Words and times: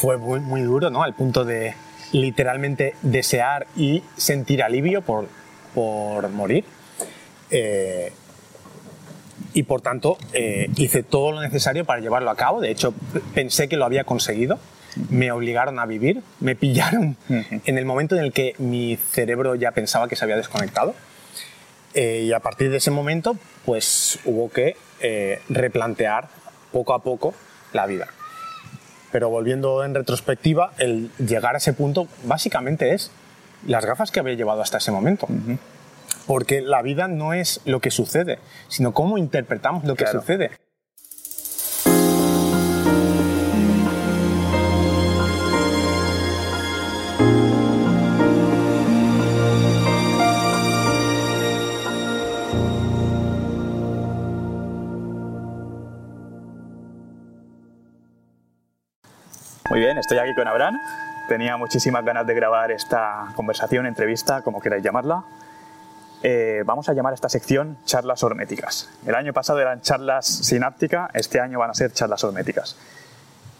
fue 0.00 0.16
muy, 0.16 0.40
muy 0.40 0.62
duro, 0.62 0.88
¿no? 0.88 1.02
Al 1.02 1.12
punto 1.12 1.44
de 1.44 1.74
literalmente 2.12 2.94
desear 3.02 3.66
y 3.76 4.02
sentir 4.16 4.62
alivio 4.62 5.02
por, 5.02 5.28
por 5.74 6.26
morir. 6.30 6.64
Eh, 7.50 8.10
y 9.52 9.64
por 9.64 9.82
tanto 9.82 10.16
eh, 10.32 10.70
hice 10.76 11.02
todo 11.02 11.32
lo 11.32 11.42
necesario 11.42 11.84
para 11.84 12.00
llevarlo 12.00 12.30
a 12.30 12.36
cabo. 12.36 12.62
De 12.62 12.70
hecho, 12.70 12.94
pensé 13.34 13.68
que 13.68 13.76
lo 13.76 13.84
había 13.84 14.04
conseguido. 14.04 14.58
Me 15.10 15.32
obligaron 15.32 15.78
a 15.78 15.84
vivir, 15.84 16.22
me 16.40 16.56
pillaron 16.56 17.18
en 17.28 17.78
el 17.78 17.84
momento 17.84 18.16
en 18.16 18.24
el 18.24 18.32
que 18.32 18.54
mi 18.56 18.96
cerebro 18.96 19.54
ya 19.54 19.72
pensaba 19.72 20.08
que 20.08 20.16
se 20.16 20.24
había 20.24 20.38
desconectado. 20.38 20.94
Eh, 21.92 22.24
y 22.26 22.32
a 22.32 22.40
partir 22.40 22.70
de 22.70 22.78
ese 22.78 22.90
momento, 22.90 23.36
pues 23.66 24.18
hubo 24.24 24.48
que 24.48 24.76
replantear 25.50 26.28
poco 26.72 26.94
a 26.94 27.02
poco 27.02 27.34
la 27.74 27.84
vida. 27.84 28.08
Pero 29.12 29.28
volviendo 29.28 29.84
en 29.84 29.94
retrospectiva, 29.94 30.72
el 30.78 31.10
llegar 31.18 31.54
a 31.54 31.58
ese 31.58 31.72
punto 31.72 32.06
básicamente 32.24 32.94
es 32.94 33.10
las 33.66 33.84
gafas 33.84 34.10
que 34.10 34.20
había 34.20 34.34
llevado 34.34 34.62
hasta 34.62 34.78
ese 34.78 34.92
momento. 34.92 35.26
Porque 36.26 36.60
la 36.60 36.82
vida 36.82 37.08
no 37.08 37.32
es 37.32 37.60
lo 37.64 37.80
que 37.80 37.90
sucede, 37.90 38.38
sino 38.68 38.92
cómo 38.92 39.18
interpretamos 39.18 39.84
lo 39.84 39.96
que 39.96 40.06
sucede. 40.06 40.50
Muy 59.70 59.78
bien, 59.78 59.98
estoy 59.98 60.18
aquí 60.18 60.34
con 60.34 60.48
Abraham. 60.48 60.80
Tenía 61.28 61.56
muchísimas 61.56 62.04
ganas 62.04 62.26
de 62.26 62.34
grabar 62.34 62.72
esta 62.72 63.32
conversación, 63.36 63.86
entrevista, 63.86 64.42
como 64.42 64.60
queráis 64.60 64.82
llamarla. 64.82 65.22
Eh, 66.24 66.64
vamos 66.66 66.88
a 66.88 66.92
llamar 66.92 67.12
a 67.12 67.14
esta 67.14 67.28
sección 67.28 67.78
charlas 67.84 68.24
horméticas. 68.24 68.90
El 69.06 69.14
año 69.14 69.32
pasado 69.32 69.60
eran 69.60 69.80
charlas 69.80 70.26
sináptica, 70.26 71.08
este 71.14 71.38
año 71.38 71.60
van 71.60 71.70
a 71.70 71.74
ser 71.74 71.92
charlas 71.92 72.24
horméticas. 72.24 72.76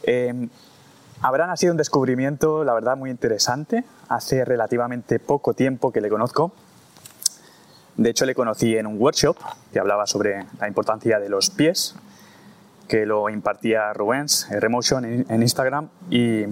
Eh, 0.02 0.48
Abraham 1.22 1.50
ha 1.50 1.56
sido 1.56 1.74
un 1.74 1.76
descubrimiento, 1.76 2.64
la 2.64 2.74
verdad, 2.74 2.96
muy 2.96 3.10
interesante. 3.10 3.84
Hace 4.08 4.44
relativamente 4.44 5.20
poco 5.20 5.54
tiempo 5.54 5.92
que 5.92 6.00
le 6.00 6.08
conozco. 6.08 6.50
De 7.96 8.10
hecho, 8.10 8.26
le 8.26 8.34
conocí 8.34 8.76
en 8.76 8.88
un 8.88 9.00
workshop 9.00 9.36
que 9.72 9.78
hablaba 9.78 10.08
sobre 10.08 10.44
la 10.58 10.66
importancia 10.66 11.20
de 11.20 11.28
los 11.28 11.50
pies 11.50 11.94
que 12.90 13.06
lo 13.06 13.30
impartía 13.30 13.92
Rubens, 13.92 14.50
eh, 14.50 14.58
Remotion, 14.58 15.04
en 15.04 15.42
Instagram. 15.42 15.90
Y, 16.10 16.42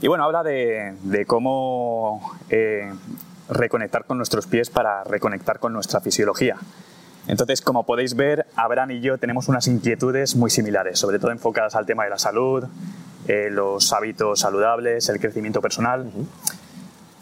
y 0.00 0.08
bueno, 0.08 0.24
habla 0.24 0.42
de, 0.42 1.24
cómo 1.28 2.36
eh, 2.50 2.92
reconectar 3.48 4.06
con 4.06 4.16
nuestros 4.16 4.48
pies 4.48 4.70
para 4.70 5.04
reconectar 5.04 5.60
con 5.60 5.72
nuestra 5.72 6.00
fisiología. 6.00 6.56
Entonces, 7.28 7.60
como 7.60 7.86
podéis 7.86 8.16
ver, 8.16 8.46
Abraham 8.56 8.90
y 8.90 9.00
yo 9.00 9.18
tenemos 9.18 9.46
unas 9.46 9.68
inquietudes 9.68 10.34
muy 10.34 10.50
similares, 10.50 10.98
sobre 10.98 11.20
todo 11.20 11.30
enfocadas 11.30 11.76
al 11.76 11.86
tema 11.86 12.02
de 12.02 12.10
la 12.10 12.18
salud, 12.18 12.64
eh, 13.28 13.50
los 13.52 13.92
hábitos 13.92 14.40
saludables, 14.40 15.08
el 15.10 15.20
crecimiento 15.20 15.60
personal. 15.60 16.10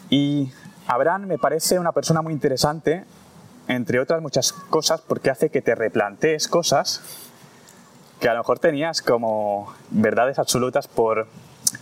Y 0.09 0.51
Abraham 0.87 1.27
me 1.27 1.37
parece 1.37 1.77
una 1.77 1.91
persona 1.91 2.23
muy 2.23 2.33
interesante, 2.33 3.05
entre 3.67 3.99
otras 3.99 4.19
muchas 4.19 4.51
cosas, 4.51 5.01
porque 5.01 5.29
hace 5.29 5.49
que 5.51 5.61
te 5.61 5.75
replantees 5.75 6.47
cosas 6.47 7.26
que 8.19 8.29
a 8.29 8.33
lo 8.33 8.39
mejor 8.39 8.59
tenías 8.59 9.01
como 9.01 9.73
verdades 9.89 10.39
absolutas 10.39 10.87
por 10.87 11.27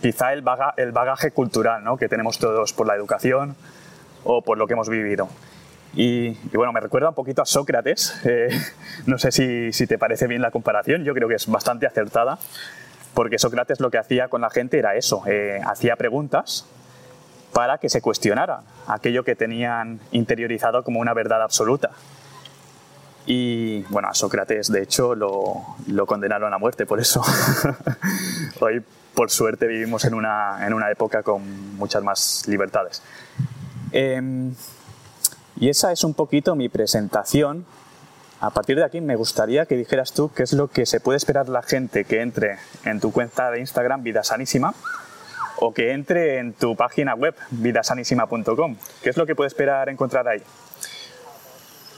quizá 0.02 0.32
el, 0.32 0.42
bagaje 0.42 1.30
cultural 1.30 1.82
que 1.98 2.08
tenemos 2.08 2.38
todos 2.38 2.72
por 2.72 2.86
la 2.86 2.94
educación 2.94 3.56
o 4.24 4.42
por 4.42 4.58
lo 4.58 4.66
que 4.66 4.74
hemos 4.74 4.88
vivido. 4.88 5.28
Y, 5.94 6.34
bueno, 6.54 6.72
me 6.72 6.80
recuerda 6.80 7.08
un 7.08 7.14
poquito 7.14 7.40
a 7.40 7.46
Sócrates. 7.46 8.20
Eh, 8.24 8.48
no 9.06 9.18
sé 9.18 9.32
si, 9.32 9.86
te 9.86 9.98
parece 9.98 10.26
bien 10.26 10.42
la 10.42 10.50
comparación, 10.50 11.04
yo 11.04 11.14
creo 11.14 11.28
que 11.28 11.36
es 11.36 11.46
bastante 11.46 11.86
acertada, 11.86 12.38
porque 13.14 13.38
Sócrates 13.38 13.80
lo 13.80 13.90
que 13.90 13.98
hacía 13.98 14.28
con 14.28 14.42
la 14.42 14.50
gente 14.50 14.78
era 14.78 14.94
eso, 14.94 15.22
eh, 15.26 15.60
hacía 15.64 15.96
preguntas 15.96 16.66
para 17.52 17.78
que 17.78 17.88
se 17.88 18.02
cuestionara 18.02 18.60
aquello 18.86 19.24
que 19.24 19.34
tenían 19.34 19.98
interiorizado 20.12 20.84
como 20.84 21.00
una 21.00 21.14
verdad 21.14 21.42
absoluta. 21.42 21.92
Y 23.26 23.82
bueno, 23.84 24.08
a 24.08 24.14
Sócrates 24.14 24.70
de 24.70 24.82
hecho 24.82 25.14
lo, 25.16 26.06
condenaron 26.06 26.54
a 26.54 26.58
muerte 26.58 26.86
por 26.86 27.00
eso. 27.00 27.22
Hoy 28.60 28.82
por 29.14 29.30
suerte 29.30 29.66
vivimos 29.66 30.04
en 30.04 30.14
una, 30.14 30.64
en 30.64 30.72
una 30.72 30.90
época 30.90 31.22
con 31.22 31.76
muchas 31.76 32.04
más 32.04 32.44
libertades. 32.46 33.02
Em, 33.90 34.54
y 35.58 35.68
esa 35.68 35.90
es 35.90 36.04
un 36.04 36.14
poquito 36.14 36.54
mi 36.54 36.68
presentación. 36.68 37.66
A 38.40 38.50
partir 38.50 38.76
de 38.76 38.84
aquí 38.84 39.00
me 39.00 39.16
gustaría 39.16 39.66
que 39.66 39.76
dijeras 39.76 40.12
tú 40.12 40.30
qué 40.32 40.44
es 40.44 40.52
lo 40.52 40.68
que 40.68 40.86
se 40.86 41.00
puede 41.00 41.16
esperar 41.16 41.48
la 41.48 41.62
gente 41.62 42.04
que 42.04 42.20
entre 42.20 42.58
en 42.84 43.00
tu 43.00 43.10
cuenta 43.10 43.50
de 43.50 43.60
Instagram 43.60 44.02
Vida 44.02 44.22
Sanísima 44.22 44.74
o 45.58 45.72
que 45.72 45.92
entre 45.92 46.38
en 46.38 46.52
tu 46.52 46.76
página 46.76 47.14
web 47.14 47.34
vidasanísima.com. 47.50 48.76
¿Qué 49.02 49.10
es 49.10 49.16
lo 49.16 49.26
que 49.26 49.34
puede 49.34 49.48
esperar 49.48 49.88
encontrar 49.88 50.28
ahí? 50.28 50.42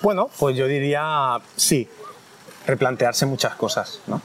Bueno, 0.02 0.30
pues 0.38 0.56
yo 0.56 0.66
diría 0.66 1.38
sí, 1.56 1.88
replantearse 2.66 3.26
muchas 3.26 3.54
cosas, 3.54 4.00
¿no? 4.06 4.20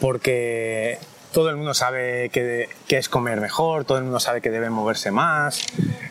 Porque 0.00 0.98
todo 1.32 1.50
el 1.50 1.56
mundo 1.56 1.74
sabe 1.74 2.30
que, 2.30 2.68
es 2.88 3.08
comer 3.08 3.40
mejor, 3.40 3.84
todo 3.84 3.98
el 3.98 4.04
mundo 4.04 4.20
sabe 4.20 4.40
que 4.40 4.50
debe 4.50 4.70
moverse 4.70 5.10
más, 5.10 5.66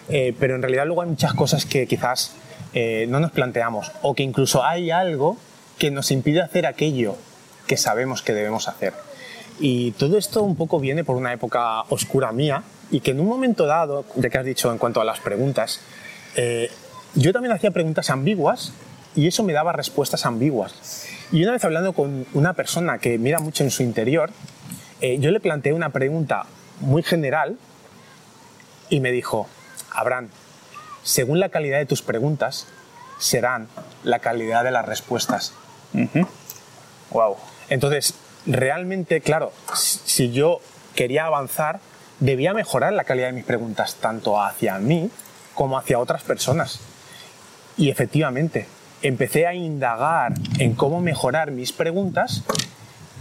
eh, 0.10 0.34
pero 0.40 0.56
en 0.56 0.62
realidad 0.62 0.86
luego 0.86 1.02
hay 1.02 1.10
muchas 1.10 1.34
cosas 1.34 1.66
que 1.66 1.88
quizás 1.88 2.34
eh, 2.74 3.08
no 3.10 3.20
nos 3.20 3.32
planteamos 3.32 3.92
o 4.02 4.14
que 4.14 4.24
incluso 4.24 4.64
hay 4.64 4.92
algo 4.92 5.38
que 5.78 5.92
nos 5.92 6.12
impide 6.12 6.42
hacer 6.42 6.66
aquello 6.66 7.16
que 7.66 7.78
sabemos 7.78 8.22
que 8.22 8.34
debemos 8.34 8.68
hacer. 8.68 8.94
Y 9.60 9.92
todo 9.92 10.18
esto 10.18 10.44
un 10.44 10.56
poco 10.56 10.80
viene 10.80 11.04
por 11.04 11.16
una 11.16 11.34
época 11.34 11.82
oscura 11.90 12.32
mía 12.32 12.64
y 12.92 13.00
que 13.00 13.12
en 13.12 13.20
un 13.20 13.28
momento 13.28 13.66
dado, 13.66 14.06
ya 14.16 14.30
que 14.30 14.38
has 14.38 14.46
dicho 14.46 14.72
en 14.72 14.78
cuanto 14.78 15.02
a 15.02 15.06
las 15.06 15.20
preguntas, 15.20 15.82
eh, 16.36 16.70
yo 17.18 17.34
también 17.34 17.52
hacía 17.52 17.72
preguntas 17.72 18.10
ambiguas 18.12 18.74
y 19.16 19.28
eso 19.28 19.44
me 19.44 19.52
daba 19.52 19.72
respuestas 19.74 20.26
ambiguas. 20.26 21.08
Y 21.32 21.42
una 21.42 21.52
vez 21.52 21.66
hablando 21.66 21.94
con 21.94 22.28
una 22.34 22.54
persona 22.54 23.00
que 23.00 23.18
mira 23.18 23.40
mucho 23.40 23.64
en 23.64 23.72
su 23.72 23.82
interior, 23.82 24.30
eh, 25.02 25.18
yo 25.20 25.32
le 25.32 25.40
planteé 25.40 25.74
una 25.74 25.90
pregunta 25.90 26.46
muy 26.80 27.02
general 27.02 27.58
y 28.90 29.00
me 29.00 29.12
dijo, 29.12 29.48
Abraham, 29.92 30.30
según 31.02 31.40
la 31.40 31.50
calidad 31.50 31.80
de 31.80 31.88
tus 31.88 32.04
preguntas, 32.04 32.68
serán 33.18 33.68
la 34.04 34.20
calidad 34.20 34.64
de 34.64 34.72
las 34.72 34.86
respuestas. 34.86 35.54
Wow. 37.10 37.38
Entonces, 37.70 38.14
realmente, 38.46 39.22
claro, 39.22 39.52
si 39.74 40.32
yo 40.32 40.60
quería 40.94 41.26
avanzar, 41.26 41.80
debía 42.20 42.54
mejorar 42.54 42.94
la 42.94 43.06
calidad 43.06 43.28
de 43.28 43.34
mis 43.34 43.46
preguntas, 43.46 43.96
tanto 43.96 44.40
hacia 44.40 44.78
mí 44.78 45.10
como 45.56 45.80
hacia 45.80 45.98
otras 45.98 46.22
personas. 46.22 46.80
Y 47.78 47.90
efectivamente, 47.90 48.66
empecé 49.02 49.48
a 49.48 49.54
indagar 49.54 50.34
en 50.60 50.74
cómo 50.74 51.00
mejorar 51.02 51.52
mis 51.52 51.72
preguntas 51.72 52.44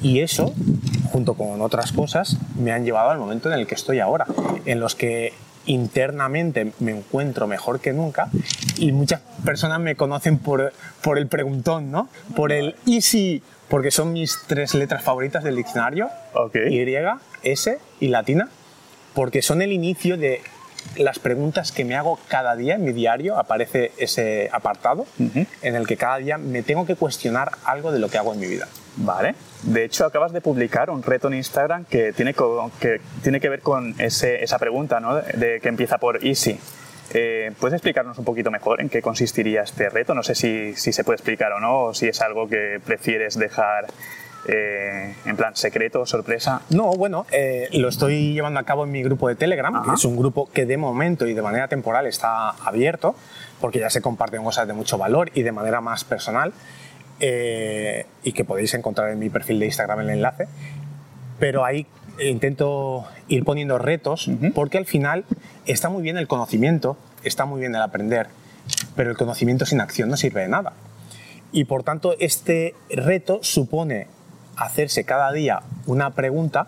y 0.03 0.21
eso, 0.21 0.53
junto 1.11 1.35
con 1.35 1.61
otras 1.61 1.93
cosas, 1.93 2.37
me 2.59 2.73
han 2.73 2.85
llevado 2.85 3.11
al 3.11 3.19
momento 3.19 3.51
en 3.53 3.59
el 3.59 3.67
que 3.67 3.75
estoy 3.75 4.01
ahora, 4.01 4.27
en 4.65 4.81
los 4.81 4.95
que 4.95 5.33
internamente 5.67 6.73
me 6.79 6.93
encuentro 6.93 7.47
mejor 7.47 7.81
que 7.81 7.93
nunca 7.93 8.29
y 8.77 8.93
muchas 8.93 9.21
personas 9.45 9.81
me 9.81 9.97
conocen 9.97 10.39
por, 10.39 10.73
por 11.03 11.19
el 11.19 11.27
preguntón, 11.27 11.91
¿no? 11.91 12.09
Por 12.35 12.53
el 12.53 12.77
easy, 12.87 13.43
porque 13.69 13.91
son 13.91 14.13
mis 14.13 14.39
tres 14.47 14.75
letras 14.75 15.03
favoritas 15.03 15.43
del 15.43 15.57
diccionario, 15.57 16.09
Y, 16.71 16.85
S 17.43 17.79
y 18.01 18.09
latina, 18.09 18.49
porque 19.15 19.43
son 19.43 19.63
el 19.63 19.73
inicio 19.73 20.17
de 20.17 20.41
las 20.97 21.19
preguntas 21.19 21.73
que 21.73 21.85
me 21.85 21.95
hago 21.95 22.19
cada 22.29 22.57
día 22.57 22.75
en 22.75 22.85
mi 22.85 22.93
diario, 22.93 23.39
aparece 23.39 23.93
ese 23.99 24.49
apartado 24.53 25.07
en 25.19 25.75
el 25.75 25.87
que 25.87 25.97
cada 25.97 26.19
día 26.19 26.39
me 26.39 26.63
tengo 26.63 26.87
que 26.87 26.97
cuestionar 26.97 27.53
algo 27.65 27.93
de 27.93 27.99
lo 27.99 28.09
que 28.09 28.19
hago 28.19 28.33
en 28.33 28.41
mi 28.41 28.47
vida. 28.47 28.69
Vale. 28.97 29.35
De 29.63 29.85
hecho, 29.85 30.07
acabas 30.07 30.33
de 30.33 30.41
publicar 30.41 30.91
un 30.91 31.03
reto 31.03 31.29
en 31.29 31.35
Instagram 31.35 31.85
que 31.85 32.13
tiene, 32.13 32.35
que, 32.81 33.01
tiene 33.23 33.41
que 33.41 33.49
ver 33.49 33.61
con 33.61 33.95
esa 33.99 34.59
pregunta, 34.59 35.01
¿no? 35.01 35.17
De, 35.17 35.61
que 35.61 35.69
empieza 35.69 35.99
por 35.99 36.25
easy. 36.25 36.59
Eh, 37.13 37.53
¿Puedes 37.61 37.75
explicarnos 37.75 38.19
un 38.19 38.25
poquito 38.25 38.51
mejor 38.51 38.81
en 38.81 38.89
qué 38.89 39.01
consistiría 39.01 39.63
este 39.63 39.89
reto? 39.89 40.15
No 40.15 40.23
sé 40.23 40.35
si, 40.35 40.75
si 40.75 40.93
se 40.93 41.05
puede 41.05 41.17
explicar 41.17 41.53
o 41.53 41.61
no, 41.61 41.83
o 41.85 41.95
si 41.95 42.09
es 42.09 42.21
algo 42.21 42.49
que 42.49 42.81
prefieres 42.85 43.39
dejar 43.39 43.87
eh, 44.49 45.15
en 45.25 45.37
plan 45.37 45.57
secreto, 45.57 46.07
sorpresa? 46.07 46.63
No, 46.71 46.93
bueno, 46.93 47.27
eh, 47.33 47.69
lo 47.73 47.89
estoy 47.89 48.33
llevando 48.33 48.61
a 48.61 48.63
cabo 48.63 48.85
en 48.85 48.93
mi 48.93 49.03
grupo 49.03 49.29
de 49.29 49.35
Telegram, 49.35 49.83
que 49.85 49.95
es 49.95 50.05
un 50.05 50.17
grupo 50.17 50.49
que 50.53 50.67
de 50.67 50.77
momento 50.77 51.27
y 51.27 51.35
de 51.35 51.43
manera 51.43 51.67
temporal 51.69 52.07
está 52.07 52.51
abierto, 52.51 53.17
porque 53.61 53.81
ya 53.81 53.91
se 53.91 54.01
comparten 54.01 54.45
cosas 54.45 54.69
de 54.69 54.73
mucho 54.73 54.99
valor 54.99 55.31
y 55.35 55.43
de 55.43 55.53
manera 55.53 55.81
más 55.81 56.05
personal, 56.05 56.53
eh, 57.19 58.07
y 58.23 58.33
que 58.33 58.45
podéis 58.45 58.75
encontrar 58.75 59.11
en 59.11 59.19
mi 59.19 59.31
perfil 59.31 59.59
de 59.59 59.67
Instagram 59.67 60.01
el 60.01 60.11
enlace. 60.11 60.47
Pero 61.39 61.65
ahí 61.65 61.87
intento 62.21 63.05
ir 63.29 63.45
poniendo 63.45 63.79
retos 63.79 64.31
porque 64.55 64.79
al 64.79 64.87
final 64.87 65.25
está 65.67 65.89
muy 65.89 66.03
bien 66.03 66.17
el 66.17 66.29
conocimiento, 66.29 66.97
está 67.25 67.45
muy 67.45 67.61
bien 67.61 67.75
el 67.75 67.83
aprender, 67.83 68.29
pero 68.95 69.11
el 69.11 69.17
conocimiento 69.17 69.67
sin 69.67 69.81
acción 69.81 70.09
no 70.09 70.17
sirve 70.17 70.43
de 70.43 70.49
nada. 70.49 70.73
Y 71.53 71.65
por 71.65 71.83
tanto 71.83 72.15
este 72.19 72.75
reto 72.89 73.41
supone 73.43 74.07
hacerse 74.57 75.05
cada 75.05 75.33
día 75.33 75.63
una 75.87 76.11
pregunta 76.11 76.67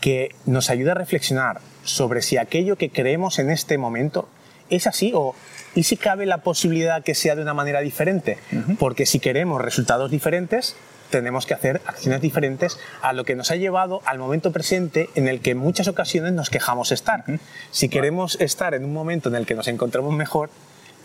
que 0.00 0.34
nos 0.46 0.70
ayuda 0.70 0.92
a 0.92 0.96
reflexionar 0.96 1.60
sobre 1.84 2.22
si 2.22 2.36
aquello 2.36 2.76
que 2.76 2.90
creemos 2.90 3.38
en 3.38 3.50
este 3.50 3.78
momento 3.78 4.28
es 4.70 4.86
así 4.86 5.12
o 5.14 5.34
y 5.74 5.84
si 5.84 5.96
cabe 5.96 6.26
la 6.26 6.38
posibilidad 6.38 7.02
que 7.02 7.14
sea 7.14 7.34
de 7.34 7.42
una 7.42 7.54
manera 7.54 7.80
diferente, 7.80 8.38
porque 8.78 9.06
si 9.06 9.20
queremos 9.20 9.62
resultados 9.62 10.10
diferentes, 10.10 10.76
tenemos 11.10 11.46
que 11.46 11.54
hacer 11.54 11.80
acciones 11.86 12.20
diferentes 12.20 12.78
a 13.00 13.12
lo 13.12 13.24
que 13.24 13.36
nos 13.36 13.50
ha 13.50 13.56
llevado 13.56 14.02
al 14.04 14.18
momento 14.18 14.52
presente 14.52 15.08
en 15.14 15.28
el 15.28 15.40
que 15.40 15.52
en 15.52 15.58
muchas 15.58 15.88
ocasiones 15.88 16.32
nos 16.32 16.50
quejamos 16.50 16.92
estar. 16.92 17.24
Si 17.70 17.88
queremos 17.88 18.38
estar 18.40 18.74
en 18.74 18.84
un 18.84 18.92
momento 18.92 19.28
en 19.28 19.36
el 19.36 19.46
que 19.46 19.54
nos 19.54 19.68
encontramos 19.68 20.14
mejor, 20.14 20.50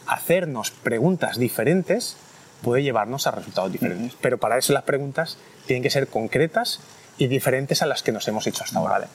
hacernos 0.05 0.71
preguntas 0.71 1.37
diferentes 1.37 2.17
puede 2.61 2.83
llevarnos 2.83 3.27
a 3.27 3.31
resultados 3.31 3.71
diferentes. 3.71 4.15
Pero 4.21 4.37
para 4.37 4.57
eso 4.57 4.73
las 4.73 4.83
preguntas 4.83 5.37
tienen 5.65 5.83
que 5.83 5.89
ser 5.89 6.07
concretas 6.07 6.79
y 7.17 7.27
diferentes 7.27 7.81
a 7.81 7.85
las 7.85 8.03
que 8.03 8.11
nos 8.11 8.27
hemos 8.27 8.45
hecho 8.47 8.63
hasta 8.63 8.79
ahora 8.79 9.07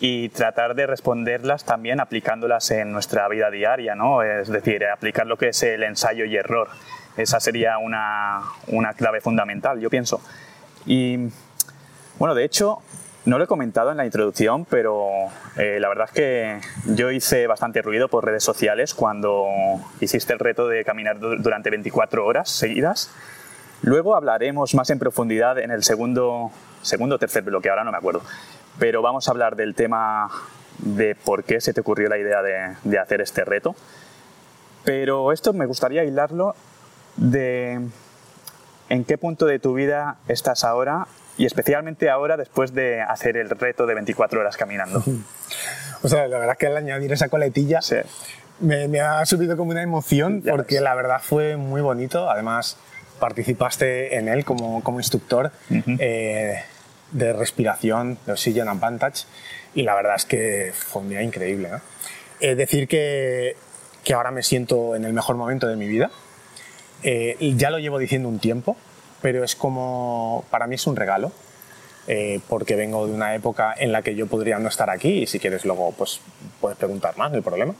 y 0.00 0.28
tratar 0.28 0.74
de 0.74 0.86
responderlas 0.86 1.64
también 1.64 2.00
aplicándolas 2.00 2.70
en 2.70 2.92
nuestra 2.92 3.26
vida 3.28 3.50
diaria, 3.50 3.94
¿no? 3.94 4.22
Es 4.22 4.48
decir, 4.48 4.84
aplicar 4.84 5.26
lo 5.26 5.36
que 5.36 5.48
es 5.48 5.62
el 5.62 5.82
ensayo 5.82 6.24
y 6.24 6.36
error. 6.36 6.68
Esa 7.16 7.40
sería 7.40 7.78
una, 7.78 8.42
una 8.68 8.94
clave 8.94 9.20
fundamental, 9.20 9.80
yo 9.80 9.90
pienso. 9.90 10.20
Y 10.86 11.18
bueno, 12.18 12.34
de 12.34 12.44
hecho, 12.44 12.80
no 13.28 13.38
lo 13.38 13.44
he 13.44 13.46
comentado 13.46 13.90
en 13.90 13.96
la 13.96 14.04
introducción, 14.04 14.64
pero 14.64 15.06
eh, 15.56 15.78
la 15.80 15.88
verdad 15.88 16.06
es 16.06 16.12
que 16.12 16.60
yo 16.94 17.10
hice 17.10 17.46
bastante 17.46 17.82
ruido 17.82 18.08
por 18.08 18.24
redes 18.24 18.42
sociales 18.42 18.94
cuando 18.94 19.46
hiciste 20.00 20.32
el 20.32 20.38
reto 20.38 20.68
de 20.68 20.84
caminar 20.84 21.18
durante 21.18 21.70
24 21.70 22.24
horas 22.26 22.50
seguidas. 22.50 23.10
Luego 23.82 24.16
hablaremos 24.16 24.74
más 24.74 24.90
en 24.90 24.98
profundidad 24.98 25.58
en 25.58 25.70
el 25.70 25.84
segundo, 25.84 26.50
segundo 26.82 27.16
o 27.16 27.18
tercer 27.18 27.44
bloque, 27.44 27.70
ahora 27.70 27.84
no 27.84 27.92
me 27.92 27.98
acuerdo 27.98 28.22
pero 28.78 29.02
vamos 29.02 29.28
a 29.28 29.32
hablar 29.32 29.56
del 29.56 29.74
tema 29.74 30.30
de 30.78 31.14
por 31.14 31.44
qué 31.44 31.60
se 31.60 31.72
te 31.72 31.80
ocurrió 31.80 32.08
la 32.08 32.18
idea 32.18 32.42
de, 32.42 32.98
hacer 32.98 33.20
este 33.20 33.44
reto. 33.44 33.74
Pero 34.84 35.32
esto 35.32 35.52
me 35.52 35.66
gustaría 35.66 36.04
hilarlo 36.04 36.54
de 37.16 37.80
en 38.88 39.04
qué 39.04 39.18
punto 39.18 39.46
de 39.46 39.58
tu 39.58 39.74
vida 39.74 40.16
estás 40.28 40.64
ahora 40.64 41.08
y 41.38 41.46
especialmente 41.46 42.10
ahora 42.10 42.36
después 42.36 42.74
de 42.74 43.00
hacer 43.00 43.36
el 43.36 43.48
reto 43.48 43.86
de 43.86 43.94
24 43.94 44.40
horas 44.40 44.56
caminando. 44.56 45.02
O 46.02 46.08
sea, 46.08 46.28
la 46.28 46.38
verdad 46.38 46.52
es 46.52 46.58
que 46.58 46.66
al 46.66 46.76
añadir 46.76 47.12
esa 47.12 47.28
coletilla 47.28 47.80
me, 48.60 49.00
ha 49.00 49.24
subido 49.24 49.56
como 49.56 49.70
una 49.70 49.82
emoción 49.82 50.44
porque 50.48 50.80
la 50.80 50.94
verdad 50.94 51.20
fue 51.20 51.56
muy 51.56 51.80
bonito. 51.80 52.30
Además, 52.30 52.76
participaste 53.18 54.16
en 54.16 54.28
él 54.28 54.44
como, 54.44 54.82
como 54.82 55.00
instructor 55.00 55.50
de 55.74 57.32
respiración, 57.32 58.18
de 58.26 58.32
Oxygen 58.32 58.68
Advantage, 58.68 59.24
y 59.74 59.82
la 59.82 59.94
verdad 59.94 60.16
es 60.16 60.24
que 60.24 60.72
fue 60.74 61.02
un 61.02 61.08
día 61.08 61.22
increíble. 61.22 61.70
Es 62.40 62.56
decir 62.56 62.86
que, 62.86 63.56
que, 64.04 64.14
ahora 64.14 64.30
me 64.30 64.42
siento 64.42 64.94
en 64.94 65.04
el 65.04 65.12
mejor 65.12 65.36
momento 65.36 65.66
de 65.66 65.76
mi 65.76 65.88
vida. 65.88 66.10
Eh, 67.02 67.54
ya 67.56 67.70
lo 67.70 67.78
llevo 67.78 67.98
diciendo 67.98 68.28
un 68.28 68.38
tiempo, 68.38 68.76
pero 69.22 69.44
es 69.44 69.56
como, 69.56 70.44
para 70.50 70.66
mí 70.66 70.74
es 70.76 70.86
un 70.86 70.96
regalo, 70.96 71.32
eh, 72.06 72.40
porque 72.48 72.74
vengo 72.74 73.06
de 73.06 73.12
una 73.12 73.34
época 73.34 73.74
en 73.76 73.92
la 73.92 74.02
que 74.02 74.14
yo 74.14 74.26
podría 74.26 74.58
no 74.58 74.68
estar 74.68 74.88
aquí 74.90 75.22
y 75.22 75.26
si 75.26 75.38
quieres 75.38 75.64
luego 75.64 75.92
pues 75.92 76.20
puedes 76.60 76.78
preguntar 76.78 77.16
más, 77.18 77.30
no 77.30 77.36
hay 77.36 77.42
problema. 77.42 77.74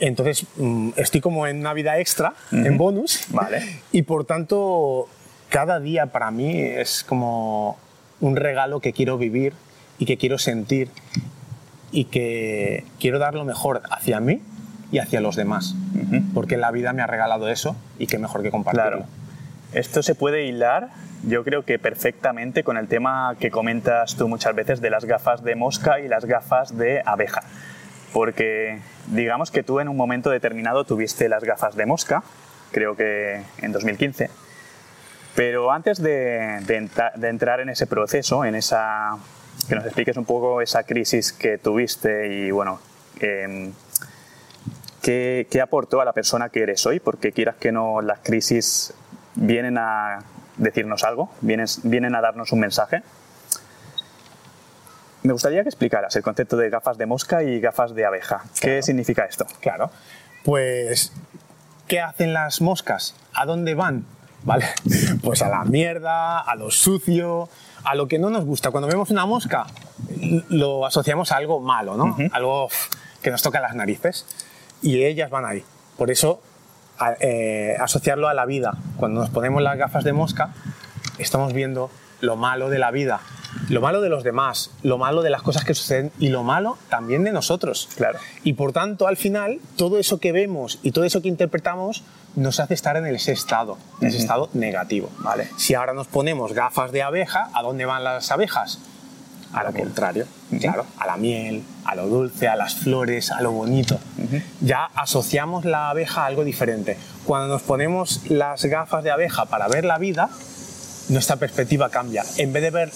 Entonces 0.00 0.46
mm, 0.56 0.90
estoy 0.96 1.20
como 1.20 1.46
en 1.46 1.60
una 1.60 1.72
vida 1.72 1.98
extra, 1.98 2.34
en 2.52 2.76
bonus, 2.76 3.24
vale. 3.28 3.80
y 3.92 4.02
por 4.02 4.24
tanto 4.24 5.08
cada 5.48 5.80
día 5.80 6.06
para 6.06 6.30
mí 6.30 6.60
es 6.60 7.04
como 7.04 7.78
un 8.20 8.36
regalo 8.36 8.80
que 8.80 8.92
quiero 8.92 9.18
vivir 9.18 9.54
y 9.98 10.06
que 10.06 10.18
quiero 10.18 10.38
sentir 10.38 10.90
y 11.92 12.06
que 12.06 12.84
quiero 12.98 13.18
dar 13.18 13.34
lo 13.34 13.44
mejor 13.44 13.82
hacia 13.88 14.20
mí 14.20 14.42
y 14.90 14.98
hacia 14.98 15.20
los 15.20 15.36
demás. 15.36 15.74
Porque 16.34 16.56
la 16.56 16.70
vida 16.70 16.92
me 16.92 17.02
ha 17.02 17.06
regalado 17.06 17.48
eso 17.48 17.76
y 17.98 18.06
qué 18.08 18.18
mejor 18.18 18.42
que 18.42 18.50
compartirlo. 18.50 18.90
Claro. 18.90 19.23
Esto 19.74 20.04
se 20.04 20.14
puede 20.14 20.44
hilar, 20.44 20.90
yo 21.24 21.42
creo 21.42 21.64
que 21.64 21.80
perfectamente 21.80 22.62
con 22.62 22.76
el 22.76 22.86
tema 22.86 23.34
que 23.40 23.50
comentas 23.50 24.14
tú 24.14 24.28
muchas 24.28 24.54
veces 24.54 24.80
de 24.80 24.88
las 24.88 25.04
gafas 25.04 25.42
de 25.42 25.56
mosca 25.56 25.98
y 25.98 26.06
las 26.06 26.26
gafas 26.26 26.78
de 26.78 27.02
abeja. 27.04 27.42
Porque 28.12 28.78
digamos 29.08 29.50
que 29.50 29.64
tú 29.64 29.80
en 29.80 29.88
un 29.88 29.96
momento 29.96 30.30
determinado 30.30 30.84
tuviste 30.84 31.28
las 31.28 31.42
gafas 31.42 31.74
de 31.74 31.86
mosca, 31.86 32.22
creo 32.70 32.94
que 32.94 33.42
en 33.62 33.72
2015, 33.72 34.30
pero 35.34 35.72
antes 35.72 36.00
de, 36.00 36.58
entrar 37.20 37.60
en 37.60 37.68
ese 37.68 37.88
proceso, 37.88 38.44
en 38.44 38.54
esa, 38.54 39.18
que 39.68 39.74
nos 39.74 39.84
expliques 39.84 40.16
un 40.16 40.24
poco 40.24 40.60
esa 40.60 40.84
crisis 40.84 41.32
que 41.32 41.58
tuviste 41.58 42.32
y 42.32 42.52
bueno, 42.52 42.78
em, 43.18 43.72
¿qué, 45.02 45.60
aportó 45.60 46.00
a 46.00 46.04
la 46.04 46.12
persona 46.12 46.48
que 46.50 46.62
eres 46.62 46.86
hoy? 46.86 47.00
Porque 47.00 47.32
quieras 47.32 47.56
que 47.56 47.72
no, 47.72 48.00
las 48.00 48.20
crisis 48.20 48.94
vienen 49.34 49.78
a 49.78 50.20
decirnos 50.56 51.04
algo, 51.04 51.30
vienen, 51.40 51.66
vienen 51.82 52.14
a 52.14 52.20
darnos 52.20 52.52
un 52.52 52.60
mensaje. 52.60 53.02
Me 55.22 55.32
gustaría 55.32 55.62
que 55.62 55.70
explicaras 55.70 56.14
el 56.16 56.22
concepto 56.22 56.56
de 56.56 56.68
gafas 56.68 56.98
de 56.98 57.06
mosca 57.06 57.42
y 57.42 57.60
gafas 57.60 57.94
de 57.94 58.04
abeja. 58.04 58.42
¿Qué 58.60 58.82
significa 58.82 59.24
esto? 59.24 59.46
Claro. 59.60 59.90
Pues, 60.44 61.12
¿qué 61.88 62.00
hacen 62.00 62.34
las 62.34 62.60
moscas? 62.60 63.14
¿A 63.32 63.46
dónde 63.46 63.74
van? 63.74 64.04
¿vale? 64.44 64.66
Pues 65.22 65.42
a 65.42 65.48
la 65.48 65.64
mierda, 65.64 66.40
a 66.40 66.54
lo 66.54 66.70
sucio, 66.70 67.48
a 67.82 67.94
lo 67.94 68.06
que 68.06 68.18
no 68.18 68.30
nos 68.30 68.44
gusta. 68.44 68.70
Cuando 68.70 68.88
vemos 68.88 69.10
una 69.10 69.26
mosca, 69.26 69.66
lo 70.48 70.86
asociamos 70.86 71.32
a 71.32 71.36
algo 71.36 71.60
malo, 71.60 71.96
¿no? 71.96 72.16
Algo 72.32 72.68
que 73.22 73.30
nos 73.30 73.42
toca 73.42 73.60
las 73.60 73.74
narices. 73.74 74.26
Y 74.82 75.02
ellas 75.04 75.30
van 75.30 75.46
ahí. 75.46 75.64
Por 75.96 76.10
eso, 76.10 76.40
eh, 77.20 77.76
asociarlo 77.80 78.28
a 78.28 78.34
la 78.34 78.46
vida. 78.46 78.74
Cuando 78.96 79.20
nos 79.20 79.30
ponemos 79.30 79.62
las 79.62 79.76
gafas 79.76 80.04
de 80.04 80.12
mosca, 80.12 80.54
estamos 81.18 81.52
viendo 81.52 81.90
lo 82.20 82.36
malo 82.36 82.70
de 82.70 82.78
la 82.78 82.90
vida, 82.90 83.20
lo 83.68 83.80
malo 83.80 84.00
de 84.00 84.08
los 84.08 84.24
demás, 84.24 84.70
lo 84.82 84.98
malo 84.98 85.22
de 85.22 85.30
las 85.30 85.42
cosas 85.42 85.64
que 85.64 85.74
suceden 85.74 86.10
y 86.18 86.28
lo 86.28 86.42
malo 86.42 86.78
también 86.88 87.24
de 87.24 87.32
nosotros. 87.32 87.88
Claro. 87.96 88.18
Y 88.42 88.54
por 88.54 88.72
tanto, 88.72 89.06
al 89.06 89.16
final, 89.16 89.60
todo 89.76 89.98
eso 89.98 90.18
que 90.18 90.32
vemos 90.32 90.78
y 90.82 90.92
todo 90.92 91.04
eso 91.04 91.22
que 91.22 91.28
interpretamos 91.28 92.02
nos 92.36 92.60
hace 92.60 92.74
estar 92.74 92.96
en 92.96 93.06
ese 93.06 93.32
estado, 93.32 93.78
en 94.00 94.08
ese 94.08 94.18
estado 94.18 94.48
negativo. 94.54 95.10
Vale. 95.18 95.48
Si 95.56 95.74
ahora 95.74 95.94
nos 95.94 96.08
ponemos 96.08 96.52
gafas 96.52 96.92
de 96.92 97.02
abeja, 97.02 97.50
¿a 97.54 97.62
dónde 97.62 97.84
van 97.84 98.04
las 98.04 98.30
abejas? 98.30 98.80
A 99.54 99.62
lo 99.62 99.72
contrario, 99.72 100.26
claro, 100.60 100.84
a 100.98 101.06
la 101.06 101.16
miel, 101.16 101.62
a 101.84 101.94
lo 101.94 102.08
dulce, 102.08 102.48
a 102.48 102.56
las 102.56 102.74
flores, 102.74 103.30
a 103.30 103.40
lo 103.40 103.52
bonito. 103.52 104.00
Ya 104.60 104.84
asociamos 104.94 105.64
la 105.64 105.90
abeja 105.90 106.22
a 106.22 106.26
algo 106.26 106.42
diferente. 106.42 106.98
Cuando 107.24 107.46
nos 107.48 107.62
ponemos 107.62 108.22
las 108.28 108.64
gafas 108.64 109.04
de 109.04 109.12
abeja 109.12 109.44
para 109.46 109.68
ver 109.68 109.84
la 109.84 109.98
vida, 109.98 110.28
nuestra 111.08 111.36
perspectiva 111.36 111.88
cambia. 111.90 112.24
En 112.36 112.52
vez 112.52 112.62
de 112.62 112.70
ver 112.70 112.92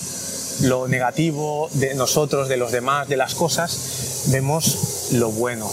lo 0.62 0.88
negativo 0.88 1.68
de 1.74 1.94
nosotros, 1.94 2.48
de 2.48 2.56
los 2.56 2.72
demás, 2.72 3.08
de 3.08 3.16
las 3.16 3.34
cosas, 3.34 4.28
vemos 4.32 5.10
lo 5.12 5.30
bueno. 5.30 5.70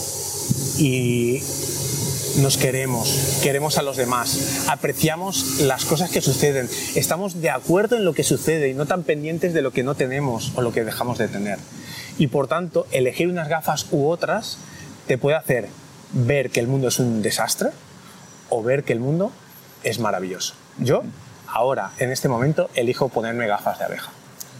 Y 0.78 1.42
nos 2.36 2.56
queremos, 2.58 3.40
queremos 3.42 3.78
a 3.78 3.82
los 3.82 3.96
demás, 3.96 4.66
apreciamos 4.68 5.60
las 5.60 5.84
cosas 5.84 6.10
que 6.10 6.20
suceden, 6.20 6.68
estamos 6.94 7.40
de 7.40 7.50
acuerdo 7.50 7.96
en 7.96 8.04
lo 8.04 8.12
que 8.12 8.24
sucede 8.24 8.68
y 8.68 8.74
no 8.74 8.86
tan 8.86 9.04
pendientes 9.04 9.54
de 9.54 9.62
lo 9.62 9.72
que 9.72 9.82
no 9.82 9.94
tenemos 9.94 10.52
o 10.54 10.62
lo 10.62 10.72
que 10.72 10.84
dejamos 10.84 11.18
de 11.18 11.28
tener. 11.28 11.58
Y 12.18 12.28
por 12.28 12.48
tanto, 12.48 12.86
elegir 12.90 13.28
unas 13.28 13.48
gafas 13.48 13.86
u 13.90 14.06
otras 14.06 14.58
te 15.06 15.18
puede 15.18 15.36
hacer 15.36 15.68
ver 16.12 16.50
que 16.50 16.60
el 16.60 16.66
mundo 16.66 16.88
es 16.88 16.98
un 16.98 17.22
desastre 17.22 17.70
o 18.48 18.62
ver 18.62 18.84
que 18.84 18.92
el 18.92 19.00
mundo 19.00 19.32
es 19.82 19.98
maravilloso. 19.98 20.54
Yo, 20.78 21.02
ahora, 21.46 21.92
en 21.98 22.10
este 22.12 22.28
momento, 22.28 22.70
elijo 22.74 23.08
ponerme 23.08 23.46
gafas 23.46 23.78
de 23.78 23.84
abeja. 23.86 24.10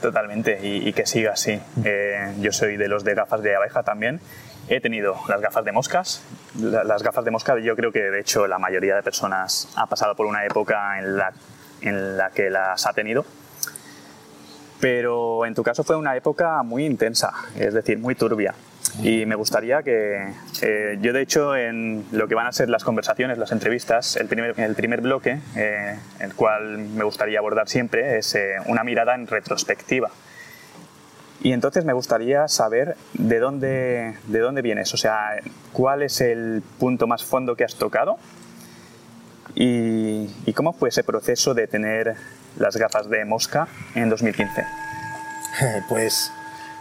Totalmente, 0.01 0.61
y, 0.63 0.93
que 0.93 1.07
siga 1.07 1.33
así. 1.33 1.59
Eh, 1.85 2.35
yo 2.41 2.53
soy 2.53 2.77
de 2.77 2.89
los 2.89 3.03
de 3.03 3.15
gafas 3.15 3.43
de 3.43 3.57
abeja 3.57 3.83
también 3.83 4.21
He 4.69 4.81
tenido 4.81 5.17
las 5.29 5.41
gafas 5.41 5.65
de 5.65 5.73
moscas. 5.73 6.23
Las 6.59 7.03
gafas 7.03 7.25
de 7.25 7.31
mosca 7.31 7.57
yo 7.59 7.77
creo 7.77 7.93
que 7.93 8.03
de 8.03 8.21
hecho 8.21 8.47
la 8.49 8.59
mayoría 8.59 8.97
de 8.97 9.03
personas 9.03 9.69
ha 9.77 9.87
pasado 9.87 10.17
por 10.17 10.27
una 10.27 10.45
época 10.45 10.99
en 10.99 11.17
la, 11.17 11.33
en 11.83 12.17
la 12.17 12.31
que 12.31 12.51
las 12.51 12.85
ha 12.87 12.93
tenido. 12.93 13.25
Pero 14.81 15.47
en 15.47 15.55
tu 15.55 15.63
caso 15.63 15.85
fue 15.85 15.97
una 15.97 16.17
época 16.17 16.63
muy 16.63 16.85
intensa, 16.85 17.33
es 17.55 17.75
decir, 17.75 17.99
muy 17.99 18.15
turbia. 18.15 18.55
Y 19.03 19.25
me 19.25 19.35
gustaría 19.35 19.83
que 19.83 20.33
eh, 20.63 20.99
yo 21.01 21.13
de 21.13 21.23
hecho 21.23 21.55
en 21.55 22.05
lo 22.13 22.27
que 22.29 22.35
van 22.35 22.47
a 22.47 22.53
ser 22.53 22.69
las 22.69 22.83
conversaciones, 22.83 23.39
las 23.39 23.53
entrevistas, 23.53 24.17
el 24.17 24.27
primer, 24.27 24.59
el 24.59 24.75
primer 24.75 25.01
bloque, 25.01 25.39
eh, 25.55 25.99
el 26.19 26.35
cual 26.35 26.79
me 26.79 27.05
gustaría 27.05 27.39
abordar 27.39 27.69
siempre, 27.69 28.19
es 28.19 28.35
eh, 28.35 28.57
una 28.67 28.85
mirada 28.85 29.15
en 29.15 29.27
retrospectiva 29.27 30.11
Y 31.43 31.53
entonces 31.53 31.85
me 31.85 31.93
gustaría 31.93 32.49
saber 32.49 32.97
de 33.15 33.39
dónde, 33.39 34.15
de 34.27 34.39
dónde 34.39 34.63
vienes, 34.63 34.93
o 34.95 34.97
sea, 34.97 35.37
cuál 35.73 36.03
es 36.03 36.21
el 36.21 36.63
punto 36.79 37.07
más 37.07 37.25
fondo 37.25 37.57
que 37.57 37.65
has 37.65 37.75
tocado 37.75 38.19
y, 39.55 40.53
cómo 40.53 40.73
fue 40.73 40.91
ese 40.91 41.03
proceso 41.03 41.55
de 41.55 41.67
tener 41.67 42.15
las 42.59 42.77
gafas 42.77 43.09
de 43.09 43.25
mosca 43.25 43.69
en 43.95 44.09
2015. 44.09 44.65
Pues 45.89 46.31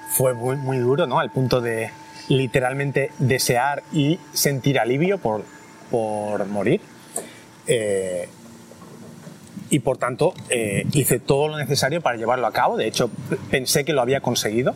fue 0.09 0.33
muy, 0.33 0.57
muy 0.57 0.77
duro, 0.79 1.07
¿no? 1.07 1.19
Al 1.19 1.31
punto 1.31 1.61
de 1.61 1.91
literalmente 2.27 3.11
desear 3.19 3.83
y 3.93 4.19
sentir 4.33 4.79
alivio 4.79 5.17
por, 5.17 5.43
por 5.89 6.45
morir. 6.47 6.81
Eh, 7.67 8.27
y 9.69 9.79
por 9.79 9.97
tanto 9.97 10.33
eh, 10.49 10.85
hice 10.93 11.19
todo 11.19 11.47
lo 11.47 11.57
necesario 11.57 12.01
para 12.01 12.17
llevarlo 12.17 12.47
a 12.47 12.53
cabo. 12.53 12.77
De 12.77 12.87
hecho, 12.87 13.09
pensé 13.49 13.85
que 13.85 13.93
lo 13.93 14.01
había 14.01 14.21
conseguido. 14.21 14.75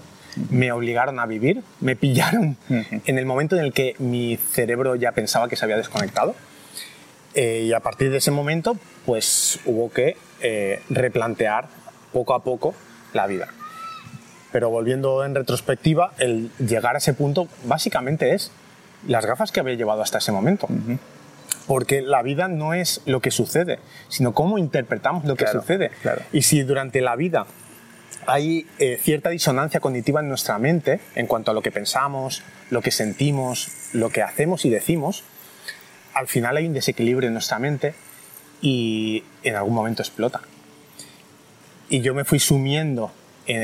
Me 0.50 0.72
obligaron 0.72 1.20
a 1.20 1.26
vivir, 1.26 1.64
me 1.82 1.96
pillaron 1.96 2.56
en 2.70 3.18
el 3.18 3.26
momento 3.26 3.58
en 3.58 3.64
el 3.64 3.74
que 3.74 3.96
mi 3.98 4.38
cerebro 4.38 4.96
ya 4.96 5.12
pensaba 5.12 5.50
que 5.50 5.56
se 5.56 5.66
había 5.66 5.78
desconectado. 5.78 6.36
Eh, 7.34 7.66
y 7.68 7.74
a 7.74 7.80
partir 7.80 8.10
de 8.12 8.18
ese 8.18 8.32
momento, 8.32 8.78
pues 9.06 9.60
hubo 9.66 9.92
que 9.92 10.18
replantear 10.90 11.68
poco 12.14 12.34
a 12.34 12.44
poco 12.44 12.74
la 13.14 13.28
vida. 13.28 13.50
Pero 14.52 14.70
volviendo 14.70 15.26
en 15.26 15.36
retrospectiva, 15.36 16.14
el 16.18 16.52
llegar 16.58 16.96
a 16.96 17.00
ese 17.00 17.14
punto 17.14 17.48
básicamente 17.66 18.34
es 18.34 18.52
las 19.08 19.26
gafas 19.26 19.52
que 19.52 19.60
había 19.60 19.76
llevado 19.76 20.02
hasta 20.02 20.18
ese 20.18 20.32
momento. 20.32 20.68
Porque 21.70 22.02
la 22.02 22.24
vida 22.24 22.48
no 22.48 22.74
es 22.74 23.04
lo 23.06 23.20
que 23.20 23.30
sucede, 23.30 23.78
sino 24.08 24.34
cómo 24.34 24.58
interpretamos 24.58 25.24
lo 25.26 25.36
que 25.36 25.46
sucede. 25.46 25.92
Y 26.34 26.42
si 26.42 26.64
durante 26.64 27.00
la 27.00 27.16
vida 27.16 27.46
hay 28.26 28.66
eh, 28.80 28.98
cierta 29.00 29.30
disonancia 29.30 29.80
cognitiva 29.80 30.20
en 30.20 30.30
nuestra 30.30 30.58
mente 30.58 31.00
en 31.14 31.28
cuanto 31.28 31.52
a 31.52 31.54
lo 31.54 31.62
que 31.62 31.70
pensamos, 31.70 32.42
lo 32.72 32.82
que 32.82 32.90
sentimos, 32.90 33.70
lo 33.94 34.10
que 34.10 34.24
hacemos 34.24 34.66
y 34.66 34.72
decimos, 34.72 35.24
al 36.16 36.28
final 36.28 36.58
hay 36.58 36.66
un 36.66 36.74
desequilibrio 36.74 37.28
en 37.28 37.34
nuestra 37.34 37.60
mente 37.60 37.94
y 38.64 39.24
en 39.44 39.56
algún 39.56 39.76
momento 39.76 40.02
explota. 40.02 40.42
Y 41.88 42.02
yo 42.02 42.16
me 42.16 42.26
fui 42.26 42.40
sumiendo 42.40 43.12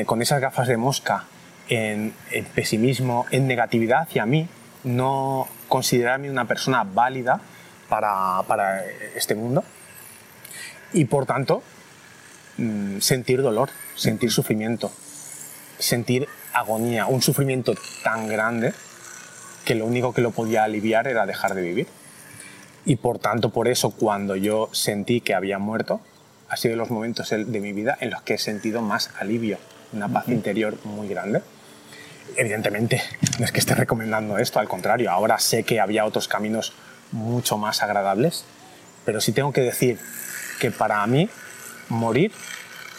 con 0.05 0.21
esas 0.21 0.41
gafas 0.41 0.67
de 0.67 0.77
mosca 0.77 1.25
en, 1.69 2.13
pesimismo, 2.53 3.25
en 3.31 3.47
negatividad 3.47 4.01
hacia 4.01 4.27
mí, 4.27 4.47
no 4.83 5.47
considerarme 5.67 6.29
una 6.29 6.45
persona 6.45 6.83
válida 6.83 7.41
para, 7.89 8.41
para 8.47 8.83
este 9.15 9.35
mundo 9.35 9.63
y 10.93 11.05
por 11.05 11.25
tanto 11.25 11.61
mm, 12.57 12.99
sentir 12.99 13.41
dolor, 13.41 13.69
sentir 13.95 14.31
sufrimiento, 14.31 14.91
sentir 15.77 16.27
agonía, 16.53 17.05
un 17.05 17.21
sufrimiento 17.21 17.75
tan 18.03 18.27
grande 18.27 18.73
que 19.65 19.75
lo 19.75 19.85
único 19.85 20.13
que 20.13 20.21
lo 20.21 20.31
podía 20.31 20.63
aliviar 20.63 21.07
era 21.07 21.25
dejar 21.25 21.53
de 21.53 21.61
vivir. 21.61 21.87
Y 22.85 22.97
por 22.97 23.19
tanto, 23.19 23.49
por 23.49 23.67
eso 23.67 23.89
cuando 23.89 24.35
yo 24.35 24.69
sentí 24.71 25.19
que 25.19 25.33
había 25.33 25.57
muerto, 25.57 26.01
ha 26.49 26.55
sido 26.55 26.75
los 26.75 26.91
momentos 26.91 27.29
de 27.31 27.59
mi 27.59 27.73
vida 27.73 27.97
en 27.99 28.11
los 28.11 28.21
que 28.21 28.35
he 28.35 28.37
sentido 28.37 28.81
más 28.81 29.09
alivio, 29.19 29.57
una 29.91 30.07
paz 30.07 30.29
interior 30.29 30.77
muy 30.85 31.07
grande. 31.07 31.41
Evidentemente, 32.37 33.01
no 33.39 33.45
es 33.45 33.51
que 33.51 33.59
esté 33.59 33.75
recomendando 33.75 34.37
esto, 34.37 34.59
al 34.59 34.67
contrario, 34.67 35.11
ahora 35.11 35.39
sé 35.39 35.63
que 35.63 35.79
había 35.79 36.05
otros 36.05 36.27
caminos 36.27 36.73
mucho 37.15 37.57
más 37.57 37.81
agradables, 37.81 38.45
pero 39.05 39.21
sí 39.21 39.31
tengo 39.31 39.51
que 39.51 39.61
decir 39.61 39.99
que 40.59 40.69
para 40.69 41.05
mí 41.07 41.29
morir 41.89 42.31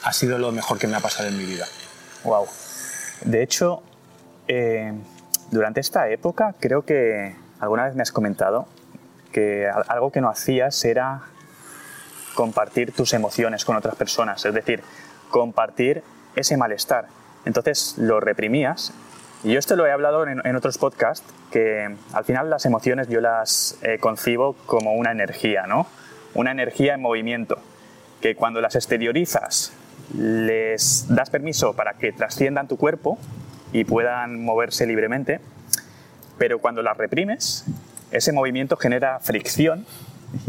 ha 0.02 0.12
sido 0.12 0.38
lo 0.38 0.52
mejor 0.52 0.78
que 0.78 0.87
me 0.87 0.96
ha 0.96 1.00
pasado 1.00 1.28
en 1.28 1.37
mi 1.37 1.44
vida. 1.44 1.66
Wow. 2.25 2.46
De 3.23 3.42
hecho, 3.42 3.82
eh, 4.49 4.92
durante 5.50 5.80
esta 5.80 6.08
época 6.08 6.54
creo 6.58 6.82
que 6.82 7.37
alguna 7.61 7.85
vez 7.85 7.94
me 7.94 8.02
has 8.02 8.12
comentado 8.12 8.66
que 9.32 9.68
algo 9.88 10.11
que 10.11 10.20
no 10.20 10.28
hacías 10.28 10.85
era 10.85 11.23
compartir 12.35 12.92
tus 12.92 13.12
emociones 13.12 13.64
con 13.64 13.76
otras 13.76 13.96
personas, 13.96 14.44
es 14.44 14.54
decir, 14.54 14.82
compartir 15.30 16.02
ese 16.35 16.56
malestar. 16.56 17.08
Entonces 17.44 17.94
lo 17.99 18.20
reprimías. 18.20 18.92
Y 19.45 19.52
yo 19.52 19.59
esto 19.59 19.76
lo 19.76 19.87
he 19.87 19.93
hablado 19.93 20.26
en, 20.26 20.57
otros 20.57 20.78
podcasts, 20.78 21.25
que 21.50 21.95
al 22.12 22.25
final 22.25 22.50
las 22.50 22.64
emociones 22.64 23.09
yo 23.09 23.21
las 23.21 23.78
eh, 23.83 23.99
concibo 23.99 24.55
como 24.66 24.95
una 24.95 25.12
energía, 25.12 25.66
¿no? 25.66 25.87
Una 26.35 26.50
energía 26.50 26.95
en 26.95 27.02
movimiento, 27.02 27.59
que 28.21 28.35
cuando 28.35 28.61
las 28.61 28.75
exteriorizas 28.75 29.73
les 30.14 31.07
das 31.09 31.31
permiso 31.31 31.75
para 31.75 31.95
que 31.95 32.12
trasciendan 32.12 32.69
tu 32.69 32.76
cuerpo 32.76 33.19
y 33.73 33.85
puedan 33.85 34.43
moverse 34.43 34.87
libremente, 34.87 35.40
pero 36.38 36.59
cuando 36.59 36.83
las 36.83 36.97
reprimes, 36.97 37.64
ese 38.11 38.33
movimiento 38.33 38.76
genera 38.76 39.21
fricción 39.21 39.87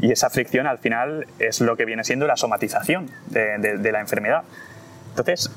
y 0.01 0.12
esa 0.12 0.29
fricción 0.29 0.67
al 0.67 0.79
final 0.79 1.27
es 1.39 1.62
lo 1.62 1.75
que 1.77 1.86
viene 1.86 2.03
siendo 2.03 2.27
la 2.27 2.38
somatización 2.38 3.10
de, 3.27 3.58
de 3.58 3.91
la 3.91 4.00
enfermedad. 4.00 4.44
Entonces, 5.10 5.51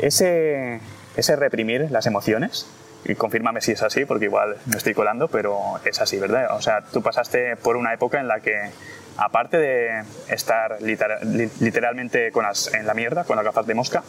ese, 0.00 0.80
ese 1.16 1.36
reprimir 1.36 1.90
las 1.90 2.06
emociones, 2.06 2.66
y 3.04 3.14
confírmame 3.14 3.60
si 3.60 3.72
es 3.72 3.82
así, 3.82 4.04
porque 4.04 4.26
igual 4.26 4.56
me 4.66 4.76
estoy 4.76 4.94
colando, 4.94 5.28
pero 5.28 5.80
es 5.84 6.00
así, 6.00 6.18
¿verdad? 6.18 6.54
O 6.54 6.62
sea, 6.62 6.82
tú 6.82 7.02
pasaste 7.02 7.56
por 7.56 7.76
una 7.76 7.94
época 7.94 8.20
en 8.20 8.28
la 8.28 8.40
que, 8.40 8.70
aparte 9.16 9.56
de 9.56 10.04
estar 10.28 10.78
literalmente 10.80 12.30
con 12.30 12.44
las, 12.44 12.72
en 12.74 12.86
la 12.86 12.94
mierda, 12.94 13.24
con 13.24 13.36
las 13.36 13.44
gafas 13.44 13.66
de 13.66 13.74
mosca, 13.74 14.02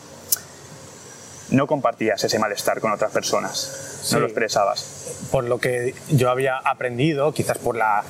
no 1.52 1.68
compartías 1.68 2.24
ese 2.24 2.40
malestar 2.40 2.80
con 2.80 2.92
otras 2.92 3.12
personas, 3.12 4.10
no 4.12 4.20
lo 4.20 4.26
expresabas. 4.26 5.18
Por 5.32 5.46
lo 5.46 5.60
que 5.60 5.94
yo 6.10 6.30
había 6.30 6.58
aprendido, 6.58 7.34
quizás 7.34 7.58
por 7.58 7.76
la 7.76 8.04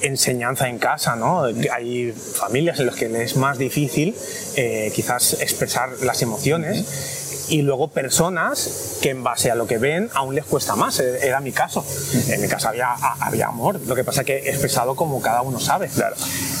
enseñanza 0.00 0.68
en 0.68 0.78
casa, 0.78 1.16
¿no? 1.16 1.44
Hay 1.72 2.12
familias 2.12 2.78
en 2.80 2.86
las 2.86 2.94
que 2.94 3.06
es 3.22 3.36
más 3.36 3.58
difícil 3.58 4.14
eh, 4.56 4.92
quizás 4.94 5.40
expresar 5.40 5.90
las 6.02 6.22
emociones 6.22 7.27
y 7.48 7.62
luego 7.62 7.88
personas 7.88 8.98
que 9.02 9.10
en 9.10 9.22
base 9.22 9.50
a 9.50 9.54
lo 9.54 9.66
que 9.66 9.78
ven 9.78 10.10
aún 10.14 10.34
les 10.34 10.44
cuesta 10.44 10.76
más. 10.76 11.00
Eh, 11.00 11.26
era 11.26 11.40
mi 11.40 11.52
caso. 11.52 11.84
En 12.28 12.40
mi 12.40 12.48
casa 12.48 12.70
había, 12.70 12.92
había 12.92 13.46
amor, 13.46 13.80
lo 13.86 13.94
que 13.94 14.04
pasa 14.04 14.24
que 14.24 14.36
he 14.36 14.50
expresado 14.50 14.94
como 14.94 15.20
cada 15.20 15.42
uno 15.42 15.58
sabe. 15.60 15.88
Claro. 15.88 16.16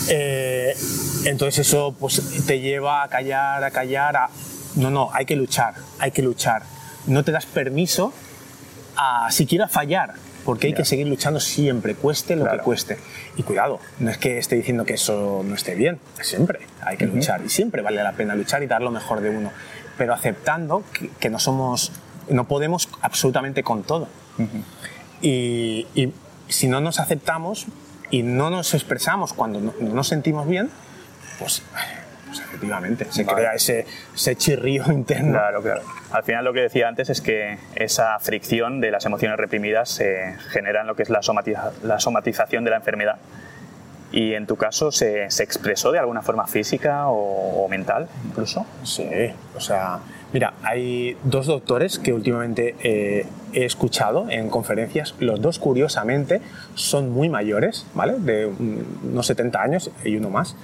Eh, 0.08 0.74
entonces 1.24 1.66
eso 1.66 1.94
pues, 1.98 2.22
te 2.46 2.60
lleva 2.60 3.02
a 3.02 3.08
callar, 3.08 3.62
a 3.64 3.70
callar, 3.70 4.16
a... 4.16 4.30
No, 4.76 4.90
no, 4.90 5.10
hay 5.12 5.26
que 5.26 5.36
luchar, 5.36 5.74
hay 5.98 6.10
que 6.10 6.22
luchar. 6.22 6.62
No 7.06 7.24
te 7.24 7.32
das 7.32 7.46
permiso 7.46 8.12
a 8.96 9.30
siquiera 9.30 9.68
fallar 9.68 10.14
porque 10.48 10.68
hay 10.68 10.72
que 10.72 10.86
seguir 10.86 11.06
luchando 11.06 11.40
siempre, 11.40 11.94
cueste 11.94 12.34
lo 12.34 12.50
que 12.50 12.56
cueste. 12.58 12.96
Y 13.36 13.42
cuidado, 13.42 13.80
no 13.98 14.10
es 14.10 14.16
que 14.16 14.38
esté 14.38 14.56
diciendo 14.56 14.86
que 14.86 14.94
eso 14.94 15.42
no 15.44 15.54
esté 15.54 15.74
bien, 15.74 15.98
siempre 16.22 16.60
hay 16.80 16.96
que 16.96 17.06
luchar 17.06 17.42
y 17.44 17.50
siempre 17.50 17.82
vale 17.82 18.02
la 18.02 18.12
pena 18.12 18.34
luchar 18.34 18.62
y 18.62 18.66
dar 18.66 18.80
lo 18.80 18.90
mejor 18.90 19.20
de 19.20 19.28
uno, 19.28 19.52
pero 19.98 20.14
aceptando 20.14 20.84
que, 21.20 21.28
no 21.28 21.38
somos, 21.38 21.92
no 22.30 22.48
podemos 22.48 22.88
absolutamente 23.02 23.62
con 23.62 23.82
todo. 23.82 24.08
y, 25.20 25.86
si 26.48 26.66
no 26.66 26.80
nos 26.80 26.98
aceptamos 26.98 27.66
y 28.10 28.22
no 28.22 28.48
nos 28.48 28.72
expresamos 28.72 29.34
cuando 29.34 29.60
no, 29.60 29.74
no 29.80 29.94
nos 29.94 30.08
sentimos 30.08 30.48
bien, 30.48 30.70
pues 31.38 31.62
pues 32.28 32.40
efectivamente, 32.40 33.06
se 33.10 33.24
crea 33.24 33.54
ese, 33.54 33.86
ese 34.14 34.36
chirrío 34.36 34.84
interno. 34.92 35.32
Claro, 35.32 35.62
claro. 35.62 35.82
Al 36.12 36.22
final 36.22 36.44
lo 36.44 36.52
que 36.52 36.60
decía 36.60 36.88
antes 36.88 37.10
es 37.10 37.20
que 37.20 37.58
esa 37.74 38.18
fricción 38.18 38.80
de 38.80 38.90
las 38.90 39.04
emociones 39.06 39.38
reprimidas 39.38 39.88
se 39.88 40.36
genera 40.50 40.82
en 40.82 40.86
lo 40.86 40.94
que 40.94 41.02
es 41.02 41.10
la, 41.10 41.20
la 41.82 42.00
somatización 42.00 42.64
de 42.64 42.70
la 42.70 42.76
enfermedad. 42.76 43.16
¿Y 44.10 44.32
en 44.34 44.46
tu 44.46 44.56
caso 44.56 44.90
se, 44.90 45.30
se 45.30 45.42
expresó 45.42 45.92
de 45.92 45.98
alguna 45.98 46.22
forma 46.22 46.46
física 46.46 47.08
o, 47.08 47.68
mental 47.68 48.08
incluso? 48.26 48.64
Sí, 48.82 49.06
o 49.54 49.60
sea, 49.60 49.98
mira, 50.32 50.54
hay 50.62 51.16
dos 51.24 51.46
doctores 51.46 51.98
que 51.98 52.14
últimamente 52.14 52.74
eh, 52.82 53.26
he 53.52 53.64
escuchado 53.66 54.30
en 54.30 54.48
conferencias, 54.48 55.14
los 55.20 55.42
dos 55.42 55.58
curiosamente 55.58 56.40
son 56.74 57.10
muy 57.10 57.28
mayores, 57.28 57.86
¿vale? 57.94 58.14
De 58.18 58.46
unos 58.46 59.26
70 59.26 59.62
años 59.62 59.90
y 60.02 60.16
uno 60.16 60.30
más, 60.30 60.56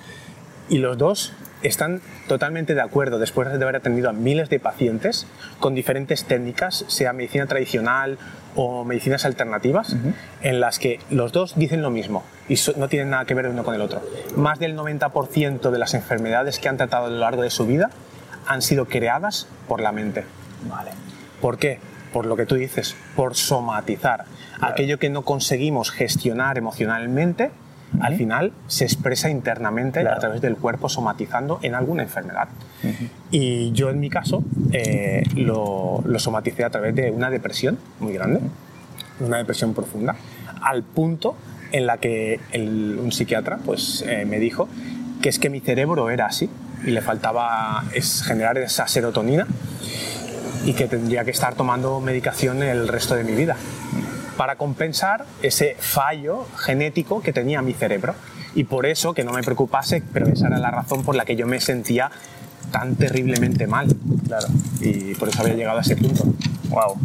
y 0.71 0.79
los 0.79 0.97
dos 0.97 1.35
están 1.63 2.01
totalmente 2.29 2.75
de 2.75 2.81
acuerdo 2.81 3.19
después 3.19 3.49
de 3.49 3.63
haber 3.63 3.77
atendido 3.77 4.09
a 4.09 4.13
miles 4.15 4.49
de 4.49 4.59
pacientes 4.59 5.27
con 5.61 5.75
diferentes 5.75 6.25
técnicas, 6.25 6.85
sea 6.89 7.13
medicina 7.13 7.47
tradicional 7.47 8.19
o 8.55 8.85
medicinas 8.85 9.27
alternativas, 9.27 9.97
en 10.43 10.61
las 10.61 10.79
que 10.79 11.01
los 11.11 11.33
dos 11.33 11.55
dicen 11.57 11.83
lo 11.83 11.91
mismo 11.91 12.23
y 12.49 12.57
no 12.77 12.89
tienen 12.89 13.11
nada 13.11 13.25
que 13.25 13.35
ver 13.35 13.49
uno 13.49 13.65
con 13.65 13.75
el 13.75 13.81
otro. 13.81 14.03
Más 14.37 14.59
del 14.59 14.77
90% 14.77 15.71
de 15.71 15.79
las 15.79 15.95
enfermedades 15.95 16.59
que 16.59 16.69
han 16.69 16.77
tratado 16.77 17.07
a 17.07 17.11
lo 17.11 17.19
largo 17.19 17.43
de 17.43 17.51
su 17.51 17.67
vida 17.67 17.91
han 18.47 18.63
sido 18.63 18.87
creadas 18.87 19.47
por 19.69 19.81
la 19.81 19.93
mente. 19.93 20.25
Vale. 20.69 20.91
¿Por 21.41 21.59
qué? 21.59 21.79
Por 22.13 22.27
lo 22.27 22.37
que 22.37 22.47
tú 22.47 22.55
dices, 22.55 22.97
por 23.17 23.35
somatizar. 23.35 24.27
Aquello 24.61 24.99
que 24.99 25.11
no 25.11 25.23
conseguimos 25.23 25.91
gestionar 25.91 26.59
emocionalmente, 26.59 27.51
al 28.01 28.17
final 28.17 28.53
se 28.67 28.85
expresa 28.85 29.31
internamente 29.31 30.01
a 30.07 30.19
través 30.19 30.41
del 30.41 30.57
cuerpo 30.57 30.89
somatizando 30.89 31.61
en 31.63 31.75
alguna 31.75 32.03
enfermedad. 32.03 32.49
Y 33.31 33.73
yo 33.73 33.91
en 33.91 34.01
mi 34.01 34.11
caso 34.11 34.45
eh, 34.73 35.23
lo, 35.35 36.03
lo, 36.05 36.19
somaticé 36.19 36.65
a 36.65 36.71
través 36.71 36.95
de 36.95 37.11
una 37.11 37.31
depresión 37.31 37.79
muy 38.01 38.13
grande, 38.13 38.41
una 39.21 39.39
depresión 39.39 39.75
profunda, 39.75 40.17
al 40.61 40.83
punto 40.83 41.37
en 41.75 41.89
la 41.89 41.99
que 41.99 42.39
un 42.55 43.11
psiquiatra 43.11 43.59
pues, 43.65 44.05
eh, 44.07 44.25
me 44.25 44.39
dijo 44.39 44.69
que 45.21 45.29
es 45.29 45.41
que 45.41 45.51
mi 45.51 45.59
cerebro 45.59 46.09
era 46.09 46.27
así 46.27 46.49
y 46.87 46.93
le 46.93 47.01
faltaba 47.01 47.83
es, 47.93 48.23
generar 48.23 48.57
esa 48.59 48.87
serotonina 48.87 49.49
y 50.65 50.75
que 50.75 50.87
tendría 50.87 51.25
que 51.25 51.33
estar 51.33 51.57
tomando 51.57 52.01
medicación 52.01 52.63
el 52.63 52.87
resto 52.87 53.17
de 53.17 53.25
mi 53.25 53.33
vida 53.33 53.57
para 54.37 54.55
compensar 54.55 55.25
ese 55.43 55.77
fallo 55.81 56.47
genético 56.57 57.21
que 57.23 57.33
tenía 57.33 57.61
mi 57.61 57.73
cerebro. 57.73 58.15
Y 58.55 58.65
por 58.65 58.87
eso, 58.87 59.13
que 59.13 59.25
no 59.25 59.33
me 59.33 59.43
preocupase, 59.43 60.03
pero 60.13 60.29
esa 60.29 60.47
era 60.47 60.59
la 60.59 60.71
razón 60.71 61.03
por 61.03 61.17
la 61.17 61.25
que 61.25 61.35
yo 61.35 61.47
me 61.47 61.61
sentía 61.61 62.11
tan 62.71 62.95
terriblemente 62.95 63.67
mal. 63.67 63.89
Claro. 64.27 64.47
Y 64.81 65.15
por 65.15 65.29
eso 65.29 65.43
había 65.43 65.55
llegado 65.55 65.79
a 65.79 65.81
ese 65.81 65.97
punto. 65.97 66.25
Wow. 66.69 66.97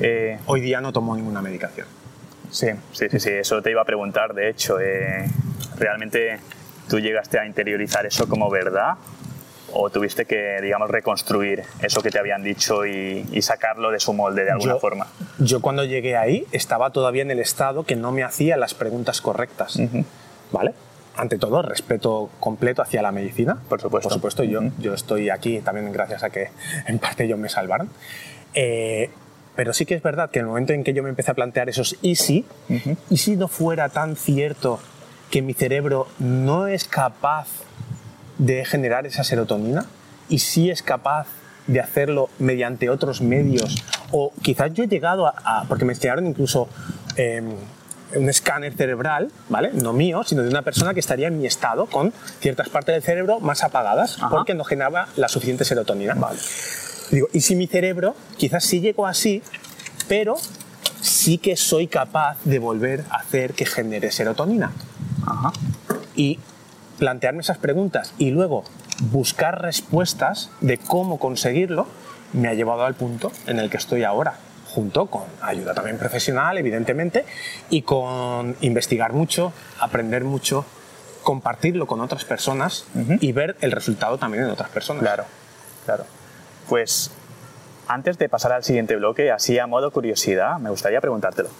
Eh, 0.00 0.38
Hoy 0.46 0.60
día 0.60 0.80
no 0.80 0.92
tomo 0.92 1.16
ninguna 1.16 1.42
medicación. 1.42 1.86
Sí, 2.52 2.68
sí, 2.92 3.06
sí, 3.10 3.18
sí, 3.18 3.30
eso 3.30 3.62
te 3.62 3.70
iba 3.70 3.80
a 3.80 3.84
preguntar, 3.84 4.34
de 4.34 4.50
hecho. 4.50 4.78
Eh, 4.78 5.24
¿Realmente 5.76 6.38
tú 6.88 7.00
llegaste 7.00 7.38
a 7.38 7.46
interiorizar 7.46 8.04
eso 8.04 8.28
como 8.28 8.50
verdad 8.50 8.96
o 9.72 9.88
tuviste 9.88 10.26
que, 10.26 10.60
digamos, 10.60 10.90
reconstruir 10.90 11.62
eso 11.80 12.02
que 12.02 12.10
te 12.10 12.18
habían 12.18 12.42
dicho 12.42 12.84
y, 12.84 13.40
sacarlo 13.40 13.90
de 13.90 13.98
su 14.00 14.12
molde 14.12 14.44
de 14.44 14.50
alguna 14.50 14.76
forma? 14.76 15.06
Yo 15.38 15.62
cuando 15.62 15.84
llegué 15.84 16.18
ahí 16.18 16.46
estaba 16.52 16.90
todavía 16.90 17.22
en 17.22 17.30
el 17.30 17.40
estado 17.40 17.84
que 17.84 17.96
no 17.96 18.12
me 18.12 18.22
hacía 18.22 18.58
las 18.58 18.74
preguntas 18.74 19.22
correctas, 19.22 19.80
¿vale? 20.52 20.74
Ante 21.16 21.38
todo, 21.38 21.62
respeto 21.62 22.28
completo 22.38 22.82
hacia 22.82 23.00
la 23.00 23.12
medicina. 23.12 23.58
Por 23.68 23.80
supuesto. 23.80 24.10
Por 24.10 24.14
supuesto, 24.14 24.44
yo, 24.44 24.60
yo 24.78 24.92
estoy 24.92 25.30
aquí 25.30 25.60
también 25.60 25.90
gracias 25.90 26.22
a 26.22 26.28
que 26.28 26.50
en 26.86 26.98
parte 26.98 27.24
ellos 27.24 27.38
me 27.38 27.48
salvaron. 27.48 27.88
Eh, 28.54 29.10
pero 29.56 29.72
sí 29.72 29.86
que 29.86 29.94
es 29.94 30.02
verdad 30.02 30.30
que 30.30 30.38
en 30.38 30.46
el 30.46 30.48
momento 30.48 30.72
en 30.72 30.84
que 30.84 30.94
yo 30.94 31.02
me 31.02 31.10
empecé 31.10 31.30
a 31.30 31.34
plantear 31.34 31.68
esos 31.68 31.96
y 32.02 32.16
si, 32.16 32.44
y 33.10 33.16
si 33.16 33.36
no 33.36 33.48
fuera 33.48 33.88
tan 33.88 34.16
cierto 34.16 34.80
que 35.30 35.42
mi 35.42 35.54
cerebro 35.54 36.08
no 36.18 36.66
es 36.66 36.84
capaz 36.84 37.48
de 38.38 38.64
generar 38.64 39.06
esa 39.06 39.24
serotonina 39.24 39.86
y 40.28 40.38
sí 40.38 40.70
es 40.70 40.82
capaz 40.82 41.26
de 41.66 41.80
hacerlo 41.80 42.28
mediante 42.38 42.90
otros 42.90 43.20
medios. 43.20 43.84
O 44.10 44.32
quizás 44.42 44.72
yo 44.74 44.84
he 44.84 44.88
llegado 44.88 45.26
a, 45.26 45.64
porque 45.68 45.84
me 45.84 45.92
enseñaron 45.92 46.26
incluso 46.26 46.68
em, 47.16 47.54
un 48.14 48.28
escáner 48.28 48.74
cerebral, 48.74 49.30
¿vale? 49.48 49.70
No 49.72 49.92
mío, 49.92 50.22
sino 50.24 50.42
de 50.42 50.48
una 50.48 50.62
persona 50.62 50.92
que 50.92 51.00
estaría 51.00 51.28
en 51.28 51.38
mi 51.38 51.46
estado 51.46 51.86
con 51.86 52.12
ciertas 52.40 52.68
partes 52.68 52.94
del 52.94 53.02
cerebro 53.02 53.40
más 53.40 53.62
apagadas 53.62 54.18
porque 54.30 54.54
no 54.54 54.64
generaba 54.64 55.08
la 55.16 55.28
suficiente 55.28 55.64
serotonina. 55.64 56.14
Vale. 56.14 56.38
Digo, 57.10 57.28
y 57.32 57.40
si 57.40 57.56
mi 57.56 57.66
cerebro 57.66 58.14
quizás 58.36 58.64
sí 58.64 58.80
llegó 58.80 59.06
así, 59.06 59.42
pero 60.08 60.36
sí 61.00 61.38
que 61.38 61.56
soy 61.56 61.86
capaz 61.88 62.38
de 62.44 62.58
volver 62.58 63.04
a 63.10 63.16
hacer 63.16 63.54
que 63.54 63.66
genere 63.66 64.10
serotonina. 64.10 64.72
Ajá. 65.26 65.52
Y 66.14 66.38
plantearme 66.98 67.40
esas 67.40 67.58
preguntas 67.58 68.14
y 68.18 68.30
luego 68.30 68.64
buscar 69.10 69.60
respuestas 69.60 70.50
de 70.60 70.78
cómo 70.78 71.18
conseguirlo 71.18 71.86
me 72.32 72.48
ha 72.48 72.54
llevado 72.54 72.84
al 72.84 72.94
punto 72.94 73.32
en 73.46 73.58
el 73.58 73.68
que 73.68 73.76
estoy 73.76 74.04
ahora, 74.04 74.34
junto 74.68 75.06
con 75.06 75.24
ayuda 75.42 75.74
también 75.74 75.98
profesional, 75.98 76.56
evidentemente, 76.58 77.24
y 77.68 77.82
con 77.82 78.56
investigar 78.60 79.12
mucho, 79.12 79.52
aprender 79.80 80.24
mucho, 80.24 80.64
compartirlo 81.22 81.86
con 81.86 82.00
otras 82.00 82.24
personas 82.24 82.86
y 83.20 83.32
ver 83.32 83.56
el 83.60 83.72
resultado 83.72 84.18
también 84.18 84.44
en 84.44 84.50
otras 84.50 84.70
personas. 84.70 85.02
Claro, 85.02 85.24
claro. 85.84 86.04
Pues 86.68 87.10
antes 87.88 88.18
de 88.18 88.28
pasar 88.28 88.52
al 88.52 88.64
siguiente 88.64 88.96
bloque, 88.96 89.30
así 89.30 89.58
a 89.58 89.66
modo 89.66 89.90
curiosidad, 89.90 90.58
me 90.58 90.70
gustaría 90.70 91.00
preguntártelo. 91.00 91.50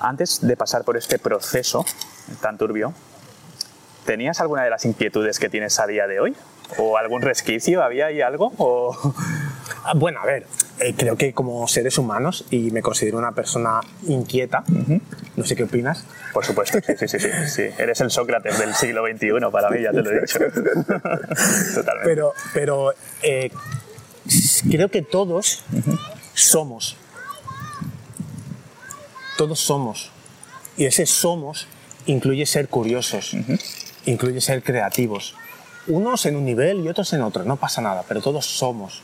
Antes 0.00 0.46
de 0.46 0.56
pasar 0.56 0.84
por 0.84 0.96
este 0.96 1.18
proceso 1.18 1.84
tan 2.40 2.58
turbio, 2.58 2.92
¿Tenías 4.04 4.40
alguna 4.40 4.64
de 4.64 4.70
las 4.70 4.84
inquietudes 4.84 5.38
que 5.38 5.48
tienes 5.48 5.80
a 5.80 5.86
día 5.86 6.06
de 6.06 6.20
hoy? 6.20 6.36
¿O 6.76 6.98
algún 6.98 7.22
resquicio? 7.22 7.82
¿Había 7.82 8.06
ahí 8.06 8.20
algo? 8.20 8.52
Ah, 9.82 9.92
bueno, 9.96 10.20
a 10.20 10.26
ver, 10.26 10.46
eh, 10.80 10.94
creo 10.96 11.16
que 11.16 11.32
como 11.32 11.66
seres 11.68 11.98
humanos, 11.98 12.44
y 12.50 12.70
me 12.70 12.82
considero 12.82 13.18
una 13.18 13.32
persona 13.32 13.80
inquieta, 14.06 14.64
no 15.36 15.44
sé 15.44 15.56
qué 15.56 15.64
opinas. 15.64 16.04
Por 16.32 16.44
supuesto, 16.44 16.78
sí, 16.84 16.92
sí, 16.98 17.18
sí, 17.18 17.28
sí, 17.46 17.62
Eres 17.78 18.00
el 18.00 18.10
Sócrates 18.10 18.58
del 18.58 18.74
siglo 18.74 19.04
XXI, 19.06 19.50
para 19.52 19.70
mí, 19.70 19.82
ya 19.82 19.92
te 19.92 20.02
lo 20.02 20.10
he 20.10 20.20
dicho. 20.20 20.38
Totalmente. 21.74 22.04
Pero, 22.04 22.32
pero 22.52 22.92
eh, 23.22 23.50
creo 24.70 24.90
que 24.90 25.02
todos 25.02 25.64
somos. 26.34 26.96
Todos 29.36 29.60
somos. 29.60 30.10
Y 30.76 30.86
ese 30.86 31.06
somos 31.06 31.68
incluye 32.06 32.46
ser 32.46 32.68
curiosos 32.68 33.36
incluye 34.06 34.40
ser 34.40 34.62
creativos. 34.62 35.34
Unos 35.86 36.26
en 36.26 36.36
un 36.36 36.44
nivel 36.44 36.84
y 36.84 36.88
otros 36.88 37.12
en 37.12 37.22
otro, 37.22 37.44
no 37.44 37.56
pasa 37.56 37.80
nada, 37.80 38.04
pero 38.06 38.20
todos 38.22 38.46
somos. 38.46 39.02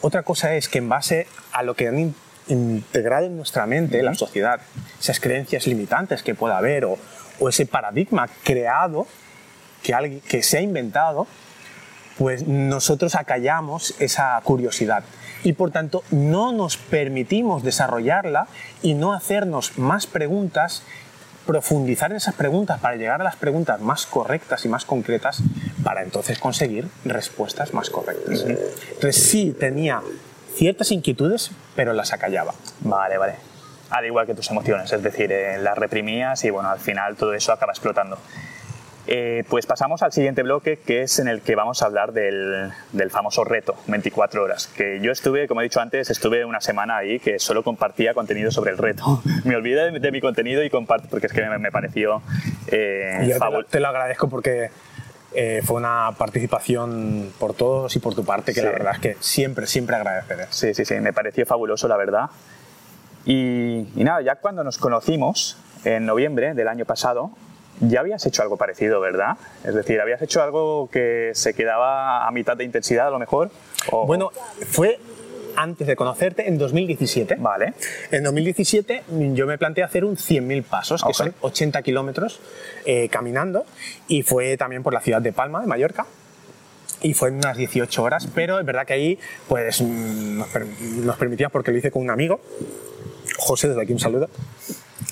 Otra 0.00 0.22
cosa 0.22 0.54
es 0.54 0.68
que 0.68 0.78
en 0.78 0.88
base 0.88 1.26
a 1.52 1.62
lo 1.62 1.74
que 1.74 1.88
han 1.88 2.14
integrado 2.48 3.26
en 3.26 3.36
nuestra 3.36 3.66
mente, 3.66 4.02
la 4.02 4.14
sociedad, 4.14 4.60
esas 5.00 5.20
creencias 5.20 5.66
limitantes 5.66 6.22
que 6.22 6.34
pueda 6.34 6.58
haber 6.58 6.84
o, 6.84 6.98
ese 7.48 7.66
paradigma 7.66 8.28
creado 8.44 9.06
que, 9.82 9.92
alguien, 9.92 10.20
que 10.20 10.42
se 10.42 10.58
ha 10.58 10.60
inventado, 10.62 11.26
pues 12.18 12.46
nosotros 12.46 13.14
acallamos 13.14 13.94
esa 13.98 14.40
curiosidad. 14.42 15.04
Y 15.44 15.52
por 15.52 15.70
tanto 15.70 16.02
no 16.10 16.50
nos 16.52 16.76
permitimos 16.76 17.62
desarrollarla 17.62 18.48
y 18.82 18.94
no 18.94 19.12
hacernos 19.12 19.76
más 19.78 20.06
preguntas 20.06 20.82
profundizar 21.46 22.10
en 22.10 22.16
esas 22.16 22.34
preguntas 22.34 22.80
para 22.80 22.96
llegar 22.96 23.20
a 23.20 23.24
las 23.24 23.36
preguntas 23.36 23.80
más 23.80 24.06
correctas 24.06 24.64
y 24.64 24.68
más 24.68 24.84
concretas 24.84 25.42
para 25.82 26.02
entonces 26.02 26.38
conseguir 26.38 26.88
respuestas 27.04 27.72
más 27.72 27.90
correctas. 27.90 28.44
Entonces 28.46 29.22
sí 29.22 29.56
tenía 29.58 30.02
ciertas 30.54 30.90
inquietudes, 30.90 31.50
pero 31.74 31.92
las 31.92 32.12
acallaba. 32.12 32.54
Vale, 32.80 33.18
vale. 33.18 33.34
Al 33.90 34.04
igual 34.04 34.26
que 34.26 34.34
tus 34.34 34.50
emociones, 34.50 34.92
es 34.92 35.02
decir, 35.02 35.30
eh, 35.30 35.58
las 35.58 35.78
reprimías 35.78 36.44
y 36.44 36.50
bueno, 36.50 36.70
al 36.70 36.80
final 36.80 37.16
todo 37.16 37.34
eso 37.34 37.52
acaba 37.52 37.72
explotando. 37.72 38.18
Eh, 39.08 39.44
pues 39.48 39.66
pasamos 39.66 40.02
al 40.02 40.12
siguiente 40.12 40.42
bloque, 40.42 40.78
que 40.78 41.02
es 41.02 41.18
en 41.20 41.28
el 41.28 41.40
que 41.40 41.54
vamos 41.54 41.82
a 41.82 41.86
hablar 41.86 42.12
del, 42.12 42.72
famoso 43.10 43.44
reto, 43.44 43.76
24 43.86 44.42
horas. 44.42 44.66
Que 44.66 45.00
yo 45.00 45.12
estuve, 45.12 45.46
como 45.46 45.60
he 45.60 45.64
dicho 45.64 45.80
antes, 45.80 46.10
estuve 46.10 46.44
una 46.44 46.60
semana 46.60 46.96
ahí 46.96 47.20
que 47.20 47.38
solo 47.38 47.62
compartía 47.62 48.14
contenido 48.14 48.50
sobre 48.50 48.72
el 48.72 48.78
reto. 48.78 49.22
me 49.44 49.54
olvidé 49.54 49.92
de, 49.92 50.10
mi 50.10 50.20
contenido 50.20 50.64
y 50.64 50.70
comparto, 50.70 51.08
porque 51.08 51.26
es 51.26 51.32
que 51.32 51.44
me, 51.44 51.70
pareció 51.70 52.22
eh, 52.68 53.36
te, 53.70 53.80
lo, 53.80 53.88
agradezco 53.88 54.28
porque 54.28 54.70
eh, 55.34 55.60
fue 55.64 55.76
una 55.76 56.10
participación 56.18 57.32
por 57.38 57.54
todos 57.54 57.94
y 57.94 57.98
por 58.00 58.14
tu 58.14 58.24
parte 58.24 58.52
que 58.52 58.62
la 58.62 58.70
verdad 58.70 58.94
es 58.94 59.00
que 59.00 59.16
siempre, 59.20 59.66
siempre 59.66 59.96
agradeceré. 59.96 60.46
Sí, 60.50 60.74
sí, 60.74 60.84
sí, 60.84 60.94
me 61.00 61.12
pareció 61.12 61.46
fabuloso, 61.46 61.86
la 61.86 61.96
verdad. 61.96 62.30
Y, 63.24 63.86
y 63.94 64.04
nada, 64.04 64.20
ya 64.22 64.36
cuando 64.36 64.64
nos 64.64 64.78
conocimos, 64.78 65.58
en 65.84 66.06
noviembre 66.06 66.54
del 66.54 66.68
año 66.68 66.84
pasado, 66.84 67.30
ya 67.80 68.00
habías 68.00 68.24
hecho 68.26 68.42
algo 68.42 68.56
parecido, 68.56 69.00
¿verdad? 69.00 69.36
Es 69.64 69.74
decir, 69.74 70.00
habías 70.00 70.22
hecho 70.22 70.42
algo 70.42 70.88
que 70.90 71.30
se 71.34 71.54
quedaba 71.54 72.26
a 72.26 72.30
mitad 72.30 72.56
de 72.56 72.64
intensidad 72.64 73.08
a 73.08 73.10
lo 73.10 73.18
mejor. 73.18 73.50
Bueno, 74.06 74.30
fue 74.68 74.98
antes 75.56 75.86
de 75.86 75.96
conocerte 75.96 76.48
en 76.48 76.58
2017. 76.58 77.36
Vale. 77.38 77.74
En 78.10 78.22
2017 78.22 79.04
yo 79.34 79.46
me 79.46 79.58
planteé 79.58 79.82
hacer 79.84 80.04
un 80.04 80.16
100.000 80.16 80.62
pasos, 80.62 81.02
que 81.02 81.14
son 81.14 81.34
80 81.40 81.82
kilómetros 81.82 82.40
eh, 82.84 83.08
caminando, 83.08 83.64
y 84.06 84.22
fue 84.22 84.56
también 84.56 84.82
por 84.82 84.92
la 84.92 85.00
ciudad 85.00 85.20
de 85.20 85.32
Palma, 85.32 85.60
de 85.60 85.66
Mallorca. 85.66 86.06
Y 87.02 87.12
fue 87.14 87.28
en 87.28 87.36
unas 87.36 87.56
18 87.56 88.02
horas, 88.02 88.28
pero 88.34 88.58
es 88.58 88.64
verdad 88.64 88.86
que 88.86 88.94
ahí 88.94 89.18
pues, 89.48 89.82
mm, 89.82 90.38
nos, 91.04 91.16
permitía, 91.16 91.50
porque 91.50 91.70
lo 91.70 91.78
hice 91.78 91.90
con 91.90 92.02
un 92.02 92.10
amigo, 92.10 92.40
José, 93.36 93.68
desde 93.68 93.82
aquí 93.82 93.92
un 93.92 94.00
saludo, 94.00 94.30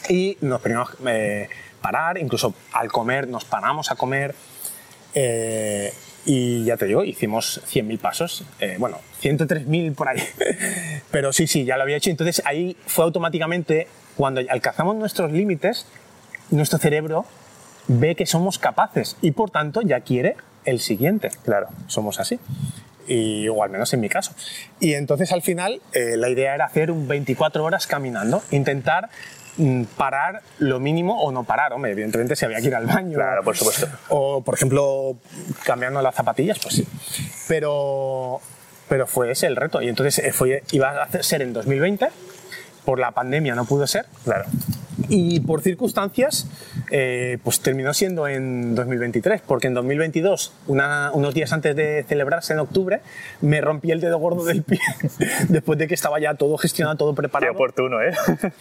y 0.09 0.39
nos 0.41 0.61
permitimos 0.61 0.97
eh, 1.07 1.49
parar, 1.85 2.17
incluso 2.17 2.55
al 2.73 2.91
comer 2.91 3.29
nos 3.29 3.45
paramos 3.45 3.91
a 3.91 3.95
comer. 3.95 4.35
Eh, 5.15 5.93
y 6.25 6.65
ya 6.65 6.79
te 6.79 6.87
digo, 6.87 7.05
hicimos 7.05 7.61
100.000 7.71 7.99
pasos, 7.99 8.43
eh, 8.59 8.77
bueno, 8.79 8.97
103.000 9.23 9.95
por 9.95 10.09
ahí, 10.09 10.23
pero 11.11 11.35
sí, 11.35 11.47
sí, 11.47 11.67
ya 11.67 11.77
lo 11.77 11.83
había 11.83 11.99
hecho. 11.99 12.09
Entonces 12.09 12.43
ahí 12.47 12.75
fue 12.87 13.05
automáticamente, 13.05 13.87
cuando 14.17 14.41
alcanzamos 14.49 14.97
nuestros 14.97 15.31
límites, 15.31 15.87
nuestro 16.51 16.79
cerebro 16.79 17.27
ve 17.87 18.15
que 18.15 18.25
somos 18.25 18.59
capaces 18.59 19.19
y 19.21 19.33
por 19.33 19.51
tanto 19.51 19.83
ya 19.83 20.01
quiere 20.01 20.37
el 20.65 20.81
siguiente. 20.81 21.29
Claro. 21.45 21.69
Somos 21.89 22.19
así. 22.19 22.41
y, 23.07 23.47
o 23.49 23.63
al 23.63 23.69
menos 23.69 23.93
en 23.93 24.01
mi 24.01 24.09
caso. 24.09 24.33
Y 24.81 24.95
entonces 24.95 25.33
al 25.33 25.43
final 25.43 25.83
eh, 25.93 26.17
la 26.17 26.31
idea 26.31 26.55
era 26.55 26.65
hacer 26.65 26.91
un 26.91 27.07
24 27.07 27.63
horas 27.63 27.87
caminando, 27.87 28.43
intentar 28.51 29.11
parar 29.97 30.43
lo 30.59 30.81
mínimo 30.81 31.23
o 31.23 31.31
no 31.31 31.45
parar, 31.45 31.73
hombre, 31.73 31.93
evidentemente 31.93 32.37
si 32.37 32.45
había 32.45 32.61
que 32.61 32.69
ir 32.69 32.75
al 32.75 32.87
baño. 32.87 33.17
Claro, 33.17 33.43
por 33.45 33.57
supuesto. 33.57 33.89
O, 34.09 34.43
por 34.43 34.55
ejemplo, 34.55 35.17
cambiando 35.65 36.03
las 36.03 36.15
zapatillas, 36.15 36.59
pues 36.59 36.75
sí. 36.75 36.87
Pero, 37.49 38.41
pero 38.89 39.07
fue 39.07 39.31
ese 39.31 39.47
el 39.47 39.57
reto. 39.57 39.81
Y 39.81 39.89
entonces 39.89 40.25
eh, 40.25 40.33
fue, 40.33 40.63
iba 40.73 41.03
a 41.03 41.23
ser 41.23 41.43
en 41.43 41.53
2020, 41.53 42.09
por 42.85 42.99
la 42.99 43.13
pandemia 43.13 43.55
no 43.55 43.65
pudo 43.65 43.87
ser. 43.87 44.07
Claro. 44.25 44.45
Y 45.09 45.41
por 45.41 45.61
circunstancias, 45.61 46.47
eh, 46.91 47.39
pues 47.43 47.61
terminó 47.61 47.93
siendo 47.93 48.29
en 48.29 48.75
2023, 48.75 49.43
porque 49.47 49.67
en 49.67 49.75
2022, 49.75 50.53
unos 50.67 51.35
días 51.35 51.53
antes 51.53 51.75
de 51.77 52.05
celebrarse 52.09 52.53
en 52.53 52.61
octubre, 52.61 53.01
me 53.41 53.61
rompí 53.61 53.91
el 53.91 54.01
dedo 54.01 54.19
gordo 54.19 54.45
del 54.45 54.63
pie, 54.63 54.81
después 55.49 55.79
de 55.79 55.89
que 55.89 55.95
estaba 55.95 56.21
ya 56.21 56.35
todo 56.35 56.57
gestionado, 56.57 56.97
todo 56.97 57.15
preparado. 57.15 57.53
Qué 57.53 57.57
oportuno, 57.57 58.01
¿eh? 58.03 58.15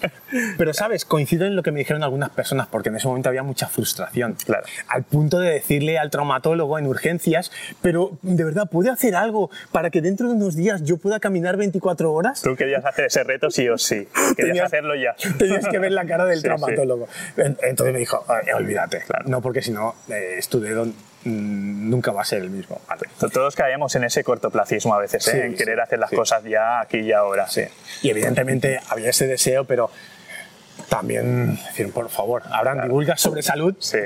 Pero, 0.58 0.74
¿sabes? 0.74 1.06
Coincido 1.06 1.46
en 1.46 1.56
lo 1.56 1.64
que 1.64 1.72
me 1.72 1.80
dijeron 1.80 2.04
algunas 2.04 2.30
personas, 2.32 2.68
porque 2.68 2.90
en 2.90 2.96
ese 2.96 3.08
momento 3.08 3.30
había 3.30 3.44
mucha 3.44 3.68
frustración. 3.68 4.36
Claro. 4.46 4.66
Al 4.88 5.04
punto 5.04 5.40
de 5.40 5.52
decirle 5.52 5.98
al 5.98 6.10
traumatólogo 6.10 6.80
en 6.80 6.88
urgencias, 6.88 7.52
pero 7.82 8.18
de 8.22 8.44
verdad, 8.44 8.70
¿puede 8.70 8.90
hacer 8.90 9.16
algo 9.16 9.50
para 9.72 9.90
que 9.90 10.02
dentro 10.02 10.28
de 10.28 10.34
unos 10.34 10.56
días 10.56 10.84
yo 10.84 10.98
pueda 10.98 11.20
caminar 11.20 11.58
24 11.58 12.12
horas? 12.12 12.42
Tú 12.42 12.56
querías 12.56 12.84
hacer 12.86 13.06
ese 13.06 13.24
reto 13.24 13.50
sí 13.50 13.68
o 13.70 13.78
sí. 13.78 14.08
Querías 14.38 14.66
hacerlo 14.66 14.96
ya. 14.96 15.16
Tenías 15.38 15.68
que 15.68 15.80
ver 15.80 15.92
la 15.92 16.06
cara 16.06 16.26
del 16.26 16.42
traumatólogo. 16.44 17.08
Entonces 17.38 17.94
me 17.94 18.00
dijo, 18.00 18.26
olvídate, 18.56 19.04
no, 19.26 19.42
porque 19.42 19.62
si 19.62 19.72
no, 19.72 19.96
eh, 20.10 20.40
tu 20.50 20.60
dedo 20.60 20.86
mm, 20.86 21.90
nunca 21.90 22.12
va 22.12 22.22
a 22.22 22.26
ser 22.26 22.42
el 22.42 22.50
mismo. 22.50 22.82
Todos 23.32 23.56
caemos 23.56 23.96
en 23.96 24.04
ese 24.04 24.24
cortoplacismo 24.24 24.94
a 24.94 25.00
veces, 25.00 25.28
¿eh? 25.30 25.46
en 25.46 25.56
querer 25.56 25.80
hacer 25.80 26.00
las 26.00 26.12
cosas 26.12 26.44
ya, 26.44 26.80
aquí 26.82 27.00
y 27.00 27.12
ahora. 27.12 27.48
Sí. 27.48 27.64
Y 28.02 28.10
evidentemente 28.10 28.80
había 28.90 29.10
ese 29.10 29.28
deseo, 29.28 29.66
pero 29.66 29.90
también 30.90 31.56
decir, 31.56 31.92
por 31.92 32.10
favor, 32.10 32.44
Abraham, 32.52 32.84
divulga 32.84 33.18
sobre 33.18 33.42
salud. 33.42 33.76
Sí. 33.80 34.00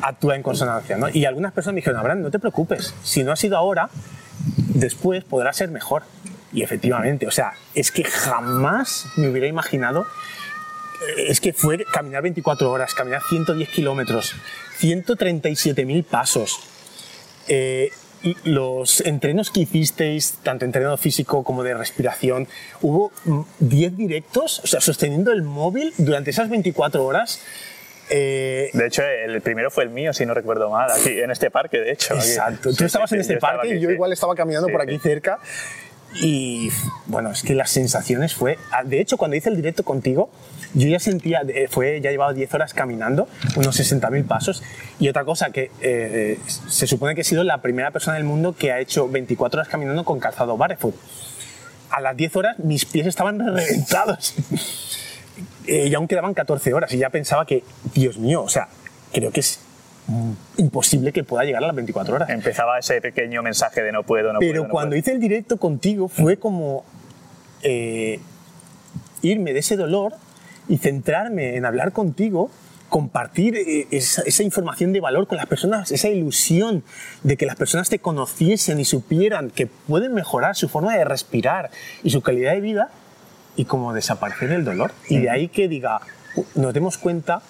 Actúa 0.00 0.34
en 0.34 0.42
consonancia. 0.42 0.96
¿no? 0.96 1.08
Y 1.08 1.24
algunas 1.26 1.52
personas 1.52 1.74
me 1.74 1.80
dijeron, 1.80 2.00
Abraham, 2.00 2.22
no 2.22 2.30
te 2.30 2.38
preocupes, 2.38 2.94
si 3.02 3.22
no 3.22 3.32
ha 3.32 3.36
sido 3.36 3.56
ahora, 3.56 3.88
después 4.74 5.24
podrá 5.24 5.52
ser 5.52 5.70
mejor. 5.70 6.02
Y 6.52 6.62
efectivamente, 6.62 7.26
o 7.26 7.30
sea, 7.30 7.54
es 7.74 7.90
que 7.90 8.04
jamás 8.04 9.06
me 9.16 9.28
hubiera 9.28 9.46
imaginado 9.46 10.06
es 11.16 11.40
que 11.40 11.52
fue 11.52 11.84
caminar 11.84 12.22
24 12.22 12.70
horas, 12.70 12.94
caminar 12.94 13.22
110 13.28 13.68
kilómetros, 13.70 14.34
137.000 14.80 16.04
pasos. 16.04 16.60
Eh, 17.48 17.90
los 18.44 19.00
entrenos 19.00 19.50
que 19.50 19.60
hicisteis, 19.60 20.38
tanto 20.42 20.64
entreno 20.64 20.96
físico 20.96 21.42
como 21.42 21.64
de 21.64 21.74
respiración, 21.74 22.46
hubo 22.80 23.10
10 23.58 23.96
directos, 23.96 24.60
o 24.60 24.66
sea, 24.66 24.80
sosteniendo 24.80 25.32
el 25.32 25.42
móvil 25.42 25.92
durante 25.98 26.30
esas 26.30 26.48
24 26.48 27.04
horas. 27.04 27.40
Eh, 28.10 28.70
de 28.72 28.86
hecho, 28.86 29.02
el 29.02 29.40
primero 29.40 29.70
fue 29.70 29.84
el 29.84 29.90
mío, 29.90 30.12
si 30.12 30.24
no 30.24 30.34
recuerdo 30.34 30.70
mal, 30.70 30.90
aquí 30.90 31.18
en 31.18 31.30
este 31.30 31.50
parque, 31.50 31.78
de 31.78 31.92
hecho. 31.92 32.14
Exacto. 32.14 32.72
Tú 32.74 32.84
estabas 32.84 33.10
en 33.12 33.20
este 33.20 33.38
parque 33.38 33.76
y 33.76 33.80
yo 33.80 33.90
igual 33.90 34.12
estaba 34.12 34.34
caminando 34.36 34.68
por 34.68 34.82
aquí 34.82 34.98
cerca. 34.98 35.40
Y 36.20 36.68
bueno, 37.06 37.30
es 37.30 37.42
que 37.42 37.54
las 37.54 37.70
sensaciones 37.70 38.34
fue. 38.34 38.58
Ah, 38.70 38.84
de 38.84 39.00
hecho, 39.00 39.16
cuando 39.16 39.36
hice 39.36 39.48
el 39.48 39.56
directo 39.56 39.82
contigo, 39.82 40.30
yo 40.74 40.88
ya 40.88 40.98
sentía. 40.98 41.42
Fue, 41.70 42.00
ya 42.00 42.10
llevaba 42.10 42.32
10 42.32 42.52
horas 42.54 42.74
caminando, 42.74 43.28
unos 43.56 43.78
60.000 43.78 44.26
pasos. 44.26 44.62
Y 44.98 45.08
otra 45.08 45.24
cosa 45.24 45.50
que 45.50 45.70
eh, 45.80 46.38
se 46.46 46.86
supone 46.86 47.14
que 47.14 47.22
he 47.22 47.24
sido 47.24 47.44
la 47.44 47.62
primera 47.62 47.90
persona 47.90 48.16
del 48.16 48.24
mundo 48.24 48.54
que 48.54 48.72
ha 48.72 48.80
hecho 48.80 49.08
24 49.08 49.60
horas 49.60 49.68
caminando 49.68 50.04
con 50.04 50.20
calzado 50.20 50.56
barefoot. 50.56 50.94
A 51.90 52.00
las 52.00 52.16
10 52.16 52.36
horas 52.36 52.58
mis 52.58 52.84
pies 52.84 53.06
estaban 53.06 53.38
reventados. 53.38 54.34
Eh, 55.64 55.86
y 55.86 55.94
aún 55.94 56.08
quedaban 56.08 56.34
14 56.34 56.74
horas. 56.74 56.92
Y 56.92 56.98
ya 56.98 57.08
pensaba 57.08 57.46
que, 57.46 57.62
Dios 57.94 58.18
mío, 58.18 58.42
o 58.42 58.48
sea, 58.48 58.68
creo 59.12 59.30
que 59.30 59.40
es 59.40 59.60
imposible 60.56 61.12
que 61.12 61.24
pueda 61.24 61.44
llegar 61.44 61.62
a 61.62 61.68
las 61.68 61.76
24 61.76 62.14
horas. 62.14 62.30
Empezaba 62.30 62.78
ese 62.78 63.00
pequeño 63.00 63.42
mensaje 63.42 63.82
de 63.82 63.92
no 63.92 64.02
puedo, 64.02 64.32
no 64.32 64.40
Pero 64.40 64.52
puedo. 64.52 64.62
Pero 64.64 64.72
cuando 64.72 64.96
hice 64.96 65.12
el 65.12 65.20
directo 65.20 65.56
contigo 65.56 66.08
fue 66.08 66.36
como 66.38 66.84
eh, 67.62 68.20
irme 69.22 69.52
de 69.52 69.60
ese 69.60 69.76
dolor 69.76 70.14
y 70.68 70.78
centrarme 70.78 71.56
en 71.56 71.64
hablar 71.64 71.92
contigo, 71.92 72.50
compartir 72.88 73.56
eh, 73.56 73.86
esa, 73.90 74.22
esa, 74.22 74.42
información 74.42 74.92
de 74.92 75.00
valor 75.00 75.26
con 75.26 75.38
las 75.38 75.46
personas, 75.46 75.90
esa 75.92 76.08
ilusión 76.08 76.82
de 77.22 77.36
que 77.36 77.46
las 77.46 77.56
personas 77.56 77.88
te 77.88 78.00
conociesen 78.00 78.80
y 78.80 78.84
supieran 78.84 79.50
que 79.50 79.66
pueden 79.66 80.14
mejorar 80.14 80.56
su 80.56 80.68
forma 80.68 80.96
de 80.96 81.04
respirar 81.04 81.70
y 82.02 82.10
su 82.10 82.20
calidad 82.22 82.52
de 82.52 82.60
vida 82.60 82.90
y 83.56 83.64
como 83.64 83.94
desaparecer 83.94 84.50
el 84.50 84.64
dolor. 84.64 84.92
Y 85.08 85.18
de 85.18 85.30
ahí 85.30 85.48
que 85.48 85.68
diga, 85.68 86.00
nos 86.54 86.74
demos 86.74 86.98
cuenta 86.98 87.42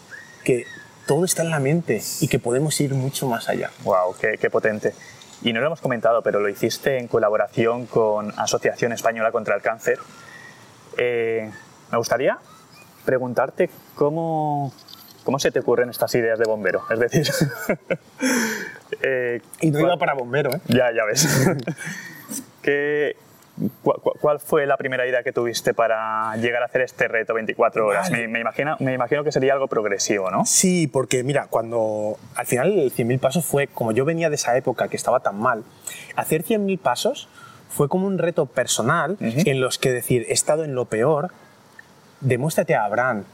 que 0.44 0.64
todo 1.06 1.24
está 1.24 1.42
en 1.42 1.50
la 1.50 1.60
mente 1.60 2.00
y 2.20 2.28
que 2.28 2.38
podemos 2.38 2.80
ir 2.80 2.94
mucho 2.94 3.26
más 3.26 3.48
allá. 3.48 3.70
¡Wow! 3.84 4.14
Qué, 4.20 4.50
potente! 4.50 4.94
Y 5.42 5.52
no 5.52 5.60
lo 5.60 5.66
hemos 5.66 5.80
comentado, 5.80 6.22
pero 6.22 6.40
lo 6.40 6.48
hiciste 6.48 6.98
en 6.98 7.08
colaboración 7.08 7.86
con 7.86 8.32
Asociación 8.38 8.92
Española 8.92 9.32
contra 9.32 9.54
el 9.56 9.62
Cáncer. 9.62 9.98
Eh, 10.96 11.50
me 11.90 11.98
gustaría 11.98 12.38
preguntarte 13.04 13.68
cómo, 13.96 14.72
cómo 15.24 15.38
se 15.38 15.50
te 15.50 15.60
ocurren 15.60 15.90
estas 15.90 16.14
ideas 16.14 16.38
de 16.38 16.44
bombero. 16.44 16.84
Es 16.90 16.98
decir, 16.98 17.28
eh, 19.02 19.40
y 19.60 19.70
no 19.70 19.80
iba 19.80 19.96
para 19.96 20.14
bombero, 20.14 20.54
¿eh? 20.54 20.60
Ya, 20.68 20.92
ya 20.92 21.04
ves. 21.04 21.28
¿Qué, 22.62 23.16
¿Cuál 23.82 24.40
fue 24.40 24.66
la 24.66 24.78
primera 24.78 25.06
idea 25.06 25.22
que 25.22 25.32
tuviste 25.32 25.74
para 25.74 26.34
llegar 26.36 26.62
a 26.62 26.66
hacer 26.66 26.80
este 26.80 27.06
reto 27.06 27.34
24 27.34 27.86
horas? 27.86 28.10
Me, 28.10 28.40
imagino, 28.40 28.76
me 28.80 28.94
imagino 28.94 29.24
que 29.24 29.30
sería 29.30 29.52
algo 29.52 29.68
progresivo, 29.68 30.30
¿no? 30.30 30.46
Sí, 30.46 30.86
porque 30.86 31.22
mira, 31.22 31.48
cuando 31.50 32.16
al 32.34 32.46
final 32.46 32.72
el 32.78 32.92
100.000 32.92 33.20
pasos 33.20 33.44
fue, 33.44 33.66
como 33.66 33.92
yo 33.92 34.06
venía 34.06 34.30
de 34.30 34.36
esa 34.36 34.56
época 34.56 34.88
que 34.88 34.96
estaba 34.96 35.20
tan 35.20 35.38
mal, 35.38 35.64
hacer 36.16 36.44
100.000 36.44 36.78
pasos 36.78 37.28
fue 37.68 37.88
como 37.88 38.06
un 38.06 38.18
reto 38.18 38.46
personal 38.46 39.16
en 39.20 39.60
los 39.60 39.78
que 39.78 39.92
decir, 39.92 40.26
he 40.28 40.32
estado 40.32 40.64
en 40.64 40.74
lo 40.74 40.86
peor, 40.86 41.30
demuéstrate 42.20 42.74
a 42.74 42.84
Abraham 42.84 43.24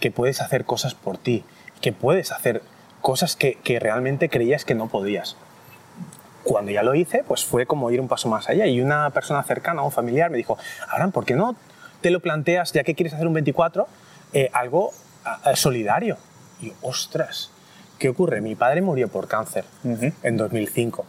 que 0.00 0.10
puedes 0.10 0.40
hacer 0.40 0.64
cosas 0.64 0.94
por 0.94 1.16
ti, 1.16 1.44
que 1.80 1.92
puedes 1.92 2.32
hacer 2.32 2.62
cosas 3.00 3.36
que, 3.36 3.54
que 3.62 3.78
realmente 3.78 4.28
creías 4.28 4.64
que 4.64 4.74
no 4.74 4.88
podías 4.88 5.36
cuando 6.48 6.72
ya 6.72 6.82
lo 6.82 6.94
hice, 6.94 7.22
pues 7.28 7.44
fue 7.44 7.66
como 7.66 7.90
ir 7.90 8.00
un 8.00 8.08
paso 8.08 8.28
más 8.28 8.48
allá. 8.48 8.66
Y 8.66 8.80
una 8.80 9.10
persona 9.10 9.42
cercana, 9.42 9.82
un 9.82 9.92
familiar, 9.92 10.30
me 10.30 10.38
dijo, 10.38 10.56
Abraham, 10.88 11.12
¿por 11.12 11.26
qué 11.26 11.34
no 11.34 11.56
te 12.00 12.10
lo 12.10 12.20
planteas, 12.20 12.72
ya 12.72 12.84
que 12.84 12.94
quieres 12.94 13.12
hacer 13.12 13.26
un 13.26 13.34
24, 13.34 13.86
eh, 14.32 14.48
algo 14.52 14.92
solidario? 15.54 16.16
Y 16.60 16.72
ostras, 16.80 17.50
¿qué 17.98 18.08
ocurre? 18.08 18.40
Mi 18.40 18.54
padre 18.54 18.80
murió 18.80 19.08
por 19.08 19.28
cáncer 19.28 19.64
en 19.84 20.36
2005. 20.36 21.04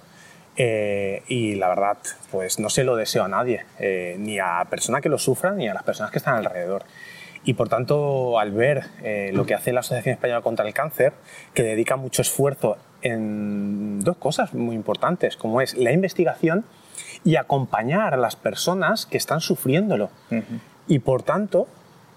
Eh, 0.58 1.24
y 1.30 1.56
la 1.56 1.70
verdad, 1.70 1.98
pues 2.32 2.60
no 2.60 2.70
se 2.70 2.84
lo 2.84 2.98
deseo 2.98 3.24
a 3.24 3.30
nadie, 3.30 3.66
eh, 3.80 4.18
ni 4.20 4.40
a 4.40 4.58
la 4.58 4.66
persona 4.66 5.00
que 5.00 5.08
lo 5.08 5.18
sufra, 5.18 5.52
ni 5.52 5.70
a 5.70 5.74
las 5.74 5.84
personas 5.84 6.12
que 6.12 6.18
están 6.18 6.36
alrededor. 6.36 6.84
Y 7.46 7.54
por 7.54 7.70
tanto, 7.70 8.38
al 8.38 8.52
ver 8.52 8.84
lo 9.32 9.46
que 9.46 9.56
hace 9.56 9.72
la 9.72 9.80
Asociación 9.80 10.16
Española 10.16 10.42
contra 10.42 10.68
el 10.68 10.74
Cáncer, 10.74 11.14
que 11.54 11.64
dedica 11.64 11.96
mucho 11.96 12.22
esfuerzo 12.22 12.78
en 13.02 14.02
dos 14.02 14.18
cosas 14.18 14.54
muy 14.54 14.76
importantes, 14.76 15.38
como 15.38 15.62
es 15.62 15.76
la 15.76 15.92
investigación 15.92 16.66
y 17.24 17.36
acompañar 17.36 18.14
a 18.14 18.18
las 18.18 18.36
personas 18.36 19.06
que 19.06 19.18
están 19.18 19.42
sufriéndolo. 19.42 20.10
Y 20.88 21.00
por 21.00 21.24
tanto, 21.24 21.68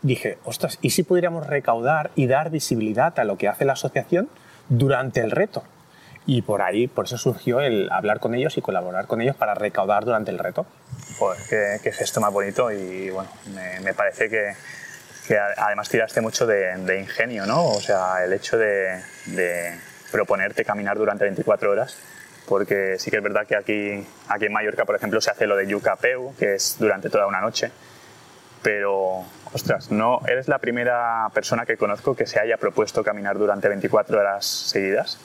dije, 0.02 0.38
ostras, 0.44 0.78
¿y 0.82 0.90
si 0.90 1.02
pudiéramos 1.02 1.46
recaudar 1.46 2.10
y 2.14 2.26
dar 2.26 2.50
visibilidad 2.50 3.18
a 3.18 3.24
lo 3.24 3.36
que 3.36 3.48
hace 3.48 3.64
la 3.64 3.74
asociación 3.74 4.28
durante 4.68 5.20
el 5.20 5.30
reto? 5.30 5.62
Y 6.24 6.42
por 6.42 6.62
ahí, 6.62 6.86
por 6.86 7.06
eso 7.06 7.18
surgió 7.18 7.60
el 7.60 7.90
hablar 7.90 8.20
con 8.20 8.34
ellos 8.34 8.56
y 8.56 8.62
colaborar 8.62 9.06
con 9.08 9.20
ellos 9.20 9.34
para 9.34 9.54
recaudar 9.54 10.04
durante 10.04 10.30
el 10.30 10.38
reto. 10.38 10.66
Joder, 11.18 11.80
qué, 11.82 11.92
gesto 11.92 12.20
más 12.20 12.32
bonito 12.32 12.70
y 12.70 13.10
bueno, 13.10 13.28
me, 13.82 13.92
parece 13.92 14.28
que, 14.28 14.52
que, 15.26 15.36
además 15.36 15.88
tiraste 15.88 16.20
mucho 16.20 16.46
de, 16.46 16.98
ingenio, 17.00 17.44
¿no? 17.44 17.64
O 17.64 17.80
sea, 17.80 18.24
el 18.24 18.32
hecho 18.32 18.56
de 18.56 19.00
proponerte 20.12 20.64
caminar 20.64 20.96
durante 20.96 21.24
24 21.24 21.70
horas, 21.70 21.96
porque 22.46 22.96
sí 22.98 23.10
que 23.10 23.16
es 23.16 23.22
verdad 23.22 23.46
que 23.46 23.56
aquí, 23.56 24.06
aquí 24.28 24.46
en 24.46 24.52
Mallorca, 24.52 24.84
por 24.84 24.94
ejemplo, 24.94 25.20
se 25.20 25.30
hace 25.30 25.46
lo 25.46 25.56
de 25.56 25.66
Yucapeu, 25.66 26.34
que 26.36 26.54
es 26.54 26.76
durante 26.78 27.10
toda 27.10 27.26
una 27.26 27.40
noche, 27.40 27.72
pero, 28.62 29.24
ostras, 29.52 29.90
no 29.90 30.20
eres 30.28 30.46
la 30.46 30.58
primera 30.58 31.28
persona 31.34 31.66
que 31.66 31.76
conozco 31.76 32.14
que 32.14 32.26
se 32.26 32.38
haya 32.38 32.56
propuesto 32.56 33.02
caminar 33.02 33.36
durante 33.36 33.68
24 33.68 34.18
horas 34.18 34.46
seguidas. 34.46 35.18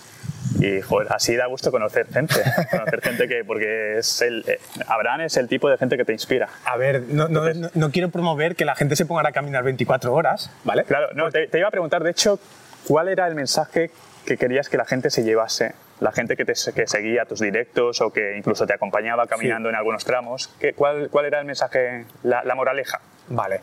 Y 0.60 0.82
joder, 0.82 1.08
así 1.12 1.36
da 1.36 1.45
gusto 1.45 1.69
conocer 1.69 2.08
gente, 2.08 2.36
conocer 2.71 3.02
gente 3.02 3.28
que, 3.28 3.43
porque 3.45 4.00
es 4.00 4.21
el, 4.21 4.43
eh, 4.47 4.60
Abraham 4.88 5.21
es 5.21 5.38
el 5.38 5.47
tipo 5.47 5.69
de 5.69 5.78
gente 5.78 5.97
que 5.97 6.06
te 6.06 6.13
inspira. 6.13 6.50
A 6.65 6.78
ver, 6.78 7.04
no, 7.10 7.28
no, 7.28 7.43
no, 7.73 7.91
quiero 7.91 8.10
promover 8.10 8.56
que 8.56 8.65
la 8.65 8.76
gente 8.76 8.95
se 8.95 9.06
ponga 9.06 9.28
a 9.28 9.32
caminar 9.32 9.63
24 9.63 10.12
horas, 10.12 10.50
¿vale? 10.63 10.84
Claro, 10.86 11.10
no, 11.13 11.30
te, 11.30 11.47
te, 11.47 11.60
iba 11.60 11.67
a 11.67 11.71
preguntar, 11.71 12.04
de 12.04 12.10
hecho, 12.10 12.39
¿cuál 12.88 13.10
era 13.10 13.28
el 13.28 13.36
mensaje 13.36 13.91
que 14.28 14.38
querías 14.38 14.68
que 14.68 14.78
la 14.78 14.86
gente 14.86 15.10
se 15.10 15.24
llevase 15.24 15.72
la 16.02 16.12
gente 16.12 16.36
que, 16.36 16.44
te, 16.44 16.54
que 16.76 16.86
seguía 16.86 17.26
tus 17.26 17.40
directos 17.40 18.02
o 18.02 18.12
que 18.12 18.38
incluso 18.38 18.68
te 18.68 18.74
acompañaba 18.74 19.26
caminando 19.26 19.70
en 19.70 19.76
algunos 19.76 20.04
tramos, 20.04 20.50
¿qué, 20.60 20.74
cuál, 20.74 21.10
¿cuál, 21.10 21.26
era 21.26 21.40
el 21.40 21.46
mensaje, 21.46 22.06
la, 22.24 22.44
la 22.44 22.54
moraleja? 22.54 23.00
Vale. 23.30 23.62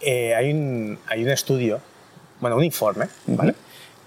Eh, 0.00 0.34
hay, 0.34 0.52
un, 0.52 0.98
hay 1.06 1.22
un 1.22 1.30
estudio, 1.30 1.80
bueno, 2.40 2.56
un 2.56 2.64
informe, 2.64 3.06
¿vale? 3.26 3.54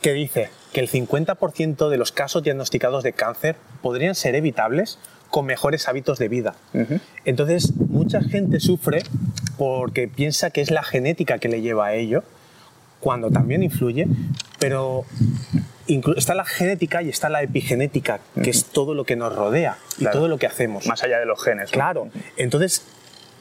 que 0.02 0.12
dice 0.12 0.50
que 0.74 0.82
el 0.82 0.90
50% 0.90 1.90
de 1.90 1.98
los 1.98 2.12
casos 2.12 2.44
diagnosticados 2.44 3.04
de 3.04 3.14
cáncer 3.14 3.56
podrían 3.82 4.14
ser 4.14 4.36
evitables 4.36 5.00
con 5.30 5.46
mejores 5.46 5.88
hábitos 5.88 6.20
de 6.20 6.28
vida. 6.28 6.56
Entonces, 7.26 7.76
mucha 7.76 8.22
gente 8.22 8.60
sufre 8.60 9.02
porque 9.58 10.08
piensa 10.08 10.52
que 10.52 10.62
es 10.62 10.70
la 10.70 10.84
genética 10.84 11.40
que 11.40 11.48
le 11.48 11.62
lleva 11.62 11.88
a 11.88 11.94
ello, 11.94 12.24
cuando 13.00 13.32
también 13.32 13.64
influye, 13.64 14.08
pero 14.60 15.06
está 15.88 16.34
la 16.34 16.46
genética 16.46 17.02
y 17.02 17.10
está 17.10 17.30
la 17.30 17.42
epigenética, 17.42 18.20
que 18.42 18.50
es 18.50 18.66
todo 18.66 18.94
lo 18.94 19.04
que 19.06 19.16
nos 19.16 19.36
rodea 19.36 19.78
y 19.98 20.06
todo 20.06 20.28
lo 20.28 20.38
que 20.38 20.48
hacemos. 20.48 20.88
Más 20.88 21.04
allá 21.04 21.20
de 21.20 21.26
los 21.26 21.44
genes. 21.44 21.72
Claro. 21.72 22.10
Entonces, 22.38 22.84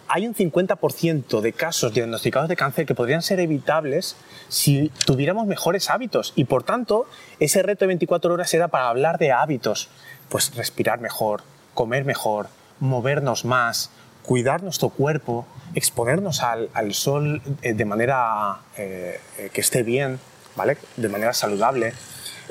hay 0.08 0.26
un 0.26 0.34
50% 0.34 1.40
de 1.40 1.52
casos 1.52 1.94
diagnosticados 1.94 2.48
de 2.48 2.56
cáncer 2.56 2.84
que 2.84 2.94
podrían 2.94 3.22
ser 3.22 3.40
evitables 3.40 4.16
si 4.48 4.90
tuviéramos 5.06 5.46
mejores 5.46 5.88
hábitos. 5.88 6.32
Y 6.36 6.44
por 6.44 6.64
tanto, 6.64 7.06
ese 7.40 7.62
reto 7.62 7.84
de 7.84 7.88
24 7.88 8.34
horas 8.34 8.52
era 8.52 8.68
para 8.68 8.88
hablar 8.88 9.18
de 9.18 9.32
hábitos. 9.32 9.88
Pues 10.28 10.54
respirar 10.54 11.00
mejor, 11.00 11.42
comer 11.74 12.04
mejor, 12.04 12.48
movernos 12.78 13.44
más, 13.44 13.90
cuidar 14.22 14.62
nuestro 14.62 14.90
cuerpo, 14.90 15.46
exponernos 15.74 16.42
al, 16.42 16.94
sol 16.94 17.40
eh, 17.62 17.72
de 17.72 17.84
manera 17.84 18.58
eh, 18.76 19.18
que 19.52 19.60
esté 19.60 19.82
bien, 19.82 20.18
¿vale? 20.56 20.76
De 20.96 21.08
manera 21.08 21.32
saludable, 21.32 21.94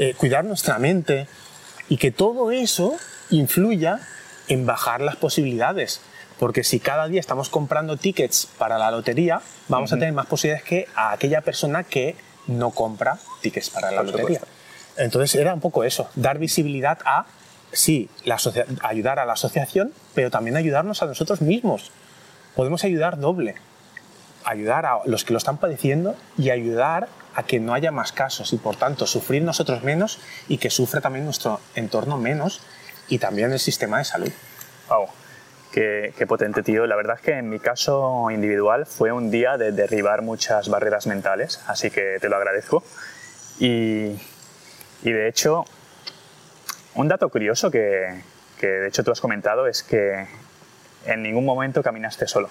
eh, 0.02 0.16
cuidar 0.16 0.46
nuestra 0.46 0.80
mente 0.80 1.28
y 1.88 1.98
que 1.98 2.12
todo 2.12 2.52
eso 2.52 2.96
influya 3.30 4.00
en 4.48 4.66
bajar 4.66 5.02
las 5.02 5.16
posibilidades 5.16 6.02
porque 6.42 6.64
si 6.64 6.80
cada 6.80 7.08
día 7.08 7.20
estamos 7.20 7.50
comprando 7.50 7.98
tickets 7.98 8.48
para 8.58 8.80
la 8.80 8.90
lotería, 8.90 9.42
vamos 9.68 9.94
a 9.94 9.98
tener 9.98 10.12
más 10.12 10.26
posibilidades 10.26 10.68
que 10.68 10.88
a 10.96 11.12
aquella 11.12 11.42
persona 11.42 11.84
que 11.84 12.16
no 12.48 12.72
compra 12.72 13.20
tickets 13.42 13.70
para 13.70 13.92
la 13.92 14.02
lotería. 14.02 14.42
Entonces 14.98 15.40
era 15.40 15.54
un 15.54 15.60
poco 15.60 15.84
eso, 15.84 16.10
dar 16.16 16.40
visibilidad 16.40 16.98
a, 17.06 17.28
sí, 17.72 18.10
la 18.26 18.40
ayudar 18.82 19.20
a 19.20 19.26
la 19.26 19.34
asociación, 19.34 19.94
pero 20.16 20.32
también 20.32 20.58
ayudarnos 20.58 21.04
a 21.04 21.06
nosotros 21.06 21.42
mismos. 21.42 21.92
Podemos 22.56 22.84
ayudar 22.86 23.20
doble, 23.20 23.58
ayudar 24.45 24.86
a 24.86 24.99
los 25.06 25.23
que 25.23 25.34
lo 25.34 25.38
están 25.38 25.58
padeciendo 25.58 26.15
y 26.38 26.49
ayudar 26.49 27.08
a 27.36 27.43
que 27.43 27.60
no 27.60 27.73
haya 27.73 27.91
más 27.91 28.12
casos 28.12 28.54
y 28.54 28.58
por 28.58 28.75
tanto 28.75 29.08
sufrir 29.08 29.41
nosotros 29.43 29.84
menos 29.84 30.19
y 30.47 30.58
que 30.58 30.69
sufra 30.69 31.01
también 31.01 31.25
nuestro 31.25 31.60
entorno 31.75 32.17
menos 32.17 32.62
y 33.08 33.19
también 33.19 33.51
el 33.51 33.60
sistema 33.60 33.99
de 33.99 34.06
salud. 34.06 34.32
Wow. 34.89 35.08
Qué, 35.71 36.25
potente, 36.27 36.63
tío. 36.63 36.86
La 36.86 36.97
verdad 36.97 37.15
es 37.15 37.21
que 37.21 37.32
en 37.32 37.49
mi 37.49 37.60
caso 37.60 38.30
individual 38.30 38.86
fue 38.86 39.13
un 39.13 39.32
día 39.32 39.58
de 39.58 39.71
derribar 39.71 40.21
muchas 40.21 40.67
barreras 40.67 41.08
mentales, 41.08 41.62
así 41.65 41.89
que 41.89 42.17
te 42.19 42.27
lo 42.27 42.36
agradezco. 42.36 42.84
Y, 43.58 44.19
y 45.01 45.12
de 45.12 45.30
hecho, 45.30 45.63
un 46.95 47.08
dato 47.08 47.30
curioso 47.30 47.71
que, 47.71 48.21
que 48.60 48.67
de 48.67 48.88
hecho 48.89 49.04
tú 49.04 49.12
has 49.12 49.21
comentado 49.21 49.65
es 49.65 49.82
que 49.82 50.27
en 51.06 51.23
ningún 51.23 51.45
momento 51.45 51.82
caminaste 51.82 52.27
solo. 52.27 52.49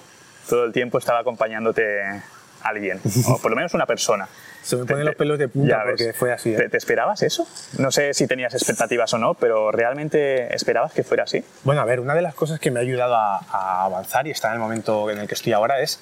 Todo 0.49 0.65
el 0.65 0.73
tiempo 0.73 0.99
estaba 0.99 1.21
acompañándote 1.21 2.23
alguien, 2.63 3.01
o 3.27 3.39
por 3.39 3.51
lo 3.51 3.57
menos 3.57 3.75
una 3.75 3.87
persona. 3.87 4.29
Se 4.63 4.77
me 4.77 4.85
ponen 4.85 5.07
los 5.07 5.15
pelos 5.15 5.39
de 5.39 5.49
punta 5.49 5.83
porque 5.87 6.13
fue 6.13 6.33
así. 6.33 6.55
¿eh? 6.55 6.69
¿Te, 6.69 6.77
esperabas 6.77 7.23
eso? 7.23 7.47
No 7.79 7.91
sé 7.91 8.13
si 8.13 8.27
tenías 8.27 8.53
expectativas 8.53 9.13
o 9.15 9.19
no, 9.19 9.35
pero 9.35 9.73
¿realmente 9.73 10.55
esperabas 10.55 10.93
que 10.93 11.03
fuera 11.03 11.25
así? 11.25 11.43
Bueno, 11.65 11.81
a 11.81 11.85
ver, 11.87 12.01
una 12.01 12.15
de 12.15 12.23
las 12.23 12.35
cosas 12.35 12.61
que 12.61 12.71
me 12.71 12.79
ha 12.79 12.83
ayudado 12.83 13.15
a, 13.17 13.85
avanzar 13.85 14.27
y 14.27 14.31
estar 14.31 14.51
en 14.51 14.57
el 14.57 14.61
momento 14.61 15.11
en 15.11 15.19
el 15.19 15.29
que 15.29 15.35
estoy 15.35 15.55
ahora 15.55 15.81
es 15.81 16.01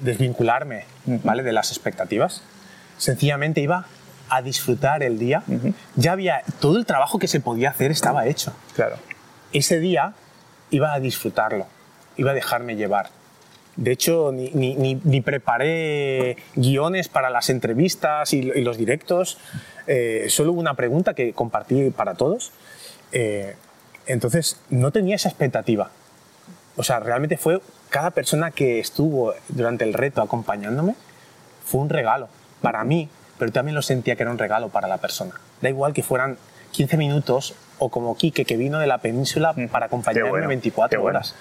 desvincularme 0.00 0.84
¿vale? 1.04 1.42
de 1.42 1.52
las 1.52 1.70
expectativas. 1.70 2.42
Sencillamente 2.96 3.60
iba 3.60 3.84
a 4.30 4.42
disfrutar 4.42 5.02
el 5.02 5.18
día. 5.18 5.42
Ya 5.96 6.12
había 6.12 6.42
todo 6.60 6.78
el 6.78 6.86
trabajo 6.86 7.18
que 7.18 7.28
se 7.28 7.40
podía 7.40 7.70
hacer 7.70 7.90
estaba 7.90 8.26
hecho. 8.26 8.54
Claro. 8.74 8.96
Ese 9.52 9.80
día 9.80 10.14
iba 10.70 10.92
a 10.92 11.00
disfrutarlo, 11.00 11.66
iba 12.16 12.30
a 12.30 12.34
dejarme 12.34 12.76
llevar. 12.76 13.10
De 13.78 13.92
hecho, 13.92 14.32
ni, 14.32 15.20
preparé 15.20 16.36
guiones 16.56 17.06
para 17.06 17.30
las 17.30 17.48
entrevistas 17.48 18.32
y, 18.32 18.42
los 18.42 18.76
directos. 18.76 19.38
Eh, 19.86 20.26
solo 20.30 20.50
hubo 20.50 20.60
una 20.60 20.74
pregunta 20.74 21.14
que 21.14 21.32
compartí 21.32 21.90
para 21.90 22.14
todos. 22.14 22.50
Eh, 23.12 23.54
entonces, 24.06 24.60
no 24.68 24.90
tenía 24.90 25.14
esa 25.14 25.28
expectativa. 25.28 25.90
O 26.74 26.82
sea, 26.82 26.98
realmente 26.98 27.36
fue 27.36 27.60
cada 27.88 28.10
persona 28.10 28.50
que 28.50 28.80
estuvo 28.80 29.32
durante 29.48 29.84
el 29.84 29.94
reto 29.94 30.22
acompañándome, 30.22 30.96
fue 31.64 31.80
un 31.80 31.88
regalo 31.88 32.28
para 32.60 32.82
mí, 32.82 33.08
pero 33.38 33.52
también 33.52 33.76
lo 33.76 33.82
sentía 33.82 34.16
que 34.16 34.24
era 34.24 34.32
un 34.32 34.38
regalo 34.38 34.70
para 34.70 34.88
la 34.88 34.98
persona. 34.98 35.34
Da 35.62 35.68
igual 35.68 35.92
que 35.92 36.02
fueran 36.02 36.36
15 36.72 36.96
minutos 36.96 37.54
o 37.78 37.90
como 37.90 38.16
Quique, 38.16 38.44
que 38.44 38.56
vino 38.56 38.80
de 38.80 38.88
la 38.88 38.98
península 38.98 39.52
mm, 39.52 39.68
para 39.68 39.86
acompañarme 39.86 40.48
24 40.48 41.00
horas. 41.00 41.36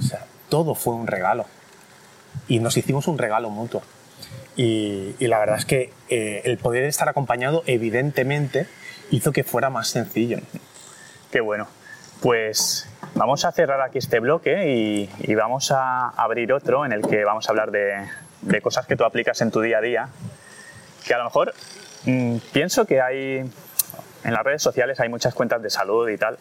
O 0.00 0.02
sea, 0.02 0.24
todo 0.48 0.74
fue 0.74 0.94
un 0.94 1.06
regalo 1.06 1.44
y 2.48 2.58
nos 2.58 2.76
hicimos 2.76 3.08
un 3.08 3.18
regalo 3.18 3.50
mutuo. 3.50 3.82
Y, 4.56 5.14
la 5.20 5.38
verdad 5.38 5.58
es 5.58 5.64
que 5.64 5.92
eh, 6.08 6.42
el 6.44 6.58
poder 6.58 6.84
estar 6.84 7.08
acompañado 7.08 7.62
evidentemente 7.66 8.68
hizo 9.10 9.32
que 9.32 9.44
fuera 9.44 9.70
más 9.70 9.88
sencillo. 9.88 10.38
Qué 11.32 11.40
bueno. 11.40 11.66
Pues 12.20 12.88
vamos 13.14 13.44
a 13.44 13.52
cerrar 13.52 13.80
aquí 13.80 13.98
este 13.98 14.20
bloque 14.20 15.08
y, 15.18 15.34
vamos 15.34 15.70
a 15.72 16.08
abrir 16.10 16.52
otro 16.52 16.86
en 16.86 16.92
el 16.92 17.02
que 17.02 17.24
vamos 17.24 17.48
a 17.48 17.50
hablar 17.50 17.70
de, 17.70 18.60
cosas 18.62 18.86
que 18.86 18.96
tú 18.96 19.04
aplicas 19.04 19.40
en 19.40 19.50
tu 19.50 19.60
día 19.60 19.78
a 19.78 19.80
día, 19.80 20.08
que 21.06 21.14
a 21.14 21.18
lo 21.18 21.24
mejor 21.24 21.52
mm, 22.04 22.36
pienso 22.52 22.86
que 22.86 23.00
hay, 23.00 23.38
en 24.24 24.32
las 24.32 24.42
redes 24.42 24.62
sociales 24.62 25.00
hay 25.00 25.08
muchas 25.08 25.34
cuentas 25.34 25.60
de 25.62 25.70
salud 25.70 26.08
y 26.08 26.16
tal, 26.16 26.38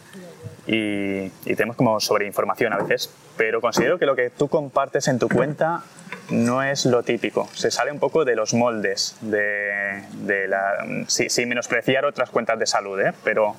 y, 0.66 1.30
tenemos 1.56 1.76
como 1.76 2.00
sobreinformación 2.00 2.74
a 2.74 2.78
veces, 2.78 3.14
pero 3.38 3.62
considero 3.62 4.00
que 4.00 4.06
lo 4.06 4.16
que 4.16 4.30
tú 4.30 4.48
compartes 4.48 5.08
en 5.08 5.20
tu 5.20 5.28
cuenta 5.28 5.84
no 6.30 6.64
es 6.64 6.86
lo 6.86 7.04
típico, 7.04 7.50
se 7.54 7.70
sale 7.70 7.92
un 7.92 8.00
poco 8.00 8.26
de 8.26 8.36
los 8.36 8.54
moldes, 8.54 9.18
de, 9.22 10.48
la, 10.48 10.86
sin 11.08 11.50
menospreciar 11.50 12.06
otras 12.06 12.30
cuentas 12.30 12.58
de 12.60 12.66
salud, 12.66 13.00
¿eh? 13.02 13.14
pero 13.24 13.56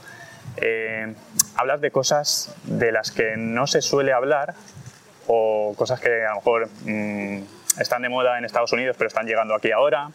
eh, 0.57 1.13
hablas 1.57 1.81
de 1.81 1.91
cosas 1.91 2.55
de 2.65 2.93
las 2.93 3.11
que 3.11 3.37
no 3.37 3.67
se 3.67 3.83
suele 3.83 4.13
hablar 4.13 4.55
o 5.27 5.75
cosas 5.77 6.01
que 6.01 6.25
a 6.25 6.31
lo 6.31 6.37
mejor 6.37 6.69
mm, 6.85 7.39
están 7.81 8.03
de 8.03 8.09
moda 8.09 8.39
en 8.39 8.45
Estados 8.45 8.73
Unidos 8.73 8.97
pero 8.99 9.09
están 9.09 9.27
llegando 9.27 9.55
aquí 9.55 9.73
ahora. 9.73 10.11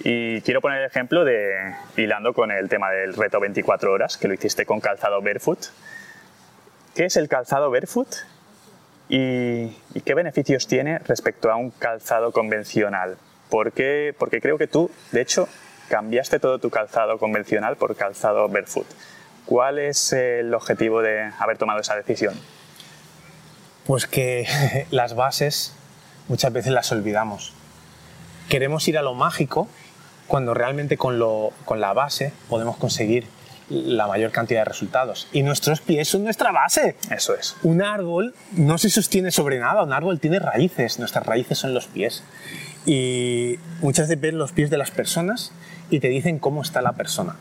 Y 0.00 0.40
quiero 0.40 0.60
poner 0.60 0.80
el 0.80 0.86
ejemplo 0.86 1.24
de 1.24 1.72
hilando 1.96 2.32
con 2.32 2.50
el 2.50 2.68
tema 2.68 2.90
del 2.90 3.14
reto 3.14 3.38
24 3.38 3.92
horas, 3.92 4.16
que 4.16 4.26
lo 4.26 4.34
hiciste 4.34 4.66
con 4.66 4.80
calzado 4.80 5.22
barefoot. 5.22 5.66
¿Qué 6.94 7.06
es 7.06 7.16
el 7.16 7.28
calzado 7.28 7.72
barefoot 7.72 8.08
y, 9.08 9.70
qué 10.04 10.14
beneficios 10.14 10.68
tiene 10.68 11.00
respecto 11.00 11.50
a 11.50 11.56
un 11.56 11.70
calzado 11.70 12.30
convencional? 12.30 13.16
¿Por 13.50 13.72
qué? 13.72 14.14
Porque 14.16 14.40
creo 14.40 14.58
que 14.58 14.68
tú, 14.68 14.92
de 15.10 15.20
hecho, 15.20 15.48
cambiaste 15.88 16.38
todo 16.38 16.60
tu 16.60 16.70
calzado 16.70 17.18
convencional 17.18 17.76
por 17.76 17.96
calzado 17.96 18.48
barefoot. 18.48 18.86
¿Cuál 19.44 19.80
es 19.80 20.12
el 20.12 20.54
objetivo 20.54 21.02
de 21.02 21.32
haber 21.40 21.58
tomado 21.58 21.80
esa 21.80 21.96
decisión? 21.96 22.34
Pues 23.88 24.06
que 24.06 24.46
las 24.92 25.16
bases 25.16 25.74
muchas 26.28 26.52
veces 26.52 26.72
las 26.72 26.92
olvidamos. 26.92 27.54
Queremos 28.48 28.86
ir 28.86 28.98
a 28.98 29.02
lo 29.02 29.14
mágico 29.14 29.68
cuando 30.28 30.54
realmente 30.54 30.96
con, 30.96 31.18
lo, 31.18 31.52
con 31.64 31.80
la 31.80 31.92
base 31.92 32.32
podemos 32.48 32.76
conseguir 32.76 33.26
la 33.68 34.06
mayor 34.06 34.30
cantidad 34.30 34.60
de 34.60 34.64
resultados. 34.66 35.28
Y 35.32 35.42
nuestros 35.42 35.80
pies 35.80 36.08
son 36.08 36.24
nuestra 36.24 36.52
base. 36.52 36.96
Eso 37.10 37.34
es. 37.34 37.56
Un 37.62 37.82
árbol 37.82 38.34
no 38.52 38.78
se 38.78 38.90
sostiene 38.90 39.30
sobre 39.30 39.58
nada, 39.58 39.82
un 39.82 39.92
árbol 39.92 40.20
tiene 40.20 40.38
raíces, 40.38 40.98
nuestras 40.98 41.24
raíces 41.26 41.58
son 41.58 41.74
los 41.74 41.86
pies. 41.86 42.22
Y 42.86 43.58
muchas 43.80 44.08
veces 44.08 44.20
ves 44.20 44.34
los 44.34 44.52
pies 44.52 44.70
de 44.70 44.76
las 44.76 44.90
personas 44.90 45.52
y 45.90 46.00
te 46.00 46.08
dicen 46.08 46.38
cómo 46.38 46.62
está 46.62 46.82
la 46.82 46.92
persona. 46.92 47.36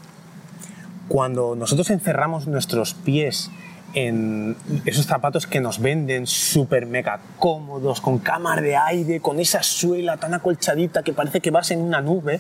Cuando 1.10 1.56
nosotros 1.56 1.90
encerramos 1.90 2.48
nuestros 2.48 2.94
pies 2.94 3.52
en 3.94 4.56
esos 4.86 5.06
zapatos 5.06 5.46
que 5.46 5.60
nos 5.60 5.80
venden 5.80 6.26
súper 6.26 6.86
mega 6.86 7.20
cómodos, 7.38 8.02
con 8.02 8.18
cámara 8.20 8.62
de 8.62 8.76
aire, 8.76 9.20
con 9.20 9.40
esa 9.40 9.62
suela 9.62 10.18
tan 10.18 10.34
acolchadita 10.34 11.04
que 11.04 11.14
parece 11.14 11.42
que 11.42 11.52
vas 11.52 11.72
en 11.72 11.82
una 11.82 12.02
nube, 12.02 12.40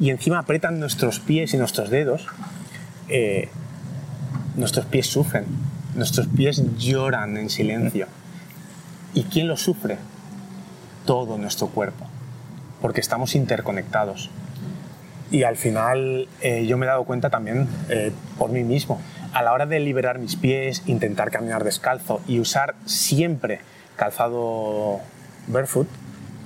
y 0.00 0.10
encima 0.10 0.38
apretan 0.38 0.78
nuestros 0.78 1.18
pies 1.20 1.52
y 1.54 1.56
nuestros 1.56 1.90
dedos, 1.90 2.26
eh, 3.08 3.48
nuestros 4.56 4.86
pies 4.86 5.06
sufren, 5.06 5.44
nuestros 5.94 6.26
pies 6.26 6.62
lloran 6.76 7.36
en 7.36 7.50
silencio. 7.50 8.06
¿Y 9.14 9.24
quién 9.24 9.48
lo 9.48 9.56
sufre? 9.56 9.98
Todo 11.06 11.38
nuestro 11.38 11.68
cuerpo, 11.68 12.06
porque 12.80 13.00
estamos 13.00 13.34
interconectados. 13.34 14.30
Y 15.30 15.42
al 15.42 15.56
final 15.56 16.28
eh, 16.40 16.66
yo 16.66 16.76
me 16.78 16.86
he 16.86 16.88
dado 16.88 17.04
cuenta 17.04 17.30
también 17.30 17.68
eh, 17.88 18.12
por 18.38 18.50
mí 18.50 18.64
mismo. 18.64 19.00
a 19.32 19.42
la 19.42 19.52
hora 19.52 19.66
de 19.66 19.78
liberar 19.78 20.18
mis 20.18 20.36
pies, 20.36 20.82
intentar 20.86 21.30
caminar 21.30 21.62
descalzo 21.62 22.22
y 22.26 22.40
usar 22.40 22.74
siempre 22.86 23.60
calzado 23.96 25.00
barefoot, 25.48 25.86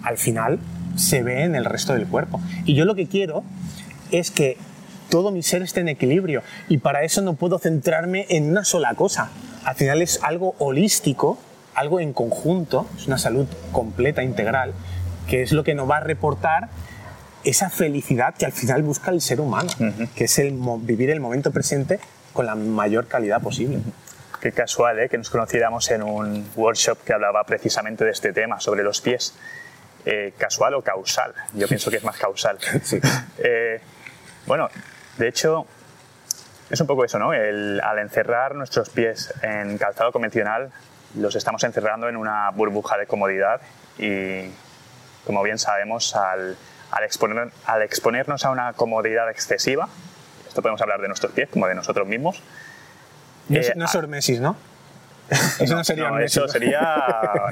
al 0.02 0.18
final 0.18 0.58
se 0.96 1.22
ve 1.22 1.44
en 1.44 1.54
el 1.54 1.64
resto 1.64 1.92
del 1.94 2.06
cuerpo. 2.06 2.40
Y 2.64 2.74
yo 2.74 2.84
lo 2.84 2.94
que 2.94 3.06
quiero 3.06 3.44
es 4.10 4.30
que 4.30 4.56
todo 5.12 5.30
mi 5.30 5.42
ser 5.42 5.60
esté 5.60 5.80
en 5.80 5.90
equilibrio 5.90 6.42
y 6.70 6.78
para 6.78 7.02
eso 7.02 7.20
no 7.20 7.34
puedo 7.34 7.58
centrarme 7.58 8.24
en 8.30 8.48
una 8.48 8.64
sola 8.64 8.94
cosa. 8.94 9.28
Al 9.62 9.74
final 9.74 10.00
es 10.00 10.18
algo 10.22 10.54
holístico, 10.58 11.38
algo 11.74 12.00
en 12.00 12.14
conjunto, 12.14 12.86
es 12.96 13.08
una 13.08 13.18
salud 13.18 13.46
completa, 13.72 14.22
integral, 14.22 14.72
que 15.28 15.42
es 15.42 15.52
lo 15.52 15.64
que 15.64 15.74
nos 15.74 15.88
va 15.88 15.98
a 15.98 16.00
reportar 16.00 16.70
esa 17.44 17.68
felicidad 17.68 18.34
que 18.34 18.46
al 18.46 18.52
final 18.52 18.82
busca 18.84 19.10
el 19.10 19.20
ser 19.20 19.42
humano, 19.42 19.70
que 20.14 20.24
es 20.24 20.38
el 20.38 20.58
vivir 20.80 21.10
el 21.10 21.20
momento 21.20 21.50
presente 21.50 22.00
con 22.32 22.46
la 22.46 22.54
mayor 22.54 23.06
calidad 23.06 23.42
posible. 23.42 23.80
Qué 24.40 24.52
casual 24.52 24.98
¿eh? 24.98 25.10
que 25.10 25.18
nos 25.18 25.28
conociéramos 25.28 25.90
en 25.90 26.02
un 26.04 26.48
workshop 26.56 27.04
que 27.04 27.12
hablaba 27.12 27.44
precisamente 27.44 28.02
de 28.06 28.12
este 28.12 28.32
tema, 28.32 28.60
sobre 28.60 28.82
los 28.82 29.02
pies. 29.02 29.34
Eh, 30.06 30.32
¿Casual 30.38 30.72
o 30.72 30.82
causal? 30.82 31.34
Yo 31.52 31.68
pienso 31.68 31.90
que 31.90 31.98
es 31.98 32.04
más 32.04 32.16
causal. 32.16 32.56
Eh, 33.44 33.80
bueno, 34.46 34.68
de 35.22 35.28
hecho, 35.28 35.66
es 36.68 36.80
un 36.80 36.88
poco 36.88 37.04
eso, 37.04 37.16
¿no? 37.16 37.30
al 37.30 37.98
encerrar 38.00 38.56
nuestros 38.56 38.90
pies 38.90 39.32
en 39.42 39.78
calzado 39.78 40.10
convencional, 40.10 40.72
los 41.14 41.36
estamos 41.36 41.62
encerrando 41.62 42.08
en 42.08 42.16
una 42.16 42.50
burbuja 42.50 42.98
de 42.98 43.06
comodidad 43.06 43.60
y, 43.98 44.50
como 45.24 45.44
bien 45.44 45.60
sabemos, 45.60 46.16
al, 46.16 46.56
exponer, 47.04 47.52
al 47.66 47.82
exponernos 47.82 48.44
a 48.44 48.50
una 48.50 48.72
comodidad 48.72 49.30
excesiva, 49.30 49.88
esto 50.48 50.60
podemos 50.60 50.82
hablar 50.82 51.00
de 51.00 51.06
nuestros 51.06 51.30
pies 51.30 51.48
como 51.50 51.68
de 51.68 51.76
nosotros 51.76 52.08
mismos. 52.08 52.42
No, 53.48 53.60
es, 53.60 53.76
no 53.76 53.86
¿no? 54.40 54.56
Eso 55.60 55.76
no, 55.76 55.84
sería 55.84 56.10
Eso 56.20 56.48
sería. 56.48 56.98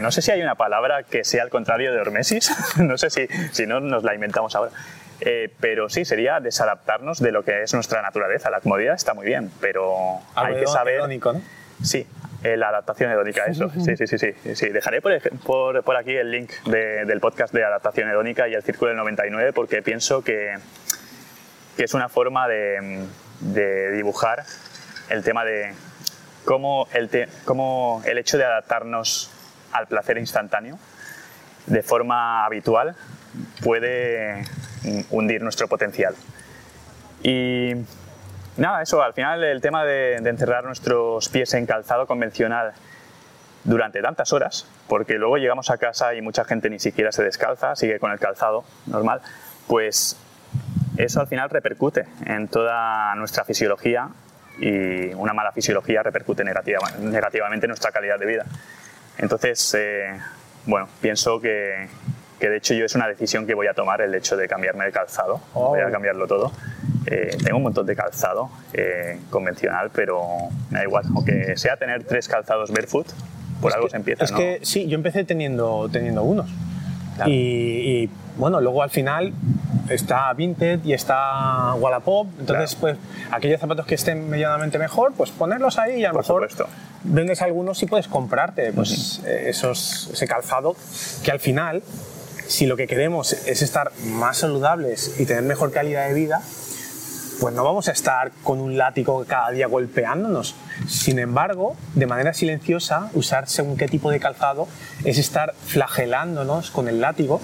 No 0.01 0.11
sé 0.11 0.23
si 0.23 0.33
hay 0.33 0.43
una 0.43 0.57
palabra 0.57 1.05
que 1.05 1.23
sea 1.23 1.45
al 1.45 1.51
contrario 1.51 1.93
de 1.93 2.01
hormesis. 2.01 2.53
No 2.79 2.99
sé 2.99 3.11
si, 3.11 3.29
si 3.53 3.65
no 3.65 3.79
nos 3.79 4.03
la 4.03 4.13
inventamos 4.13 4.57
ahora. 4.57 4.73
Eh, 5.21 5.53
pero 5.61 5.89
sí, 5.89 6.05
sería 6.05 6.41
desadaptarnos 6.41 7.21
de 7.21 7.33
lo 7.33 7.43
que 7.43 7.63
es 7.63 7.75
nuestra 7.75 8.03
naturaleza. 8.03 8.51
La 8.51 8.61
comodidad 8.61 8.95
está 8.95 9.15
muy 9.15 9.27
bien, 9.27 9.51
pero 9.61 10.21
hay 10.35 10.57
que 10.57 10.67
saber. 10.67 11.01
¿no? 11.09 11.41
Sí, 11.83 12.07
eh, 12.43 12.57
la 12.57 12.69
adaptación 12.69 13.11
hedónica, 13.11 13.45
eso. 13.45 13.71
Sí, 13.85 13.97
sí, 13.97 14.07
sí. 14.07 14.19
sí, 14.19 14.35
sí. 14.55 14.69
Dejaré 14.71 15.03
por, 15.03 15.19
por, 15.41 15.83
por 15.83 15.97
aquí 15.97 16.17
el 16.17 16.31
link 16.31 16.51
del 16.65 17.21
podcast 17.21 17.53
de 17.53 17.65
adaptación 17.65 18.09
hedónica 18.09 18.49
y 18.49 18.55
el 18.55 18.63
Círculo 18.63 18.91
del 18.91 18.99
99 18.99 19.53
porque 19.53 19.83
pienso 19.83 20.23
que, 20.23 20.57
que 21.77 21.85
es 21.85 21.95
una 21.95 22.09
forma 22.09 22.49
de, 22.49 23.05
de 23.41 23.93
dibujar 23.93 24.45
el 25.11 25.23
tema 25.23 25.45
de 25.45 25.75
cómo 26.45 26.89
el, 26.93 27.29
cómo 27.45 28.03
el 28.07 28.19
hecho 28.19 28.39
de 28.39 28.45
adaptarnos 28.45 29.31
al 29.73 29.87
placer 29.87 30.19
instantáneo 30.19 30.79
de 31.67 31.83
forma 31.83 32.45
habitual 32.45 32.97
puede 33.63 34.45
hundir 35.11 35.43
nuestro 35.43 35.69
potencial. 35.69 36.15
Y 37.23 37.73
nada, 38.57 38.83
eso, 38.83 39.03
al 39.03 39.13
final 39.13 39.43
el 39.45 39.61
tema 39.61 39.85
de, 39.85 40.17
encerrar 40.17 40.65
nuestros 40.65 41.29
pies 41.29 41.55
en 41.55 41.67
calzado 41.67 42.07
convencional 42.07 42.73
durante 43.65 44.01
tantas 44.01 44.33
horas, 44.33 44.67
porque 44.89 45.15
luego 45.15 45.37
llegamos 45.37 45.71
a 45.71 45.79
casa 45.79 46.15
y 46.15 46.23
mucha 46.23 46.45
gente 46.45 46.71
ni 46.71 46.79
siquiera 46.79 47.13
se 47.13 47.23
descalza, 47.23 47.77
sigue 47.77 47.99
con 47.99 48.11
el 48.11 48.19
calzado 48.19 48.65
normal, 48.87 49.21
pues 49.67 50.17
eso 50.97 51.21
al 51.21 51.27
final 51.27 51.51
repercute 51.51 52.07
en 52.25 52.49
toda 52.49 53.15
nuestra 53.17 53.45
fisiología 53.45 54.09
y 54.59 55.13
una 55.15 55.33
mala 55.33 55.53
fisiología 55.53 56.03
repercute 56.03 56.43
negativamente 56.45 57.67
en 57.67 57.69
nuestra 57.69 57.93
calidad 57.93 58.19
de 58.19 58.27
vida. 58.27 58.45
Entonces, 59.19 59.75
eh, 59.79 60.19
bueno, 60.67 60.89
pienso 61.01 61.41
que, 61.41 61.89
que 62.41 62.49
de 62.49 62.57
hecho 62.57 62.75
yo 62.75 62.87
es 62.87 62.95
una 62.95 63.07
decisión 63.07 63.47
que 63.47 63.55
voy 63.55 63.67
a 63.67 63.75
tomar 63.75 64.01
el 64.01 64.15
hecho 64.15 64.37
de 64.37 64.49
cambiarme 64.49 64.87
de 64.87 64.93
calzado, 64.93 65.41
voy 65.55 65.81
a 65.81 65.87
oh. 65.87 65.93
cambiarlo 65.93 66.27
todo. 66.27 66.53
Eh, 67.07 67.37
tengo 67.43 67.59
un 67.59 67.65
montón 67.65 67.87
de 67.87 67.95
calzado 67.95 68.51
eh, 68.73 69.21
convencional, 69.31 69.91
pero 69.95 70.23
me 70.71 70.79
da 70.79 70.85
igual, 70.85 71.05
aunque 71.15 71.57
sea 71.57 71.77
tener 71.77 72.05
tres 72.05 72.29
calzados 72.29 72.71
barefoot, 72.71 73.07
por 73.61 73.75
algo 73.75 73.89
se 73.89 73.97
empieza. 73.97 74.25
Es 74.25 74.33
que 74.33 74.61
sí, 74.63 74.89
yo 74.89 74.97
empecé 74.97 75.25
teniendo, 75.25 75.89
teniendo 75.93 76.23
unos. 76.23 76.51
Y, 77.27 78.09
bueno, 78.37 78.63
luego 78.63 78.83
al 78.83 78.89
final 78.89 79.35
está 79.91 80.33
Vinted 80.33 80.83
y 80.85 80.95
está 80.95 81.75
Wallapop, 81.75 82.29
entonces 82.39 82.75
pues 82.77 82.97
aquellos 83.31 83.61
zapatos 83.61 83.85
que 83.85 83.97
estén 83.97 84.31
medianamente 84.31 84.79
mejor, 84.79 85.13
pues 85.15 85.31
ponerlos 85.31 85.79
ahí 85.79 86.01
y 86.01 86.05
a 86.07 86.13
lo 86.13 86.19
mejor 86.19 86.49
vendes 87.03 87.43
algunos 87.43 87.83
y 87.83 87.87
puedes 87.87 88.09
comprarte 88.09 88.73
pues 88.73 89.21
eh, 89.27 89.47
esos, 89.49 90.09
ese 90.13 90.27
calzado 90.27 90.77
que 91.23 91.31
al 91.31 91.41
final 91.41 91.83
si 92.51 92.67
lo 92.67 92.77
que 92.77 92.89
queremos 92.89 93.33
es 93.33 93.63
estar 93.63 93.93
más 94.07 94.39
saludables 94.39 95.15
y 95.21 95.25
tener 95.25 95.45
mejor 95.45 95.71
calidad 95.71 96.09
de 96.09 96.15
vida, 96.15 96.43
pues 97.41 97.55
no 97.55 97.63
vamos 97.63 97.87
a 97.87 97.93
estar 97.93 98.33
con 98.43 98.61
un 98.61 98.77
látigo 98.77 99.25
cada 99.25 99.53
día 99.53 99.69
golpeándonos. 99.69 100.57
Sin 100.89 101.21
embargo, 101.21 101.77
de 101.95 102.07
manera 102.07 102.35
silenciosa, 102.35 103.09
usar 103.15 103.49
según 103.49 103.77
qué 103.77 103.87
tipo 103.87 104.11
de 104.11 104.19
calzado 104.19 104.67
es 105.05 105.17
estar 105.17 105.55
flagelándonos 105.65 106.73
con 106.73 106.89
el 106.89 107.01
látigo 107.01 107.41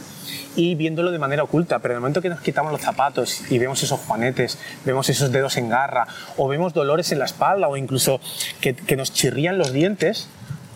y 0.56 0.74
viéndolo 0.74 1.12
de 1.12 1.20
manera 1.20 1.44
oculta, 1.44 1.78
pero 1.78 1.94
en 1.94 1.98
el 1.98 2.00
momento 2.00 2.20
que 2.20 2.28
nos 2.28 2.40
quitamos 2.40 2.72
los 2.72 2.80
zapatos 2.80 3.48
y 3.48 3.60
vemos 3.60 3.80
esos 3.84 4.00
juanetes, 4.00 4.58
vemos 4.84 5.08
esos 5.08 5.30
dedos 5.30 5.56
en 5.56 5.68
garra, 5.68 6.08
o 6.36 6.48
vemos 6.48 6.74
dolores 6.74 7.12
en 7.12 7.20
la 7.20 7.26
espalda, 7.26 7.68
o 7.68 7.76
incluso 7.76 8.20
que, 8.60 8.74
que 8.74 8.96
nos 8.96 9.12
chirrían 9.12 9.56
los 9.56 9.72
dientes, 9.72 10.28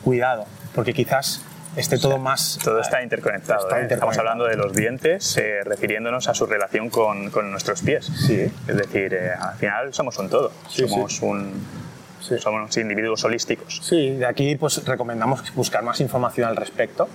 cuidado, 0.04 0.46
porque 0.72 0.94
quizás 0.94 1.42
esté 1.76 1.98
todo 1.98 2.18
más... 2.18 2.58
Todo 2.62 2.80
está 2.80 3.02
interconectado. 3.02 3.68
¿eh? 3.76 3.86
Estamos 3.88 4.16
hablando 4.18 4.44
de 4.44 4.56
los 4.56 4.72
dientes, 4.72 5.36
eh, 5.36 5.60
refiriéndonos 5.64 6.28
a 6.28 6.34
su 6.34 6.46
relación 6.46 6.90
con, 6.90 7.30
con 7.30 7.50
nuestros 7.50 7.82
pies. 7.82 8.06
Sí. 8.26 8.40
Es 8.68 8.76
decir, 8.76 9.14
eh, 9.14 9.32
al 9.38 9.56
final 9.56 9.94
somos 9.94 10.18
un 10.18 10.28
todo. 10.28 10.52
somos 10.68 11.20
un... 11.22 11.90
Somos 12.20 12.76
individuos 12.76 13.24
holísticos. 13.24 13.80
Sí, 13.82 14.10
de 14.10 14.26
aquí 14.26 14.54
pues 14.54 14.84
recomendamos 14.84 15.52
buscar 15.54 15.82
más 15.82 16.00
información 16.00 16.48
al 16.48 16.56
respecto. 16.56 17.08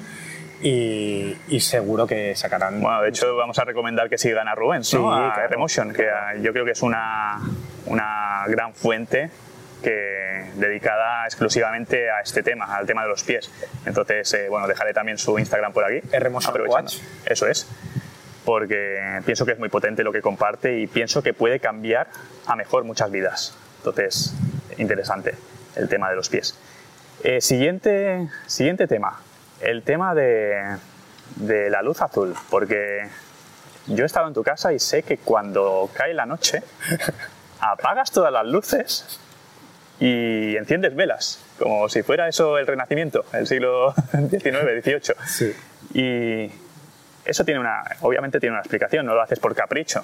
Y, 0.62 1.36
y, 1.48 1.60
seguro 1.60 2.08
que 2.08 2.36
sacarán. 2.36 2.82
Bueno, 2.82 3.02
de 3.02 3.10
hecho, 3.10 3.36
vamos 3.36 3.60
a 3.60 3.66
recomendar 3.66 4.10
que 4.10 4.18
sigan 4.18 4.48
a 4.48 4.56
Rubens, 4.56 4.88
sí, 4.88 4.98
a 4.98 5.32
claro. 5.34 5.48
Remotion, 5.48 5.94
que 5.94 6.08
yo 6.42 6.52
creo 6.52 6.66
que 6.66 6.72
es 6.72 6.82
una, 6.82 7.40
una 7.86 8.46
gran 8.48 8.74
fuente 8.74 9.30
que, 9.86 10.50
dedicada 10.56 11.26
exclusivamente 11.26 12.10
a 12.10 12.22
este 12.22 12.42
tema, 12.42 12.76
al 12.76 12.88
tema 12.88 13.04
de 13.04 13.10
los 13.10 13.24
pies. 13.24 13.52
Entonces, 13.86 14.34
eh, 14.34 14.50
bueno, 14.50 14.68
dejaré 14.68 14.94
también 14.94 15.20
su 15.20 15.38
Instagram 15.38 15.74
por 15.74 15.86
aquí. 15.86 16.02
Hermoso 16.12 16.50
aprovechando. 16.50 16.92
Eso 17.26 17.46
es. 17.46 17.68
Porque 18.44 19.22
pienso 19.26 19.46
que 19.46 19.52
es 19.52 19.60
muy 19.60 19.70
potente 19.70 20.04
lo 20.04 20.12
que 20.12 20.22
comparte 20.22 20.80
y 20.80 20.88
pienso 20.88 21.22
que 21.22 21.34
puede 21.34 21.60
cambiar 21.60 22.08
a 22.48 22.56
mejor 22.56 22.84
muchas 22.84 23.12
vidas. 23.12 23.56
Entonces, 23.78 24.34
interesante 24.78 25.36
el 25.76 25.88
tema 25.88 26.10
de 26.10 26.16
los 26.16 26.30
pies. 26.30 26.58
Eh, 27.24 27.42
siguiente, 27.42 28.28
siguiente 28.48 28.88
tema, 28.88 29.22
el 29.62 29.84
tema 29.84 30.16
de, 30.16 30.78
de 31.36 31.70
la 31.70 31.84
luz 31.84 32.02
azul, 32.02 32.36
porque 32.50 33.08
yo 33.88 34.04
he 34.04 34.06
estado 34.06 34.28
en 34.28 34.34
tu 34.34 34.44
casa 34.44 34.74
y 34.74 34.80
sé 34.80 35.04
que 35.04 35.18
cuando 35.18 35.90
cae 35.94 36.14
la 36.14 36.26
noche 36.26 36.64
apagas 37.60 38.12
todas 38.12 38.32
las 38.34 38.46
luces 38.46 39.20
y 40.00 40.58
enciendes 40.58 40.96
velas, 40.96 41.40
como 41.58 41.88
si 41.88 42.04
fuera 42.04 42.28
eso 42.28 42.58
el 42.58 42.68
Renacimiento, 42.68 43.26
el 43.34 43.48
siglo 43.48 43.94
XIX, 44.12 44.84
XVIII. 44.84 45.16
Sí. 45.26 45.54
Y 45.94 46.52
eso 47.26 47.46
tiene 47.46 47.60
una, 47.60 47.84
obviamente 48.02 48.40
tiene 48.40 48.54
una 48.54 48.62
explicación, 48.62 49.06
no 49.06 49.16
lo 49.16 49.22
haces 49.22 49.40
por 49.40 49.56
capricho, 49.56 50.04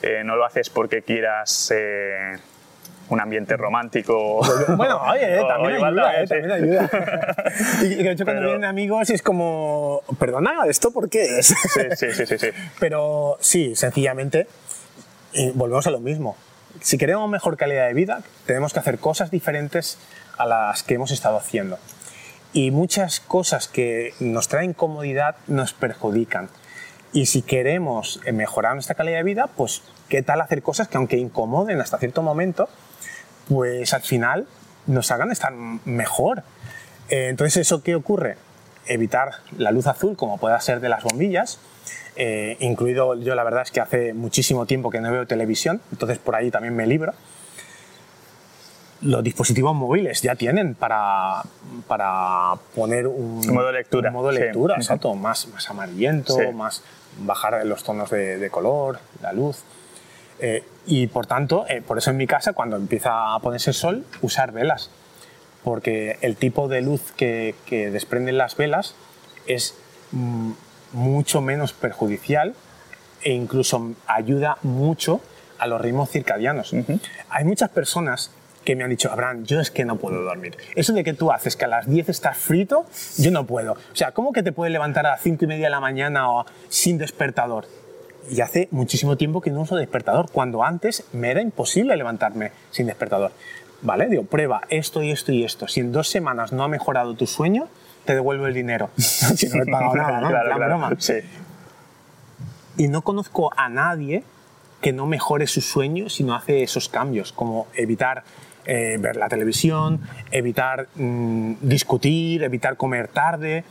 eh, 0.00 0.22
no 0.24 0.36
lo 0.36 0.44
haces 0.44 0.70
porque 0.70 1.02
quieras 1.02 1.72
eh, 1.76 2.38
un 3.10 3.20
ambiente 3.20 3.56
romántico. 3.56 4.40
Bueno, 4.76 5.02
oye, 5.10 5.40
eh, 5.40 5.44
también, 5.46 5.84
ayuda, 5.84 6.24
también 6.26 6.50
ayuda, 6.50 6.90
y 7.82 8.02
de 8.02 8.10
hecho 8.12 8.24
cuando 8.24 8.42
vienen 8.42 8.64
amigos 8.64 9.10
es 9.10 9.22
como, 9.22 10.02
perdona, 10.18 10.64
¿esto 10.66 10.90
por 10.90 11.10
qué 11.10 11.38
es? 11.38 11.46
sí, 11.48 12.08
sí, 12.12 12.26
sí, 12.26 12.38
sí. 12.38 12.48
Pero 12.80 13.36
sí, 13.40 13.76
sencillamente, 13.76 14.46
volvemos 15.54 15.86
a 15.86 15.90
lo 15.90 16.00
mismo 16.00 16.36
si 16.80 16.98
queremos 16.98 17.28
mejor 17.28 17.56
calidad 17.56 17.86
de 17.86 17.94
vida, 17.94 18.22
tenemos 18.46 18.72
que 18.72 18.80
hacer 18.80 18.98
cosas 18.98 19.30
diferentes 19.30 19.98
a 20.38 20.46
las 20.46 20.82
que 20.82 20.94
hemos 20.94 21.10
estado 21.10 21.36
haciendo. 21.36 21.78
Y 22.52 22.70
muchas 22.70 23.20
cosas 23.20 23.68
que 23.68 24.14
nos 24.20 24.48
traen 24.48 24.72
comodidad 24.72 25.36
nos 25.46 25.72
perjudican. 25.72 26.48
Y 27.12 27.26
si 27.26 27.42
queremos 27.42 28.20
mejorar 28.32 28.74
nuestra 28.74 28.94
calidad 28.94 29.18
de 29.18 29.24
vida, 29.24 29.46
pues 29.46 29.82
qué 30.08 30.22
tal 30.22 30.40
hacer 30.40 30.62
cosas 30.62 30.88
que 30.88 30.96
aunque 30.96 31.16
incomoden 31.18 31.80
hasta 31.80 31.98
cierto 31.98 32.22
momento, 32.22 32.68
pues 33.48 33.92
al 33.92 34.02
final 34.02 34.46
nos 34.86 35.10
hagan 35.10 35.30
estar 35.30 35.52
mejor. 35.52 36.42
Eh, 37.08 37.28
entonces, 37.28 37.56
¿eso 37.58 37.82
qué 37.82 37.94
ocurre? 37.94 38.36
Evitar 38.86 39.30
la 39.56 39.70
luz 39.70 39.86
azul, 39.86 40.16
como 40.16 40.38
pueda 40.38 40.60
ser 40.60 40.80
de 40.80 40.88
las 40.88 41.04
bombillas, 41.04 41.58
eh, 42.16 42.56
incluido 42.60 43.14
yo 43.14 43.34
la 43.34 43.44
verdad 43.44 43.62
es 43.62 43.70
que 43.70 43.80
hace 43.80 44.12
muchísimo 44.14 44.66
tiempo 44.66 44.90
que 44.90 45.00
no 45.00 45.10
veo 45.10 45.26
televisión, 45.26 45.80
entonces 45.92 46.18
por 46.18 46.34
ahí 46.36 46.50
también 46.50 46.74
me 46.76 46.86
libro. 46.86 47.12
los 49.02 49.24
dispositivos 49.24 49.74
móviles 49.74 50.22
ya 50.22 50.36
tienen 50.36 50.76
para, 50.76 51.42
para 51.88 52.54
poner 52.74 53.08
un, 53.08 53.44
modo 53.48 53.66
de 53.66 53.72
lectura. 53.72 54.10
un 54.10 54.14
modo 54.14 54.28
de 54.28 54.36
sí. 54.36 54.42
lectura, 54.44 54.76
exacto, 54.76 55.14
más, 55.14 55.48
más 55.48 55.68
amarillento, 55.70 56.36
Sí. 56.36 56.46
más 56.54 56.82
bajar 57.18 57.66
los 57.66 57.82
tonos 57.82 58.10
de, 58.10 58.38
de 58.38 58.50
color, 58.50 59.00
la 59.20 59.32
luz. 59.32 59.64
Eh, 60.38 60.62
y 60.86 61.08
por 61.08 61.26
tanto, 61.26 61.64
eh, 61.68 61.82
por 61.82 61.98
eso 61.98 62.10
en 62.10 62.16
mi 62.16 62.26
casa, 62.26 62.52
cuando 62.52 62.76
empieza 62.76 63.34
a 63.34 63.38
ponerse 63.40 63.70
el 63.70 63.74
sol, 63.74 64.04
usar 64.22 64.52
velas. 64.52 64.90
Porque 65.64 66.18
el 66.22 66.36
tipo 66.36 66.68
de 66.68 66.80
luz 66.80 67.12
que, 67.16 67.54
que 67.66 67.90
desprenden 67.90 68.38
las 68.38 68.56
velas 68.56 68.94
es 69.46 69.74
mm, 70.12 70.52
mucho 70.92 71.40
menos 71.40 71.72
perjudicial 71.72 72.54
e 73.22 73.32
incluso 73.32 73.92
ayuda 74.06 74.58
mucho 74.62 75.20
a 75.58 75.66
los 75.66 75.80
ritmos 75.80 76.10
circadianos. 76.10 76.74
Hay 77.30 77.44
muchas 77.44 77.70
personas 77.70 78.30
que 78.64 78.76
me 78.76 78.84
han 78.84 78.90
dicho, 78.90 79.10
Abraham, 79.10 79.44
yo 79.44 79.60
es 79.60 79.70
que 79.70 79.84
no 79.84 79.96
puedo 79.96 80.22
dormir. 80.22 80.56
Eso 80.74 80.92
de 80.92 81.04
que 81.04 81.14
tú 81.14 81.32
haces 81.32 81.56
que 81.56 81.64
a 81.64 81.68
las 81.68 81.88
10 81.88 82.08
estás 82.08 82.36
frito, 82.36 82.86
yo 83.18 83.30
no 83.30 83.46
puedo. 83.46 83.72
O 83.72 83.96
sea, 83.96 84.12
¿cómo 84.12 84.32
que 84.32 84.42
te 84.42 84.52
puedes 84.52 84.72
levantar 84.72 85.06
a 85.06 85.10
las 85.12 85.22
5 85.22 85.44
y 85.44 85.48
media 85.48 85.66
de 85.66 85.70
la 85.70 85.80
mañana 85.80 86.30
o 86.30 86.46
sin 86.68 86.98
despertador? 86.98 87.66
Y 88.30 88.40
hace 88.40 88.68
muchísimo 88.70 89.16
tiempo 89.16 89.40
que 89.40 89.50
no 89.50 89.62
uso 89.62 89.76
despertador, 89.76 90.30
cuando 90.30 90.62
antes 90.62 91.04
me 91.12 91.30
era 91.30 91.40
imposible 91.40 91.96
levantarme 91.96 92.52
sin 92.70 92.86
despertador. 92.86 93.32
¿Vale? 93.82 94.06
Digo, 94.08 94.24
prueba 94.24 94.62
esto 94.68 95.02
y 95.02 95.10
esto 95.10 95.32
y 95.32 95.44
esto. 95.44 95.66
Si 95.66 95.80
en 95.80 95.90
dos 95.90 96.08
semanas 96.08 96.52
no 96.52 96.62
ha 96.62 96.68
mejorado 96.68 97.14
tu 97.14 97.26
sueño, 97.26 97.68
te 98.04 98.14
devuelvo 98.14 98.46
el 98.46 98.54
dinero. 98.54 98.90
si 98.96 99.48
no 99.48 99.62
he 99.62 99.66
pagado 99.66 99.94
nada, 99.94 100.20
¿no? 100.20 100.28
Claro, 100.28 100.54
claro. 100.54 100.78
broma. 100.78 100.96
Sí. 100.98 101.14
Y 102.76 102.88
no 102.88 103.02
conozco 103.02 103.52
a 103.56 103.68
nadie 103.68 104.24
que 104.80 104.92
no 104.92 105.06
mejore 105.06 105.46
su 105.46 105.60
sueño 105.60 106.08
si 106.08 106.24
no 106.24 106.34
hace 106.34 106.62
esos 106.62 106.88
cambios, 106.88 107.32
como 107.32 107.68
evitar 107.74 108.24
eh, 108.64 108.96
ver 109.00 109.16
la 109.16 109.28
televisión, 109.28 110.00
evitar 110.30 110.88
mm, 110.94 111.54
discutir, 111.62 112.42
evitar 112.42 112.76
comer 112.76 113.08
tarde, 113.08 113.64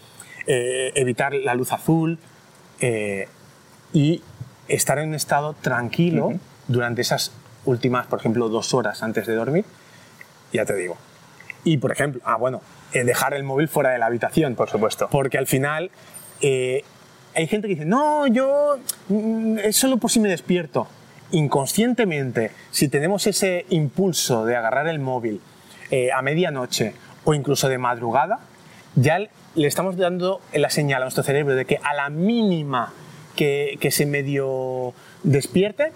eh, 0.47 0.91
evitar 0.95 1.33
la 1.33 1.53
luz 1.53 1.71
azul 1.71 2.17
eh, 2.79 3.27
y 3.93 4.21
estar 4.67 4.99
en 4.99 5.09
un 5.09 5.15
estado 5.15 5.53
tranquilo 5.53 6.33
durante 6.67 7.01
esas 7.01 7.31
últimas, 7.65 8.07
por 8.07 8.19
ejemplo, 8.19 8.49
dos 8.49 8.73
horas 8.73 9.03
antes 9.03 9.27
de 9.27 9.35
dormir, 9.35 9.65
ya 10.51 10.65
te 10.65 10.75
digo. 10.75 10.97
Y, 11.63 11.77
por 11.77 11.91
ejemplo, 11.91 12.21
ah, 12.25 12.37
bueno, 12.37 12.61
eh, 12.93 13.03
dejar 13.03 13.33
el 13.33 13.43
móvil 13.43 13.67
fuera 13.67 13.91
de 13.91 13.99
la 13.99 14.07
habitación. 14.07 14.55
Por 14.55 14.69
supuesto. 14.69 15.07
Porque 15.11 15.37
al 15.37 15.47
final 15.47 15.91
eh, 16.41 16.83
hay 17.33 17.47
gente 17.47 17.67
que 17.67 17.75
dice, 17.75 17.85
no, 17.85 18.27
yo 18.27 18.77
mm, 19.09 19.59
es 19.59 19.75
solo 19.75 19.97
por 19.97 20.11
si 20.11 20.19
me 20.19 20.29
despierto. 20.29 20.87
Inconscientemente, 21.31 22.51
si 22.71 22.89
tenemos 22.89 23.25
ese 23.27 23.65
impulso 23.69 24.45
de 24.45 24.55
agarrar 24.55 24.87
el 24.87 24.99
móvil 24.99 25.41
eh, 25.89 26.11
a 26.11 26.21
medianoche 26.21 26.93
o 27.23 27.33
incluso 27.33 27.69
de 27.69 27.77
madrugada, 27.77 28.39
ya 28.95 29.19
le 29.19 29.67
estamos 29.67 29.95
dando 29.95 30.41
la 30.53 30.69
señal 30.69 31.01
a 31.01 31.05
nuestro 31.05 31.23
cerebro 31.23 31.55
de 31.55 31.65
que 31.65 31.79
a 31.81 31.93
la 31.93 32.09
mínima 32.09 32.93
que, 33.35 33.77
que 33.79 33.91
se 33.91 34.05
medio 34.05 34.93
despierte, 35.23 35.93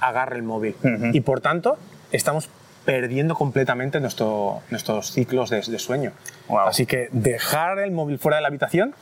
agarre 0.00 0.36
el 0.36 0.42
móvil. 0.42 0.74
Y 1.12 1.20
por 1.20 1.40
tanto, 1.40 1.78
estamos 2.10 2.48
perdiendo 2.84 3.34
completamente 3.34 4.00
nuestro- 4.00 4.62
nuestros 4.70 5.12
ciclos 5.12 5.50
de, 5.50 5.60
de 5.60 5.78
sueño. 5.78 6.12
Wow. 6.48 6.60
Así 6.68 6.86
que 6.86 7.08
dejar 7.12 7.78
el 7.78 7.90
móvil 7.92 8.18
fuera 8.18 8.36
de 8.36 8.42
la 8.42 8.48
habitación 8.48 8.94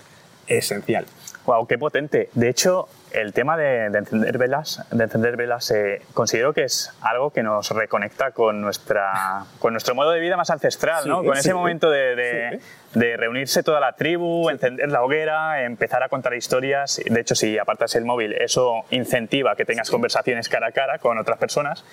es 0.47 0.67
esencial. 0.67 1.07
Wow, 1.47 1.67
qué 1.67 1.79
potente. 1.79 2.29
De 2.35 2.49
hecho, 2.51 2.89
el 3.13 3.33
tema 3.33 3.57
de, 3.57 3.89
de 3.89 3.99
encender 3.99 4.37
velas, 4.37 4.85
de 4.91 5.05
encender 5.05 5.37
velas, 5.37 5.71
eh, 5.71 6.03
considero 6.13 6.53
que 6.53 6.65
es 6.65 6.93
algo 7.01 7.31
que 7.31 7.43
nos 7.43 7.71
reconecta 7.71 8.33
con 8.33 8.61
nuestra, 8.61 9.47
con 9.59 9.73
nuestro 9.73 9.95
modo 9.95 10.11
de 10.11 10.21
vida 10.21 10.37
más 10.37 10.51
ancestral, 10.51 11.05
Sí, 11.05 11.09
¿no? 11.09 11.25
Con 11.25 11.35
sí. 11.35 11.41
ese 11.41 11.55
momento 11.55 11.89
de, 11.91 12.15
de- 12.15 12.61
Sí. 12.93 12.99
de 13.01 13.17
reunirse 13.17 13.63
toda 13.63 13.81
la 13.81 13.95
tribu, 13.95 14.51
encender 14.51 14.91
la 14.91 15.03
hoguera, 15.03 15.63
empezar 15.65 16.03
a 16.03 16.09
contar 16.09 16.35
historias. 16.35 17.01
De 17.05 17.21
hecho, 17.21 17.35
si 17.35 17.57
apartas 17.59 17.95
el 17.95 18.05
móvil, 18.05 18.33
eso 18.35 18.85
incentiva 18.91 19.57
que 19.57 19.65
tengas 19.65 19.91
conversaciones 19.91 20.49
cara 20.49 20.69
a 20.69 20.73
cara 20.73 20.99
con 20.99 21.17
otras 21.17 21.39
personas. 21.39 21.85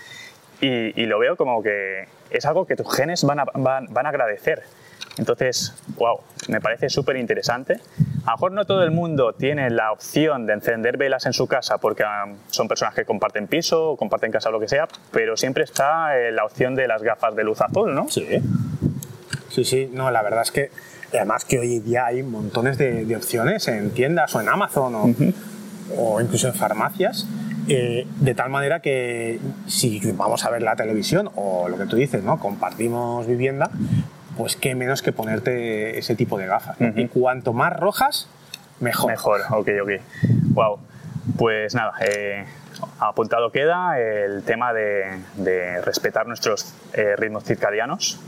Y, 0.62 1.00
y 1.00 1.06
lo 1.06 1.20
veo 1.20 1.36
como 1.36 1.62
que 1.62 2.08
es 2.30 2.46
algo 2.46 2.66
que 2.66 2.76
tus 2.76 2.94
genes 2.96 3.24
van 3.24 3.40
a, 3.40 3.46
van, 3.54 3.88
van 3.90 4.06
a 4.06 4.10
agradecer. 4.10 4.64
Entonces, 5.18 5.74
wow, 5.96 6.20
me 6.48 6.62
parece 6.62 6.90
súper 6.90 7.18
interesante. 7.18 7.80
A 8.26 8.32
lo 8.32 8.38
mejor 8.38 8.52
no 8.52 8.66
todo 8.66 8.84
el 8.84 8.92
mundo 8.92 9.34
tiene 9.34 9.70
la 9.70 9.92
opción 9.92 10.46
de 10.46 10.54
encender 10.54 10.98
velas 10.98 11.26
en 11.26 11.34
su 11.34 11.48
casa 11.48 11.80
porque 11.80 12.04
ah, 12.04 12.26
son 12.48 12.68
personas 12.68 12.94
que 12.94 13.06
comparten 13.06 13.48
piso 13.48 13.92
o 13.92 13.98
comparten 13.98 14.32
casa 14.32 14.50
o 14.50 14.52
lo 14.52 14.60
que 14.60 14.68
sea, 14.68 14.88
pero 15.12 15.36
siempre 15.36 15.64
está 15.64 16.18
eh, 16.18 16.32
la 16.32 16.46
opción 16.46 16.76
de 16.76 16.88
las 16.88 17.02
gafas 17.02 17.36
de 17.36 17.44
luz 17.44 17.62
azul, 17.62 17.96
¿no? 17.96 18.08
Sí. 18.10 18.28
Sí, 19.50 19.64
sí. 19.64 19.90
No, 19.92 20.12
la 20.12 20.22
verdad 20.22 20.44
es 20.44 20.52
que 20.52 20.70
además 21.14 21.46
que 21.46 21.58
hoy 21.58 21.80
día 21.80 22.06
hay 22.06 22.22
montones 22.22 22.78
de, 22.78 23.06
de 23.06 23.16
opciones 23.16 23.68
en 23.68 23.92
tiendas 23.92 24.36
o 24.36 24.42
en 24.42 24.50
Amazon 24.50 24.94
o, 24.94 25.16
o 25.98 26.22
incluso 26.22 26.48
en 26.48 26.54
farmacias. 26.54 27.28
Eh, 27.68 28.08
de 28.20 28.36
tal 28.36 28.50
manera 28.50 28.80
que 28.80 29.40
si 29.68 30.00
vamos 30.14 30.46
a 30.46 30.50
ver 30.50 30.62
la 30.62 30.76
televisión 30.76 31.30
o 31.36 31.68
lo 31.70 31.78
que 31.78 31.86
tú 31.86 31.96
dices, 31.96 32.24
¿no? 32.24 32.40
Compartimos 32.40 33.28
vivienda, 33.28 33.70
pues 34.38 34.56
qué 34.56 34.76
menos 34.76 35.02
que 35.02 35.12
ponerte 35.12 35.98
ese 35.98 36.16
tipo 36.16 36.38
de 36.38 36.48
gafas. 36.48 36.78
Y 36.96 37.08
cuanto 37.08 37.54
más 37.54 37.78
rojas, 37.78 38.30
mejor. 38.80 39.12
Mejor, 39.12 39.42
ok, 39.50 39.70
ok. 39.84 39.92
Wow. 40.54 40.80
Pues 41.38 41.76
nada, 41.76 41.94
eh, 42.02 42.46
apuntado 43.00 43.52
queda 43.52 44.00
el 44.00 44.44
tema 44.44 44.72
de, 44.74 45.20
de 45.36 45.82
respetar 45.82 46.26
nuestros 46.28 46.74
eh, 46.94 47.16
ritmos 47.18 47.44
circadianos. 47.44 48.20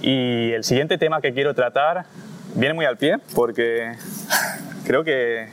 Y 0.00 0.52
el 0.52 0.64
siguiente 0.64 0.98
tema 0.98 1.20
que 1.20 1.32
quiero 1.32 1.54
tratar 1.54 2.06
viene 2.54 2.74
muy 2.74 2.86
al 2.86 2.96
pie 2.96 3.18
porque 3.34 3.92
creo 4.88 5.04
que 5.04 5.46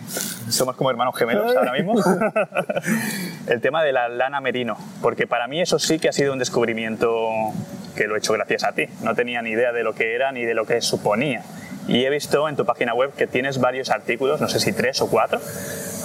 somos 0.50 0.78
como 0.78 0.90
hermanos 0.90 1.14
gemelos 1.18 1.54
ahora 1.58 1.74
mismo. 1.74 1.94
el 3.48 3.60
tema 3.60 3.84
de 3.84 3.92
la 3.92 4.08
lana 4.08 4.40
merino, 4.40 4.78
porque 5.02 5.28
para 5.28 5.48
mí 5.48 5.60
eso 5.60 5.78
sí 5.78 6.00
que 6.00 6.08
ha 6.08 6.14
sido 6.14 6.32
un 6.32 6.40
descubrimiento 6.40 7.52
que 7.98 8.08
lo 8.08 8.16
he 8.16 8.20
hecho 8.20 8.32
gracias 8.32 8.64
a 8.64 8.72
ti. 8.72 8.86
No 9.04 9.14
tenía 9.14 9.42
ni 9.42 9.50
idea 9.50 9.74
de 9.74 9.84
lo 9.84 9.94
que 9.94 10.16
era 10.16 10.32
ni 10.32 10.46
de 10.46 10.54
lo 10.54 10.66
que 10.66 10.80
suponía. 10.80 11.44
Y 11.86 12.06
he 12.06 12.10
visto 12.10 12.48
en 12.48 12.56
tu 12.56 12.66
página 12.66 12.94
web 12.94 13.14
que 13.14 13.28
tienes 13.28 13.60
varios 13.60 13.90
artículos, 13.90 14.40
no 14.40 14.48
sé 14.48 14.62
si 14.62 14.72
tres 14.72 15.02
o 15.02 15.10
cuatro, 15.10 15.42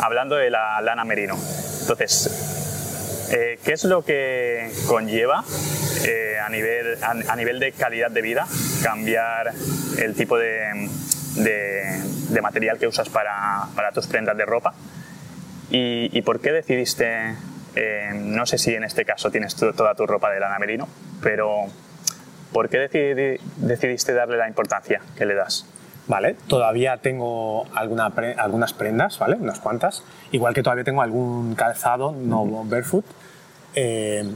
hablando 0.00 0.34
de 0.34 0.50
la 0.50 0.80
lana 0.80 1.04
merino. 1.04 1.36
Entonces, 1.82 3.28
eh, 3.32 3.60
¿qué 3.64 3.72
es 3.72 3.84
lo 3.84 4.04
que 4.04 4.72
conlleva 4.88 5.44
eh, 6.04 6.34
a, 6.44 6.48
nivel, 6.48 6.98
a, 7.04 7.32
a 7.32 7.36
nivel 7.36 7.60
de 7.60 7.70
calidad 7.70 8.10
de 8.10 8.22
vida 8.22 8.46
cambiar 8.82 9.52
el 9.98 10.14
tipo 10.16 10.36
de, 10.36 10.88
de- 11.36 12.00
de 12.30 12.40
material 12.42 12.78
que 12.78 12.86
usas 12.86 13.08
para, 13.08 13.66
para 13.74 13.92
tus 13.92 14.06
prendas 14.06 14.36
de 14.36 14.44
ropa? 14.44 14.74
¿Y, 15.70 16.10
y 16.16 16.22
por 16.22 16.40
qué 16.40 16.52
decidiste, 16.52 17.34
eh, 17.76 18.10
no 18.14 18.46
sé 18.46 18.58
si 18.58 18.74
en 18.74 18.84
este 18.84 19.04
caso 19.04 19.30
tienes 19.30 19.54
tu- 19.56 19.72
toda 19.72 19.94
tu 19.94 20.06
ropa 20.06 20.30
de 20.30 20.40
lana 20.40 20.58
merino, 20.58 20.88
pero 21.22 21.66
¿por 22.52 22.68
qué 22.68 22.88
decidi- 22.90 23.40
decidiste 23.56 24.12
darle 24.12 24.36
la 24.36 24.48
importancia 24.48 25.00
que 25.16 25.26
le 25.26 25.34
das? 25.34 25.66
¿vale? 26.08 26.34
Todavía 26.48 26.96
tengo 26.96 27.66
alguna 27.72 28.10
pre- 28.10 28.34
algunas 28.34 28.72
prendas, 28.72 29.16
¿vale? 29.20 29.36
Unas 29.36 29.60
cuantas. 29.60 30.02
Igual 30.32 30.54
que 30.54 30.62
todavía 30.64 30.82
tengo 30.82 31.02
algún 31.02 31.54
calzado 31.54 32.10
no 32.10 32.64
barefoot. 32.64 33.04
Eh, 33.76 34.28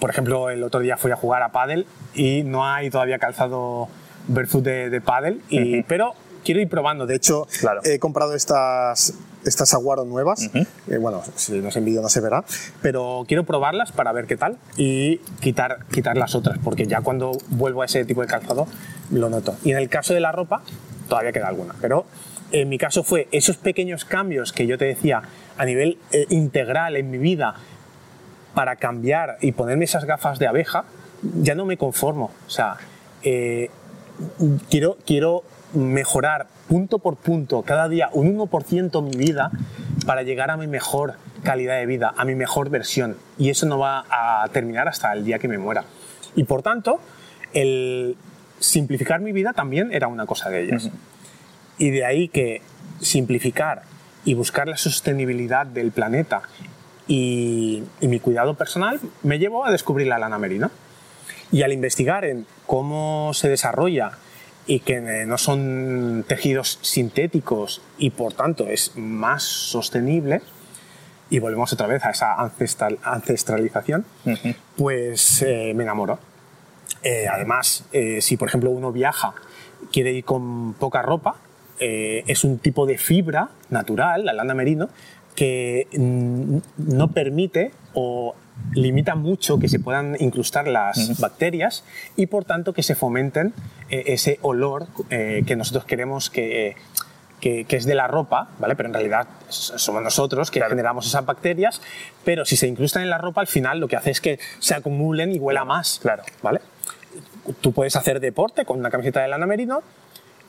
por 0.00 0.10
ejemplo, 0.10 0.50
el 0.50 0.64
otro 0.64 0.80
día 0.80 0.96
fui 0.96 1.12
a 1.12 1.16
jugar 1.16 1.44
a 1.44 1.50
pádel 1.50 1.86
y 2.14 2.42
no 2.42 2.66
hay 2.66 2.90
todavía 2.90 3.20
calzado 3.20 3.88
barefoot 4.28 4.64
de, 4.64 4.90
de 4.90 5.00
pádel, 5.00 5.42
y, 5.48 5.82
pero 5.84 6.14
quiero 6.44 6.60
ir 6.60 6.68
probando. 6.68 7.06
De 7.06 7.14
hecho, 7.16 7.46
Claro. 7.60 7.80
he 7.84 7.98
comprado 7.98 8.34
estas, 8.34 9.14
estas 9.44 9.74
Aguaro 9.74 10.04
nuevas. 10.04 10.50
Eh, 10.54 10.98
bueno, 10.98 11.22
si 11.34 11.58
no 11.60 11.70
se 11.70 11.78
envío 11.80 12.00
no 12.02 12.08
se 12.08 12.20
verá, 12.20 12.44
pero 12.82 13.24
quiero 13.26 13.44
probarlas 13.44 13.92
para 13.92 14.12
ver 14.12 14.26
qué 14.26 14.36
tal 14.36 14.56
y 14.76 15.18
quitar, 15.40 15.84
quitar 15.92 16.16
las 16.16 16.34
otras, 16.34 16.58
porque 16.62 16.86
ya 16.86 17.00
cuando 17.00 17.32
vuelvo 17.48 17.82
a 17.82 17.86
ese 17.86 18.04
tipo 18.04 18.20
de 18.22 18.26
calzado 18.28 18.66
lo 19.10 19.28
noto. 19.28 19.56
Y 19.64 19.72
en 19.72 19.78
el 19.78 19.88
caso 19.88 20.14
de 20.14 20.20
la 20.20 20.32
ropa, 20.32 20.62
todavía 21.08 21.32
queda 21.32 21.48
alguna, 21.48 21.74
pero 21.80 22.06
en 22.52 22.68
mi 22.68 22.78
caso 22.78 23.02
fue 23.02 23.26
esos 23.32 23.56
pequeños 23.56 24.04
cambios 24.04 24.52
que 24.52 24.66
yo 24.68 24.78
te 24.78 24.84
decía 24.84 25.22
a 25.58 25.64
nivel 25.64 25.98
eh, 26.12 26.26
integral 26.30 26.96
en 26.96 27.10
mi 27.10 27.18
vida 27.18 27.54
para 28.54 28.76
cambiar 28.76 29.36
y 29.40 29.52
ponerme 29.52 29.84
esas 29.84 30.04
gafas 30.04 30.38
de 30.38 30.46
abeja, 30.46 30.84
ya 31.42 31.54
no 31.54 31.64
me 31.66 31.76
conformo. 31.76 32.30
O 32.46 32.50
sea, 32.50 32.76
eh, 33.22 33.68
quiero, 34.68 34.96
quiero 35.06 35.42
mejorar 35.74 36.46
punto 36.68 36.98
por 36.98 37.16
punto, 37.16 37.62
cada 37.62 37.88
día 37.88 38.10
un 38.12 38.36
1% 38.36 39.02
mi 39.02 39.16
vida 39.16 39.50
para 40.04 40.22
llegar 40.22 40.50
a 40.50 40.56
mi 40.56 40.66
mejor 40.66 41.14
calidad 41.42 41.76
de 41.76 41.86
vida, 41.86 42.14
a 42.16 42.24
mi 42.24 42.34
mejor 42.34 42.70
versión. 42.70 43.16
Y 43.38 43.50
eso 43.50 43.66
no 43.66 43.78
va 43.78 44.04
a 44.10 44.48
terminar 44.48 44.88
hasta 44.88 45.12
el 45.12 45.24
día 45.24 45.38
que 45.38 45.48
me 45.48 45.58
muera. 45.58 45.84
Y 46.34 46.44
por 46.44 46.62
tanto, 46.62 47.00
el 47.52 48.16
simplificar 48.58 49.20
mi 49.20 49.32
vida 49.32 49.52
también 49.52 49.92
era 49.92 50.08
una 50.08 50.26
cosa 50.26 50.50
de 50.50 50.64
ellas. 50.64 50.90
Y 51.78 51.90
de 51.90 52.04
ahí 52.04 52.28
que 52.28 52.62
simplificar 53.00 53.82
y 54.24 54.34
buscar 54.34 54.66
la 54.66 54.76
sostenibilidad 54.76 55.66
del 55.66 55.92
planeta 55.92 56.42
y, 57.06 57.84
y 58.00 58.08
mi 58.08 58.18
cuidado 58.18 58.54
personal 58.54 58.98
me 59.22 59.38
llevó 59.38 59.64
a 59.64 59.70
descubrir 59.70 60.08
la 60.08 60.18
lana 60.18 60.38
merino. 60.38 60.70
Y 61.52 61.62
al 61.62 61.72
investigar 61.72 62.24
en 62.24 62.46
cómo 62.66 63.32
se 63.34 63.48
desarrolla 63.48 64.12
y 64.66 64.80
que 64.80 64.96
eh, 64.96 65.26
no 65.26 65.38
son 65.38 66.24
tejidos 66.26 66.78
sintéticos 66.82 67.82
y 67.98 68.10
por 68.10 68.32
tanto 68.32 68.66
es 68.66 68.96
más 68.96 69.42
sostenible, 69.42 70.42
y 71.28 71.40
volvemos 71.40 71.72
otra 71.72 71.86
vez 71.88 72.04
a 72.04 72.10
esa 72.10 72.34
ancestral, 72.34 72.98
ancestralización, 73.02 74.04
pues 74.76 75.42
eh, 75.42 75.72
me 75.74 75.82
enamoro. 75.82 76.20
Eh, 77.02 77.26
además, 77.28 77.84
si 78.20 78.36
por 78.36 78.48
ejemplo 78.48 78.70
uno 78.70 78.92
viaja, 78.92 79.34
quiere 79.92 80.12
ir 80.12 80.24
con 80.24 80.74
poca 80.74 81.02
ropa, 81.02 81.36
es 81.78 82.44
un 82.44 82.58
tipo 82.58 82.86
de 82.86 82.96
fibra 82.96 83.50
natural, 83.70 84.24
la 84.24 84.32
lana 84.32 84.54
merino, 84.54 84.88
que 85.34 85.88
no 85.92 87.08
permite 87.08 87.72
o 87.98 88.34
limita 88.74 89.14
mucho 89.14 89.58
que 89.58 89.68
se 89.68 89.80
puedan 89.80 90.16
incrustar 90.20 90.68
las 90.68 91.18
bacterias 91.18 91.82
y 92.14 92.26
por 92.26 92.44
tanto 92.44 92.74
que 92.74 92.82
se 92.82 92.94
fomenten 92.94 93.54
eh, 93.88 94.04
ese 94.08 94.38
olor 94.42 94.86
eh, 95.08 95.42
que 95.46 95.56
nosotros 95.56 95.86
queremos 95.86 96.28
que, 96.28 96.76
que, 97.40 97.64
es 97.70 97.86
de 97.86 97.94
la 97.94 98.06
ropa, 98.06 98.48
¿vale? 98.58 98.76
Pero 98.76 98.88
en 98.88 98.92
realidad 98.92 99.26
somos 99.48 100.02
nosotros 100.02 100.50
que 100.50 100.60
generamos 100.60 101.06
esas 101.06 101.24
bacterias, 101.24 101.80
pero 102.22 102.44
si 102.44 102.56
se 102.58 102.66
incrustan 102.66 103.02
en 103.02 103.10
la 103.10 103.18
ropa, 103.18 103.40
al 103.40 103.46
final 103.46 103.80
lo 103.80 103.88
que 103.88 103.96
hace 103.96 104.10
es 104.10 104.20
que 104.20 104.38
se 104.58 104.74
acumulen 104.74 105.32
y 105.32 105.38
huela 105.38 105.64
más, 105.64 105.98
claro. 106.02 106.22
¿vale? 106.42 106.60
Tú 107.62 107.72
puedes 107.72 107.96
hacer 107.96 108.20
deporte 108.20 108.66
con 108.66 108.78
una 108.78 108.90
camiseta 108.90 109.22
de 109.22 109.28
lana 109.28 109.46
merino, 109.46 109.82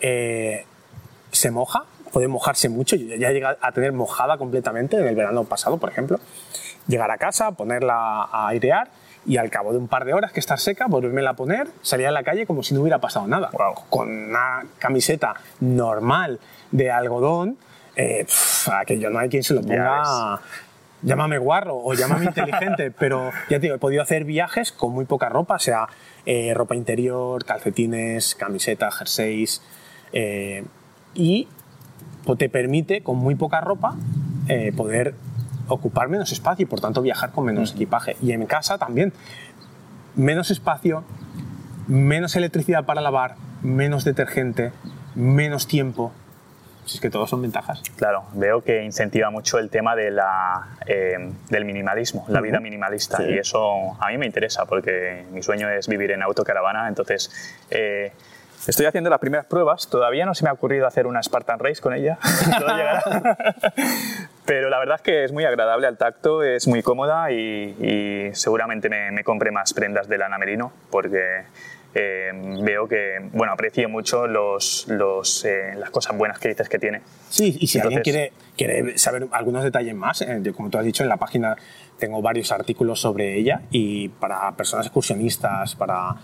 eh, 0.01 0.65
se 1.31 1.49
moja, 1.51 1.85
puede 2.11 2.27
mojarse 2.27 2.67
mucho, 2.67 2.97
ya 2.97 3.31
llega 3.31 3.57
a 3.61 3.71
tener 3.71 3.93
mojada 3.93 4.37
completamente 4.37 4.97
en 4.97 5.07
el 5.07 5.15
verano 5.15 5.45
pasado, 5.45 5.77
por 5.77 5.89
ejemplo. 5.89 6.19
Llegar 6.87 7.11
a 7.11 7.17
casa, 7.17 7.51
ponerla 7.51 8.23
a 8.23 8.47
airear 8.47 8.89
y 9.27 9.37
al 9.37 9.49
cabo 9.49 9.73
de 9.73 9.77
un 9.77 9.89
par 9.89 10.05
de 10.05 10.13
horas 10.13 10.31
que 10.31 10.39
está 10.39 10.55
seca, 10.55 10.87
volverme 10.87 11.25
a 11.27 11.33
poner, 11.33 11.67
salir 11.81 12.07
a 12.07 12.11
la 12.11 12.23
calle 12.23 12.45
como 12.45 12.63
si 12.63 12.73
no 12.73 12.81
hubiera 12.81 12.99
pasado 12.99 13.27
nada. 13.27 13.49
Con 13.89 14.09
una 14.09 14.65
camiseta 14.79 15.35
normal 15.59 16.39
de 16.71 16.91
algodón, 16.91 17.57
eh, 17.97 18.25
aquello 18.71 19.09
no 19.09 19.19
hay 19.19 19.27
quien 19.27 19.43
se 19.43 19.53
lo 19.53 19.61
ponga. 19.61 20.39
Llámame 21.03 21.37
guarro 21.37 21.77
o 21.77 21.93
llámame 21.93 22.25
inteligente, 22.27 22.89
pero 22.91 23.31
ya 23.49 23.57
te 23.57 23.63
digo, 23.63 23.75
he 23.75 23.79
podido 23.79 24.01
hacer 24.01 24.23
viajes 24.23 24.71
con 24.71 24.93
muy 24.93 25.05
poca 25.05 25.29
ropa, 25.29 25.59
sea 25.59 25.87
eh, 26.25 26.53
ropa 26.55 26.75
interior, 26.75 27.43
calcetines, 27.43 28.33
camiseta, 28.33 28.89
jerseys, 28.91 29.61
eh, 30.13 30.63
y 31.13 31.49
te 32.37 32.49
permite 32.49 33.03
con 33.03 33.17
muy 33.17 33.35
poca 33.35 33.61
ropa 33.61 33.95
poder 34.75 35.13
ocupar 35.67 36.09
menos 36.09 36.31
espacio 36.31 36.63
y 36.63 36.65
por 36.65 36.79
tanto 36.79 37.01
viajar 37.01 37.31
con 37.31 37.45
menos 37.45 37.73
equipaje. 37.73 38.17
Y 38.21 38.31
en 38.31 38.45
casa 38.45 38.77
también, 38.77 39.13
menos 40.15 40.51
espacio, 40.51 41.03
menos 41.87 42.35
electricidad 42.35 42.85
para 42.85 43.01
lavar, 43.01 43.35
menos 43.61 44.03
detergente, 44.03 44.71
menos 45.15 45.67
tiempo. 45.67 46.11
Si 46.85 46.95
es 46.95 47.01
que 47.01 47.09
todos 47.09 47.29
son 47.29 47.41
ventajas. 47.41 47.81
Claro, 47.97 48.23
veo 48.33 48.63
que 48.63 48.83
incentiva 48.83 49.29
mucho 49.29 49.59
el 49.59 49.69
tema 49.69 49.93
de 49.95 50.09
la, 50.09 50.77
eh, 50.85 51.33
del 51.49 51.65
minimalismo, 51.65 52.25
la 52.29 52.39
vida 52.39 52.61
minimalista. 52.61 53.21
Y 53.23 53.37
eso 53.37 53.97
a 53.99 54.07
mí 54.07 54.17
me 54.17 54.25
interesa 54.25 54.65
porque 54.65 55.25
mi 55.33 55.43
sueño 55.43 55.69
es 55.69 55.89
vivir 55.89 56.11
en 56.11 56.21
autocaravana. 56.23 56.87
Entonces, 56.87 57.29
eh, 57.69 58.13
Estoy 58.65 58.85
haciendo 58.85 59.09
las 59.09 59.19
primeras 59.19 59.45
pruebas, 59.45 59.87
todavía 59.89 60.25
no 60.25 60.33
se 60.33 60.43
me 60.43 60.49
ha 60.49 60.53
ocurrido 60.53 60.87
hacer 60.87 61.05
una 61.05 61.21
Spartan 61.21 61.59
Race 61.59 61.81
con 61.81 61.93
ella, 61.93 62.17
pero 64.45 64.69
la 64.69 64.79
verdad 64.79 64.95
es 64.95 65.01
que 65.01 65.23
es 65.23 65.31
muy 65.31 65.45
agradable 65.45 65.87
al 65.87 65.97
tacto, 65.97 66.43
es 66.43 66.67
muy 66.67 66.81
cómoda 66.81 67.31
y, 67.31 68.29
seguramente 68.33 68.89
me, 68.89 69.11
me, 69.11 69.23
compre 69.23 69.51
más 69.51 69.73
prendas 69.73 70.07
de 70.07 70.17
lana 70.17 70.37
merino 70.37 70.73
porque 70.89 71.45
eh, 71.99 72.31
veo 72.61 72.87
que, 72.87 73.17
bueno, 73.31 73.53
aprecio 73.53 73.89
mucho 73.89 74.27
los, 74.27 74.85
los, 74.87 75.43
eh, 75.45 75.73
las 75.77 75.89
cosas 75.89 76.15
buenas 76.15 76.37
que 76.37 76.49
dices 76.49 76.69
que 76.69 76.77
tiene. 76.77 77.01
Sí, 77.29 77.57
y 77.59 77.65
si 77.65 77.79
alguien 77.79 78.01
quiere, 78.01 78.33
quiere 78.55 78.97
saber 78.97 79.27
algunos 79.31 79.63
detalles 79.63 79.95
más, 79.95 80.21
eh, 80.21 80.41
como 80.55 80.69
tú 80.69 80.77
has 80.77 80.85
dicho, 80.85 81.01
en 81.01 81.09
la 81.09 81.17
página 81.17 81.55
tengo 81.97 82.21
varios 82.21 82.51
artículos 82.51 83.01
sobre 83.01 83.35
ella 83.35 83.61
y 83.71 84.09
para 84.09 84.51
personas 84.51 84.85
excursionistas, 84.85 85.75
para 85.75 86.15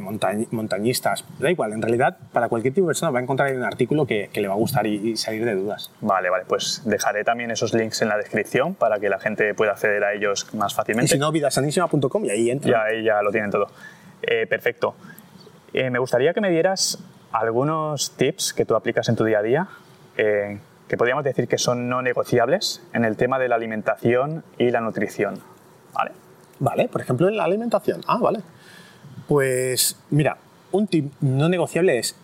montañistas, 0.00 1.24
da 1.38 1.50
igual, 1.50 1.72
en 1.72 1.80
realidad 1.80 2.18
para 2.32 2.48
cualquier 2.48 2.74
tipo 2.74 2.86
de 2.86 2.90
persona 2.90 3.10
va 3.10 3.18
a 3.18 3.22
encontrar 3.22 3.54
un 3.56 3.62
artículo 3.62 4.06
que, 4.06 4.28
que 4.32 4.40
le 4.40 4.48
va 4.48 4.54
a 4.54 4.56
gustar 4.58 4.86
y, 4.86 5.16
salir 5.16 5.44
de 5.44 5.54
dudas. 5.54 5.90
Vale, 6.00 6.28
vale, 6.28 6.44
pues 6.46 6.82
dejaré 6.84 7.24
también 7.24 7.50
esos 7.50 7.72
links 7.72 8.02
en 8.02 8.08
la 8.08 8.16
descripción 8.16 8.74
para 8.74 8.98
que 8.98 9.08
la 9.08 9.18
gente 9.18 9.54
pueda 9.54 9.72
acceder 9.72 10.04
a 10.04 10.12
ellos 10.12 10.52
más 10.54 10.74
fácilmente. 10.74 11.14
Y 11.14 11.16
si 11.16 11.18
no, 11.18 11.32
vidasanísima.com 11.32 12.24
y 12.24 12.30
ahí 12.30 12.50
entra. 12.50 12.70
Ya, 12.70 12.82
ahí 12.82 13.04
ya 13.04 13.22
lo 13.22 13.30
tienen 13.30 13.50
todo. 13.50 13.68
perfecto. 14.48 14.94
Eh, 15.72 15.90
me 15.90 15.98
gustaría 15.98 16.34
que 16.34 16.40
me 16.40 16.50
dieras 16.50 16.98
algunos 17.32 18.12
tips 18.16 18.52
que 18.52 18.64
tú 18.64 18.74
aplicas 18.74 19.08
en 19.08 19.16
tu 19.16 19.24
día 19.24 19.38
a 19.38 19.42
día, 19.42 19.68
eh, 20.16 20.58
que 20.88 20.96
podríamos 20.96 21.22
decir 21.22 21.46
que 21.46 21.58
son 21.58 21.88
no 21.88 22.02
negociables 22.02 22.82
en 22.92 23.04
el 23.04 23.16
tema 23.16 23.38
de 23.38 23.48
la 23.48 23.54
alimentación 23.54 24.42
y 24.58 24.70
la 24.70 24.80
nutrición. 24.80 25.38
¿Vale? 25.94 26.12
Vale, 26.58 26.88
por 26.88 27.00
ejemplo, 27.00 27.28
en 27.28 27.36
la 27.36 27.44
alimentación. 27.44 28.00
Ah, 28.06 28.18
vale. 28.20 28.40
Pues 29.30 29.94
mira, 30.10 30.38
un 30.72 30.88
tip 30.88 31.12
no 31.20 31.48
negociable 31.48 32.00
es 32.00 32.16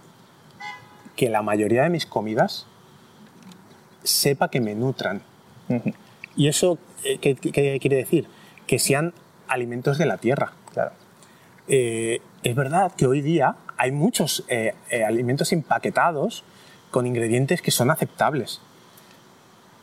que 1.14 1.28
la 1.28 1.40
mayoría 1.40 1.84
de 1.84 1.88
mis 1.88 2.04
comidas 2.04 2.66
sepa 4.02 4.50
que 4.50 4.60
me 4.60 4.74
nutran. 4.74 5.22
¿Y 6.34 6.48
eso 6.48 6.78
¿qué, 7.20 7.36
quiere 7.36 7.96
decir? 7.96 8.26
Que 8.66 8.80
sean 8.80 9.14
alimentos 9.46 9.98
de 9.98 10.06
la 10.06 10.18
tierra. 10.18 10.54
Claro. 10.72 10.90
Eh, 11.68 12.22
es 12.42 12.56
verdad 12.56 12.90
que 12.96 13.06
hoy 13.06 13.20
día 13.20 13.54
hay 13.76 13.92
muchos 13.92 14.44
eh, 14.48 14.74
eh, 14.90 15.04
alimentos 15.04 15.52
empaquetados 15.52 16.42
con 16.90 17.06
ingredientes 17.06 17.62
que 17.62 17.70
son 17.70 17.92
aceptables. 17.92 18.60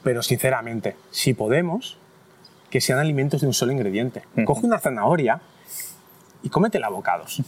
Pero 0.04 0.24
sinceramente, 0.24 0.98
si 1.12 1.34
podemos, 1.34 1.98
que 2.70 2.82
sean 2.82 3.00
alimentos 3.00 3.40
de 3.40 3.48
un 3.48 3.54
solo 3.54 3.72
ingrediente. 3.72 4.24
Coge 4.44 4.66
una 4.66 4.80
zanahoria 4.80 5.40
y 6.44 6.50
cómetela 6.50 6.88
a 6.88 6.90
bocados. 6.90 7.42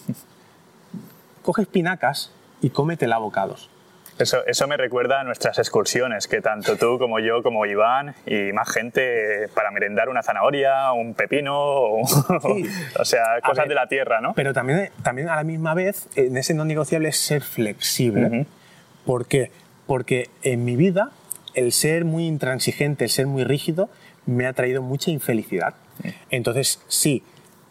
Coge 1.43 1.61
espinacas 1.61 2.31
y 2.61 2.71
cómetela 2.71 3.17
a 3.17 3.19
bocados. 3.19 3.69
Eso, 4.17 4.45
eso, 4.47 4.65
me 4.67 4.77
recuerda 4.77 5.19
a 5.19 5.23
nuestras 5.25 5.59
excursiones, 5.59 6.29
que 6.29 6.39
tanto 6.39 6.77
tú 6.77 6.97
como 6.97 7.19
yo, 7.19 7.43
como 7.43 7.65
Iván 7.65 8.15
y 8.25 8.53
más 8.53 8.71
gente, 8.71 9.49
para 9.53 9.71
merendar 9.71 10.07
una 10.07 10.23
zanahoria, 10.23 10.93
un 10.93 11.15
pepino, 11.15 11.59
o, 11.99 12.05
sea, 13.03 13.41
cosas 13.45 13.67
de 13.67 13.75
la 13.75 13.87
tierra, 13.87 14.21
¿no? 14.21 14.33
Pero 14.33 14.53
también, 14.53 14.89
también 15.03 15.27
a 15.27 15.35
la 15.35 15.43
misma 15.43 15.73
vez, 15.73 16.07
en 16.15 16.37
ese 16.37 16.53
no 16.53 16.63
negociable 16.63 17.09
es 17.09 17.17
ser 17.17 17.41
flexible. 17.41 18.45
¿Por 19.05 19.27
qué? 19.27 19.51
Porque 19.85 20.29
en 20.43 20.63
mi 20.63 20.77
vida, 20.77 21.11
el 21.53 21.73
ser 21.73 22.05
muy 22.05 22.25
intransigente, 22.25 23.03
el 23.03 23.09
ser 23.09 23.27
muy 23.27 23.43
rígido, 23.43 23.89
me 24.25 24.47
ha 24.47 24.53
traído 24.53 24.81
mucha 24.81 25.11
infelicidad. 25.11 25.73
Entonces, 26.29 26.81
sí, 26.87 27.21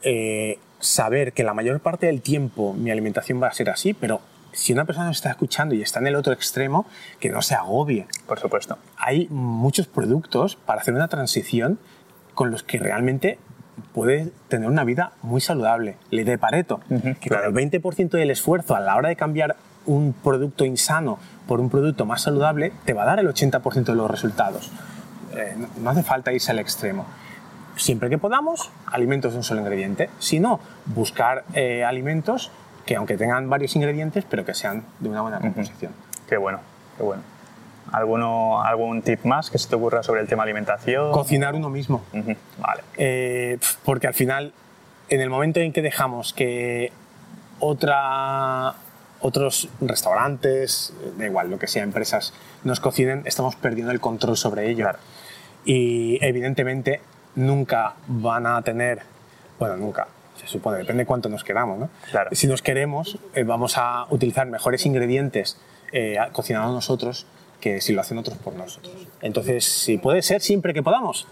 eh, 0.02 0.58
saber 0.84 1.32
que 1.32 1.44
la 1.44 1.54
mayor 1.54 1.80
parte 1.80 2.06
del 2.06 2.20
tiempo 2.20 2.74
mi 2.74 2.90
alimentación 2.90 3.42
va 3.42 3.48
a 3.48 3.52
ser 3.52 3.70
así, 3.70 3.94
pero 3.94 4.20
si 4.52 4.72
una 4.72 4.84
persona 4.84 5.06
nos 5.06 5.16
está 5.16 5.30
escuchando 5.30 5.74
y 5.74 5.82
está 5.82 5.98
en 5.98 6.06
el 6.06 6.14
otro 6.14 6.32
extremo, 6.32 6.86
que 7.18 7.30
no 7.30 7.42
se 7.42 7.54
agobie. 7.54 8.06
Por 8.26 8.38
supuesto. 8.38 8.78
Hay 8.96 9.26
muchos 9.30 9.86
productos 9.86 10.56
para 10.56 10.80
hacer 10.80 10.94
una 10.94 11.08
transición 11.08 11.78
con 12.34 12.50
los 12.50 12.62
que 12.62 12.78
realmente 12.78 13.38
puede 13.92 14.30
tener 14.48 14.68
una 14.68 14.84
vida 14.84 15.12
muy 15.22 15.40
saludable. 15.40 15.96
Ley 16.10 16.24
de 16.24 16.38
Pareto, 16.38 16.80
que 17.20 17.28
con 17.28 17.44
el 17.44 17.52
20% 17.52 18.10
del 18.10 18.30
esfuerzo 18.30 18.76
a 18.76 18.80
la 18.80 18.96
hora 18.96 19.08
de 19.08 19.16
cambiar 19.16 19.56
un 19.86 20.12
producto 20.12 20.64
insano 20.64 21.18
por 21.46 21.60
un 21.60 21.68
producto 21.70 22.06
más 22.06 22.22
saludable, 22.22 22.72
te 22.84 22.92
va 22.92 23.02
a 23.02 23.06
dar 23.06 23.18
el 23.18 23.28
80% 23.28 23.84
de 23.84 23.94
los 23.94 24.10
resultados. 24.10 24.70
Eh, 25.36 25.56
no 25.80 25.90
hace 25.90 26.02
falta 26.02 26.32
irse 26.32 26.52
al 26.52 26.60
extremo. 26.60 27.06
Siempre 27.76 28.08
que 28.08 28.18
podamos, 28.18 28.70
alimentos 28.86 29.32
de 29.32 29.38
un 29.38 29.44
solo 29.44 29.60
ingrediente. 29.60 30.10
Si 30.18 30.38
no, 30.38 30.60
buscar 30.86 31.44
eh, 31.54 31.84
alimentos 31.84 32.50
que 32.86 32.96
aunque 32.96 33.16
tengan 33.16 33.48
varios 33.48 33.74
ingredientes, 33.76 34.24
pero 34.28 34.44
que 34.44 34.54
sean 34.54 34.84
de 35.00 35.08
una 35.08 35.22
buena 35.22 35.40
composición. 35.40 35.92
Qué 36.28 36.36
bueno, 36.36 36.60
qué 36.96 37.02
bueno. 37.02 37.22
¿Alguno, 37.92 38.62
¿Algún 38.62 39.02
tip 39.02 39.24
más 39.24 39.50
que 39.50 39.58
se 39.58 39.68
te 39.68 39.76
ocurra 39.76 40.02
sobre 40.02 40.20
el 40.20 40.26
tema 40.26 40.42
alimentación? 40.42 41.12
Cocinar 41.12 41.54
uno 41.54 41.70
mismo. 41.70 42.02
Vale. 42.58 42.82
Eh, 42.96 43.58
porque 43.84 44.06
al 44.06 44.14
final, 44.14 44.52
en 45.08 45.20
el 45.20 45.30
momento 45.30 45.60
en 45.60 45.72
que 45.72 45.82
dejamos 45.82 46.32
que 46.32 46.92
otra, 47.60 48.74
otros 49.20 49.68
restaurantes, 49.80 50.92
da 51.18 51.26
igual, 51.26 51.50
lo 51.50 51.58
que 51.58 51.66
sea, 51.66 51.82
empresas, 51.82 52.32
nos 52.64 52.80
cocinen, 52.80 53.22
estamos 53.26 53.54
perdiendo 53.56 53.92
el 53.92 54.00
control 54.00 54.36
sobre 54.36 54.70
ello. 54.70 54.88
Y 55.64 56.18
evidentemente 56.24 57.00
nunca 57.36 57.94
van 58.06 58.46
a 58.46 58.62
tener, 58.62 59.02
bueno, 59.58 59.76
nunca, 59.76 60.06
se 60.36 60.46
supone, 60.46 60.78
depende 60.78 61.02
de 61.02 61.06
cuánto 61.06 61.28
nos 61.28 61.44
queramos. 61.44 61.78
¿no? 61.78 61.90
Claro. 62.10 62.30
Si 62.32 62.46
nos 62.46 62.62
queremos, 62.62 63.18
eh, 63.34 63.44
vamos 63.44 63.76
a 63.76 64.06
utilizar 64.10 64.46
mejores 64.46 64.84
ingredientes 64.86 65.58
eh, 65.92 66.16
cocinados 66.32 66.72
nosotros 66.72 67.26
que 67.60 67.80
si 67.80 67.92
lo 67.92 68.00
hacen 68.00 68.18
otros 68.18 68.36
por 68.38 68.54
nosotros. 68.54 68.94
Entonces, 69.22 69.64
si 69.64 69.96
puede 69.96 70.22
ser 70.22 70.42
siempre 70.42 70.74
que 70.74 70.82
podamos, 70.82 71.26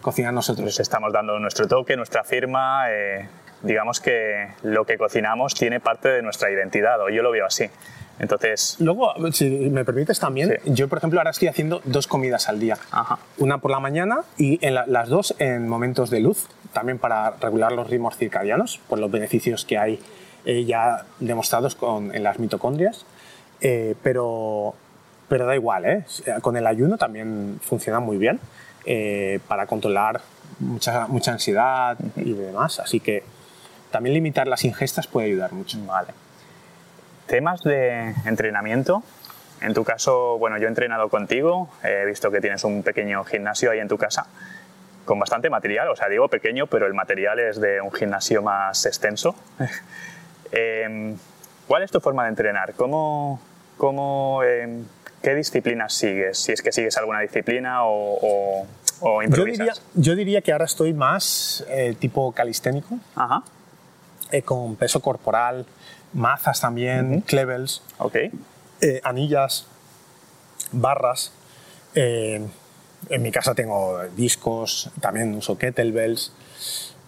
cocinar 0.00 0.32
nosotros. 0.32 0.78
estamos 0.78 1.12
dando 1.12 1.38
nuestro 1.38 1.66
toque, 1.66 1.96
nuestra 1.96 2.22
firma, 2.22 2.90
eh, 2.90 3.28
digamos 3.62 4.00
que 4.00 4.52
lo 4.62 4.84
que 4.84 4.96
cocinamos 4.96 5.54
tiene 5.54 5.80
parte 5.80 6.08
de 6.08 6.22
nuestra 6.22 6.50
identidad, 6.50 7.00
o 7.02 7.10
yo 7.10 7.22
lo 7.22 7.32
veo 7.32 7.44
así. 7.44 7.68
Entonces, 8.18 8.76
Luego, 8.80 9.12
si 9.32 9.44
me 9.70 9.84
permites 9.84 10.18
también, 10.18 10.58
Sí. 10.64 10.72
yo 10.72 10.88
por 10.88 10.98
ejemplo 10.98 11.20
ahora 11.20 11.30
estoy 11.30 11.48
haciendo 11.48 11.80
dos 11.84 12.06
comidas 12.06 12.48
al 12.48 12.58
día. 12.58 12.78
Ajá. 12.90 13.18
Una 13.38 13.58
por 13.58 13.70
la 13.70 13.80
mañana 13.80 14.20
y 14.38 14.58
en 14.66 14.74
la- 14.74 14.86
las 14.86 15.08
dos 15.08 15.34
en 15.38 15.68
momentos 15.68 16.08
de 16.10 16.20
luz, 16.20 16.46
también 16.72 16.98
para 16.98 17.32
regular 17.32 17.72
los 17.72 17.88
ritmos 17.90 18.16
circadianos, 18.16 18.80
por 18.88 18.98
los 18.98 19.10
beneficios 19.10 19.64
que 19.64 19.76
hay 19.78 20.00
eh, 20.44 20.64
ya 20.64 21.04
demostrados 21.18 21.74
con, 21.74 22.14
en 22.14 22.22
las 22.22 22.38
mitocondrias. 22.38 23.04
Eh, 23.60 23.94
pero, 24.02 24.74
pero 25.28 25.44
da 25.46 25.54
igual, 25.56 25.84
¿eh? 25.84 26.04
con 26.40 26.56
el 26.56 26.66
ayuno 26.66 26.98
también 26.98 27.58
funciona 27.62 27.98
muy 28.00 28.16
bien 28.16 28.38
eh, 28.84 29.40
para 29.48 29.66
controlar 29.66 30.20
mucha, 30.60 31.06
mucha 31.08 31.32
ansiedad 31.32 31.96
y 32.16 32.32
demás. 32.32 32.78
Así 32.80 33.00
que 33.00 33.24
también 33.90 34.14
limitar 34.14 34.46
las 34.46 34.64
ingestas 34.64 35.06
puede 35.06 35.26
ayudar 35.26 35.52
mucho. 35.52 35.78
Vale. 35.84 36.08
Temas 37.26 37.62
de 37.62 38.14
entrenamiento. 38.24 39.02
En 39.60 39.74
tu 39.74 39.84
caso, 39.84 40.38
bueno, 40.38 40.58
yo 40.58 40.66
he 40.66 40.68
entrenado 40.68 41.08
contigo, 41.08 41.70
he 41.82 42.04
visto 42.04 42.30
que 42.30 42.40
tienes 42.40 42.62
un 42.64 42.82
pequeño 42.82 43.24
gimnasio 43.24 43.70
ahí 43.70 43.78
en 43.80 43.88
tu 43.88 43.96
casa 43.98 44.26
con 45.06 45.18
bastante 45.20 45.48
material, 45.48 45.88
o 45.88 45.96
sea, 45.96 46.08
digo 46.08 46.28
pequeño, 46.28 46.66
pero 46.66 46.86
el 46.86 46.92
material 46.92 47.38
es 47.38 47.60
de 47.60 47.80
un 47.80 47.92
gimnasio 47.92 48.42
más 48.42 48.84
extenso. 48.86 49.34
Em, 50.52 51.16
¿Cuál 51.66 51.82
es 51.82 51.90
tu 51.90 52.00
forma 52.00 52.22
de 52.22 52.28
entrenar? 52.30 52.74
¿Cómo, 52.74 53.40
cómo, 53.76 54.42
em, 54.44 54.84
¿Qué 55.22 55.34
disciplinas 55.34 55.92
sigues? 55.92 56.38
Si 56.38 56.52
es 56.52 56.62
que 56.62 56.70
sigues 56.70 56.96
alguna 56.96 57.18
disciplina 57.20 57.84
o, 57.84 58.14
o, 58.22 58.66
o 59.00 59.22
Yo 59.22 59.22
improvisas. 59.22 59.58
diría, 59.58 59.74
yo 59.94 60.14
diría 60.14 60.40
que 60.42 60.52
ahora 60.52 60.66
estoy 60.66 60.92
más 60.94 61.64
eh, 61.68 61.96
tipo 61.98 62.30
calisténico, 62.32 62.98
Ajá, 63.16 63.42
eh, 64.30 64.42
con 64.42 64.76
peso 64.76 65.00
corporal, 65.00 65.66
mazas 66.12 66.60
también, 66.60 67.20
clevels, 67.22 67.82
eh, 68.80 69.00
anillas, 69.04 69.66
barras. 70.72 71.32
Eh, 71.94 72.46
en 73.08 73.22
mi 73.22 73.30
casa 73.30 73.54
tengo 73.54 74.02
discos, 74.16 74.90
también 75.00 75.34
uso 75.34 75.56
kettlebells. 75.58 76.32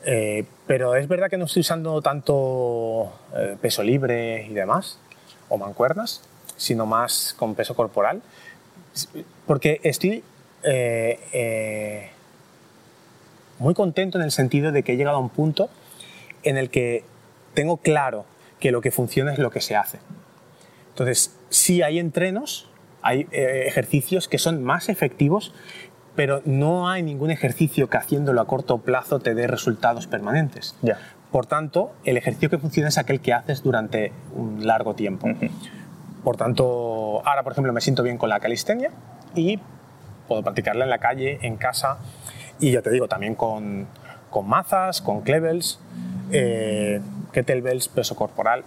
eh, 0.05 0.45
pero 0.67 0.95
es 0.95 1.09
verdad 1.09 1.29
que 1.29 1.37
no 1.37 1.47
estoy 1.47 1.61
usando 1.61 2.01
tanto 2.03 3.13
peso 3.61 3.83
libre 3.83 4.47
y 4.47 4.55
demás, 4.55 4.99
o 5.49 5.59
mancuernas, 5.59 6.23
sino 6.57 6.87
más 6.87 7.35
con 7.39 7.55
peso 7.55 7.75
corporal. 7.75 8.23
Porque 9.47 9.81
estoy 9.83 10.23
muy 13.59 13.75
contento 13.75 14.19
en 14.19 14.25
el 14.25 14.31
sentido 14.31 14.73
de 14.73 14.83
que 14.83 14.93
he 14.93 14.97
llegado 14.97 15.17
a 15.17 15.21
un 15.21 15.31
punto 15.31 15.69
en 16.43 16.57
el 16.57 16.71
que 16.71 17.05
tengo 17.55 17.79
claro 17.79 18.25
que 18.61 18.73
lo 18.73 18.81
que 18.81 18.91
funciona 18.91 19.33
es 19.33 19.39
lo 19.39 19.51
que 19.51 19.61
se 19.61 19.77
hace. 19.77 19.99
Entonces, 20.91 21.37
sí 21.49 21.83
hay 21.83 21.99
entrenos, 21.99 22.71
hay 23.03 23.27
eh, 23.31 23.65
ejercicios 23.67 24.29
que 24.29 24.39
son 24.39 24.63
más 24.63 24.89
efectivos, 24.89 25.55
pero 26.17 26.43
no 26.45 26.89
hay 26.89 27.03
ningún 27.03 27.31
ejercicio 27.31 27.89
que 27.89 27.97
haciéndolo 27.97 28.41
a 28.41 28.47
corto 28.47 28.79
plazo 28.79 29.21
te 29.21 29.35
dé 29.35 29.47
resultados 29.47 30.09
permanentes. 30.09 30.75
Ya. 30.83 30.99
Por 31.31 31.47
tanto, 31.47 31.93
el 32.05 32.17
ejercicio 32.17 32.51
que 32.51 32.59
funciona 32.59 32.89
es 32.89 32.99
aquel 32.99 33.21
que 33.21 33.33
haces 33.33 33.63
durante 33.63 34.13
un 34.35 34.67
largo 34.67 34.95
tiempo. 34.95 35.29
Por 36.25 36.37
tanto, 36.37 37.23
ahora, 37.25 37.43
por 37.45 37.53
ejemplo, 37.53 37.73
me 37.73 37.81
siento 37.81 38.03
bien 38.03 38.19
con 38.19 38.31
la 38.31 38.41
calistenia 38.41 38.91
y 39.35 39.61
puedo 40.27 40.43
practicarla 40.43 40.85
en 40.85 40.91
la 40.91 40.99
calle, 40.99 41.39
en 41.43 41.57
casa 41.57 41.99
y 42.59 42.73
ya 42.73 42.83
te 42.83 42.91
digo, 42.91 43.09
también 43.09 43.35
con, 43.35 43.87
con 44.31 44.49
mazas, 44.49 45.01
con 45.01 45.21
clevels, 45.21 45.79
eh, 46.33 47.01
kettlebells, 47.33 47.89
peso 47.89 48.15
corporal. 48.17 48.65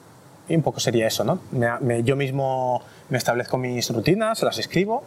Y 0.47 0.55
un 0.55 0.63
poco 0.63 0.79
sería 0.79 1.07
eso, 1.07 1.23
¿no? 1.23 1.39
Me- 1.51 1.79
me- 1.79 2.03
yo 2.03 2.15
mismo 2.15 2.81
me 3.09 3.17
establezco 3.17 3.57
mis 3.57 3.89
rutinas, 3.93 4.41
las 4.43 4.57
escribo 4.57 5.03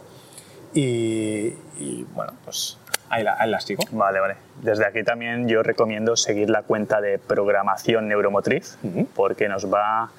y, 0.73 1.53
y, 1.79 2.05
bueno, 2.13 2.33
pues 2.43 2.77
ahí, 3.09 3.23
la- 3.23 3.35
ahí 3.39 3.49
las 3.49 3.65
digo. 3.65 3.83
Vale, 3.91 4.19
vale. 4.19 4.35
Desde 4.61 4.85
aquí 4.85 5.03
también 5.03 5.47
yo 5.47 5.63
recomiendo 5.63 6.15
seguir 6.15 6.49
la 6.49 6.63
cuenta 6.63 7.01
de 7.01 7.19
programación 7.19 8.07
neuromotriz 8.07 8.77
porque 9.15 9.47
nos 9.47 9.71
va 9.71 10.09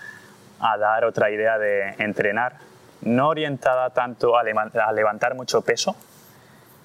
a 0.61 0.79
dar 0.79 1.05
otra 1.05 1.31
idea 1.31 1.59
de 1.59 1.95
entrenar, 1.99 2.57
no 3.03 3.29
orientada 3.29 3.91
tanto 3.91 4.37
a 4.39 4.43
levantar 4.45 5.35
mucho 5.35 5.61
peso, 5.63 5.97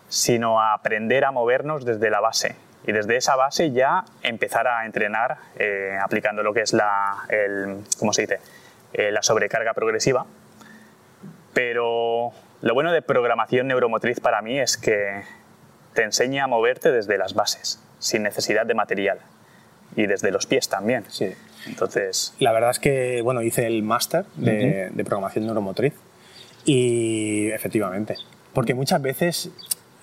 sino 0.09 0.59
a 0.59 0.73
aprender 0.73 1.23
a 1.25 1.31
movernos 1.31 1.85
desde 1.85 2.09
la 2.09 2.19
base. 2.19 2.55
Y 2.85 2.91
desde 2.91 3.15
esa 3.15 3.35
base 3.35 3.71
ya 3.71 4.05
empezar 4.23 4.67
a 4.67 4.85
entrenar 4.85 5.37
eh, 5.57 5.97
aplicando 6.01 6.41
lo 6.43 6.53
que 6.53 6.61
es 6.61 6.73
la, 6.73 7.25
el, 7.29 7.83
¿cómo 7.99 8.11
se 8.13 8.23
dice? 8.23 8.39
Eh, 8.93 9.11
la 9.11 9.21
sobrecarga 9.21 9.73
progresiva. 9.73 10.25
Pero 11.53 12.31
lo 12.61 12.73
bueno 12.73 12.91
de 12.91 13.01
programación 13.01 13.67
neuromotriz 13.67 14.19
para 14.19 14.41
mí 14.41 14.59
es 14.59 14.77
que 14.77 15.23
te 15.93 16.03
enseña 16.03 16.45
a 16.45 16.47
moverte 16.47 16.91
desde 16.91 17.17
las 17.17 17.33
bases, 17.33 17.79
sin 17.99 18.23
necesidad 18.23 18.65
de 18.65 18.73
material. 18.73 19.19
Y 19.95 20.07
desde 20.07 20.31
los 20.31 20.45
pies 20.45 20.69
también. 20.69 21.03
Sí. 21.09 21.33
Entonces, 21.67 22.33
La 22.39 22.53
verdad 22.53 22.71
es 22.71 22.79
que, 22.79 23.21
bueno, 23.21 23.41
hice 23.41 23.67
el 23.67 23.83
máster 23.83 24.25
de, 24.35 24.89
de 24.91 25.03
programación 25.03 25.45
neuromotriz 25.45 25.93
y 26.65 27.51
efectivamente, 27.51 28.15
porque 28.53 28.73
muchas 28.73 29.01
veces 29.01 29.49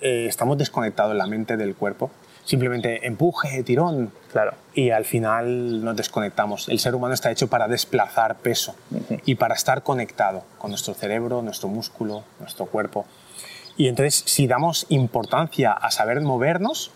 eh, 0.01 0.25
estamos 0.27 0.57
desconectados 0.57 1.11
en 1.11 1.17
la 1.17 1.27
mente 1.27 1.57
del 1.57 1.75
cuerpo, 1.75 2.11
simplemente 2.49 3.05
empuje, 3.05 3.61
tirón, 3.63 4.11
claro, 4.31 4.53
y 4.73 4.89
al 4.89 5.05
final 5.05 5.83
nos 5.83 5.95
desconectamos. 5.95 6.67
El 6.67 6.79
ser 6.79 6.95
humano 6.95 7.13
está 7.13 7.29
hecho 7.29 7.47
para 7.47 7.67
desplazar 7.67 8.37
peso 8.37 8.73
y 9.25 9.35
para 9.35 9.53
estar 9.53 9.83
conectado 9.83 10.43
con 10.57 10.71
nuestro 10.71 10.95
cerebro, 10.95 11.43
nuestro 11.43 11.69
músculo, 11.69 12.23
nuestro 12.39 12.65
cuerpo. 12.65 13.05
Y 13.77 13.87
entonces, 13.87 14.23
si 14.25 14.47
damos 14.47 14.87
importancia 14.89 15.71
a 15.73 15.91
saber 15.91 16.19
movernos, 16.21 16.91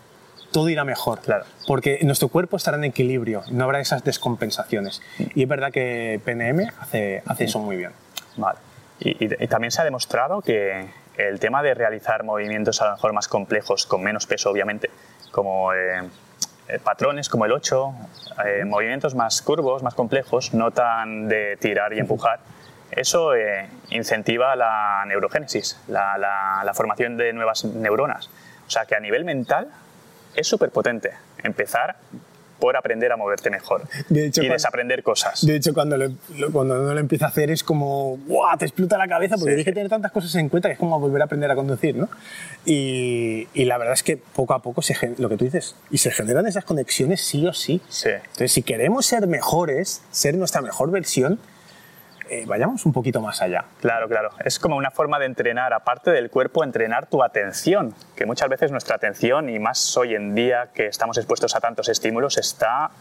todo 0.51 0.69
irá 0.69 0.83
mejor. 0.83 1.19
Claro. 1.21 1.45
Porque 1.67 1.99
nuestro 2.01 2.29
cuerpo 2.29 2.57
estará 2.57 2.77
en 2.77 2.85
equilibrio, 2.85 3.43
no 3.51 3.63
habrá 3.65 3.79
esas 3.79 4.03
descompensaciones. 4.03 5.01
Y 5.35 5.43
es 5.43 5.47
verdad 5.47 5.71
que 5.71 6.19
PNM 6.25 6.71
hace, 6.79 7.21
hace 7.27 7.43
eso 7.45 7.59
muy 7.59 7.77
bien. 7.77 7.91
Vale. 8.37 8.57
Y, 8.99 9.23
y- 9.23 9.43
y 9.43 9.47
también 9.47 9.69
se 9.69 9.81
ha 9.81 9.83
demostrado 9.83 10.41
que 10.41 10.87
el 11.17 11.39
tema 11.39 11.61
de 11.61 11.75
realizar 11.75 12.23
movimientos 12.23 12.81
a 12.81 12.85
lo 12.85 12.91
mejor 12.93 13.13
más 13.13 13.27
complejos, 13.27 13.85
con 13.85 14.01
menos 14.01 14.25
peso 14.25 14.49
obviamente, 14.49 14.89
como 15.33 15.73
eh, 15.73 16.09
patrones 16.83 17.27
como 17.27 17.43
el 17.45 17.51
8, 17.51 17.93
eh, 18.45 18.63
movimientos 18.65 19.15
más 19.15 19.41
curvos, 19.41 19.83
más 19.83 19.95
complejos, 19.95 20.53
no 20.53 20.71
tan 20.71 21.27
de 21.27 21.57
tirar 21.57 21.91
y 21.93 21.99
empujar, 21.99 22.39
eso 22.91 23.33
eh, 23.35 23.67
incentiva 23.89 24.55
la 24.55 25.03
neurogénesis, 25.07 25.79
la, 25.87 26.17
la- 26.17 26.61
la 26.63 26.73
formación 26.73 27.17
de 27.17 27.33
nuevas 27.33 27.65
neuronas. 27.65 28.29
O 28.67 28.69
sea 28.69 28.85
que 28.85 28.95
a 28.95 28.99
nivel 28.99 29.25
mental 29.25 29.67
es 30.35 30.47
súper 30.47 30.69
potente 30.69 31.11
empezar 31.43 31.95
por 32.63 32.77
aprender 32.77 33.11
a 33.11 33.17
moverte 33.17 33.49
mejor 33.49 33.81
De 34.07 34.27
hecho, 34.27 34.39
y 34.41 34.45
cuando- 34.45 34.53
desaprender 34.53 35.03
cosas. 35.03 35.45
De 35.45 35.57
hecho, 35.57 35.73
cuando, 35.73 35.97
lo- 35.97 36.11
cuando 36.53 36.79
uno 36.79 36.93
lo 36.93 36.99
empieza 37.01 37.25
a 37.25 37.27
hacer 37.27 37.51
es 37.51 37.61
como, 37.61 38.15
¡guau! 38.25 38.57
Te 38.57 38.63
explota 38.63 38.97
la 38.97 39.05
cabeza 39.05 39.35
porque 39.35 39.51
Sí. 39.51 39.55
tienes 39.57 39.65
que 39.65 39.73
tener 39.73 39.89
tantas 39.89 40.13
cosas 40.13 40.33
en 40.35 40.47
cuenta 40.47 40.69
que 40.69 40.73
es 40.73 40.79
como 40.79 40.97
volver 40.97 41.21
a 41.21 41.25
aprender 41.25 41.51
a 41.51 41.55
conducir, 41.55 41.97
¿no? 41.97 42.07
Y, 42.65 43.49
y 43.53 43.65
la 43.65 43.77
verdad 43.77 43.95
es 43.95 44.03
que 44.03 44.15
poco 44.15 44.53
a 44.53 44.59
poco, 44.61 44.81
se, 44.81 44.95
lo 45.17 45.27
que 45.27 45.35
tú 45.35 45.43
dices, 45.43 45.75
y 45.91 45.97
se 45.97 46.11
generan 46.11 46.47
esas 46.47 46.63
conexiones 46.63 47.19
sí 47.19 47.45
o 47.45 47.51
sí. 47.51 47.81
Sí. 47.89 48.09
Entonces, 48.09 48.53
si 48.53 48.61
queremos 48.63 49.05
ser 49.05 49.27
mejores, 49.27 50.01
ser 50.11 50.35
nuestra 50.35 50.61
mejor 50.61 50.89
versión, 50.89 51.39
eh, 52.29 52.45
vayamos 52.47 52.85
un 52.85 52.93
poquito 52.93 53.21
más 53.21 53.41
allá. 53.41 53.65
Claro, 53.81 54.07
claro. 54.07 54.31
Es 54.43 54.59
como 54.59 54.75
una 54.75 54.91
forma 54.91 55.19
de 55.19 55.25
entrenar, 55.25 55.73
aparte 55.73 56.11
del 56.11 56.29
cuerpo, 56.29 56.63
entrenar 56.63 57.07
tu 57.07 57.23
atención, 57.23 57.93
que 58.15 58.25
muchas 58.25 58.49
veces 58.49 58.71
nuestra 58.71 58.95
atención, 58.95 59.49
y 59.49 59.59
más 59.59 59.95
hoy 59.97 60.15
en 60.15 60.35
día 60.35 60.69
que 60.73 60.87
estamos 60.87 61.17
expuestos 61.17 61.55
a 61.55 61.59
tantos 61.59 61.89
estímulos, 61.89 62.37
está 62.37 62.91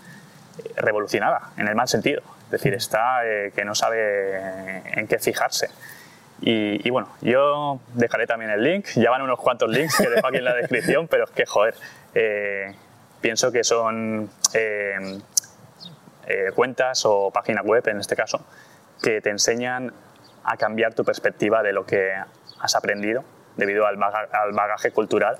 eh, 0.59 0.73
revolucionada, 0.77 1.51
en 1.57 1.69
el 1.69 1.75
mal 1.75 1.89
sentido. 1.89 2.23
Es 2.47 2.51
decir, 2.51 2.75
está 2.75 3.27
eh, 3.27 3.53
que 3.55 3.65
no 3.65 3.75
sabe 3.75 4.83
en 4.99 5.07
qué 5.07 5.19
fijarse. 5.19 5.69
Y, 6.41 6.87
y 6.87 6.91
bueno, 6.91 7.09
yo 7.21 7.81
dejaré 7.95 8.27
también 8.27 8.51
el 8.51 8.63
link. 8.63 8.87
Ya 8.97 9.11
van 9.11 9.23
unos 9.23 9.39
cuantos 9.39 9.71
links 9.71 9.97
que 9.97 10.11
dejo 10.11 10.27
aquí 10.27 10.39
en 10.39 10.45
la 10.45 10.55
descripción, 10.55 11.07
pero 11.07 11.25
es 11.25 11.31
que, 11.31 11.47
joder, 11.47 11.75
eh, 12.15 12.75
pienso 13.21 13.53
que 13.53 13.65
son 13.65 14.29
eh, 14.53 15.21
eh, 16.27 16.51
cuentas 16.55 17.05
o 17.07 17.31
páginas 17.31 17.65
web, 17.65 17.87
en 17.89 18.01
este 18.01 18.17
caso, 18.17 18.45
que 19.03 19.21
te 19.21 19.31
enseñan 19.31 19.93
a 20.45 20.57
cambiar 20.57 20.95
tu 20.95 21.05
perspectiva 21.05 21.63
de 21.63 21.73
lo 21.73 21.85
que 21.85 22.13
has 22.61 22.75
aprendido 22.75 23.25
debido 23.57 23.87
al, 23.87 23.97
baga- 23.97 24.29
bagaje 24.53 24.91
cultural 24.93 25.39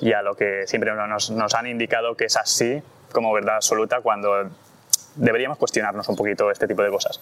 y 0.00 0.12
a 0.12 0.22
lo 0.22 0.34
que 0.36 0.66
siempre 0.66 0.92
nos, 0.94 1.30
nos 1.30 1.54
han 1.54 1.66
indicado 1.66 2.16
que 2.16 2.24
es 2.26 2.36
así 2.36 2.82
como 3.12 3.32
verdad 3.32 3.56
absoluta 3.56 4.00
cuando 4.02 4.50
deberíamos 5.14 5.56
cuestionarnos 5.56 6.06
un 6.08 6.16
poquito 6.16 6.50
este 6.50 6.66
tipo 6.68 6.82
de 6.82 6.90
cosas. 6.90 7.20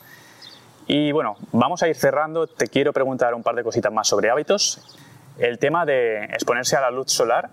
Y 0.86 1.12
bueno, 1.12 1.36
vamos 1.52 1.82
a 1.82 1.88
ir 1.88 1.96
cerrando. 1.96 2.46
Te 2.46 2.66
quiero 2.66 2.92
preguntar 2.92 3.32
un 3.34 3.42
par 3.42 3.54
de 3.54 3.62
cositas 3.62 3.92
más 3.92 4.08
sobre 4.08 4.28
hábitos. 4.30 4.98
El 5.38 5.58
tema 5.58 5.86
de 5.86 6.24
exponerse 6.24 6.76
a 6.76 6.80
la 6.80 6.90
luz 6.90 7.10
solar 7.12 7.48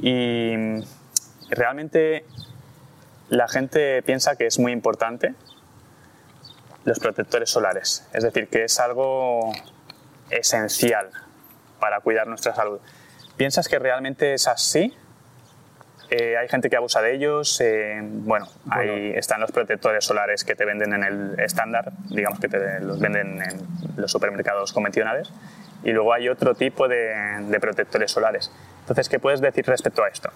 y 0.00 0.54
realmente 1.50 2.24
la 3.28 3.48
gente 3.48 4.02
piensa 4.02 4.36
que 4.36 4.46
es 4.46 4.58
muy 4.58 4.72
importante 4.72 5.34
los 6.84 6.98
protectores 6.98 7.50
solares, 7.50 8.06
es 8.12 8.22
decir, 8.22 8.48
que 8.48 8.64
es 8.64 8.80
algo 8.80 9.52
esencial 10.30 11.10
para 11.78 12.00
cuidar 12.00 12.26
nuestra 12.26 12.54
salud. 12.54 12.80
¿Piensas 13.36 13.68
que 13.68 13.78
realmente 13.78 14.34
es 14.34 14.46
así? 14.48 14.94
Eh, 16.10 16.36
hay 16.36 16.48
gente 16.48 16.68
que 16.68 16.76
abusa 16.76 17.00
de 17.00 17.14
ellos. 17.14 17.60
Eh, 17.60 18.00
bueno, 18.02 18.48
ahí 18.70 19.12
están 19.14 19.40
los 19.40 19.52
protectores 19.52 20.04
solares 20.04 20.44
que 20.44 20.56
te 20.56 20.64
venden 20.64 20.92
en 20.92 21.04
el 21.04 21.40
estándar, 21.40 21.92
digamos 22.08 22.40
que 22.40 22.48
te 22.48 22.80
los 22.80 22.98
venden 22.98 23.40
en 23.42 23.66
los 23.96 24.10
supermercados 24.10 24.72
convencionales. 24.72 25.30
Y 25.84 25.92
luego 25.92 26.12
hay 26.12 26.28
otro 26.28 26.54
tipo 26.54 26.88
de, 26.88 27.14
de 27.48 27.60
protectores 27.60 28.10
solares. 28.10 28.50
Entonces, 28.80 29.08
¿qué 29.08 29.18
puedes 29.18 29.40
decir 29.40 29.64
respecto 29.66 30.02
a 30.02 30.08
esto? 30.08 30.30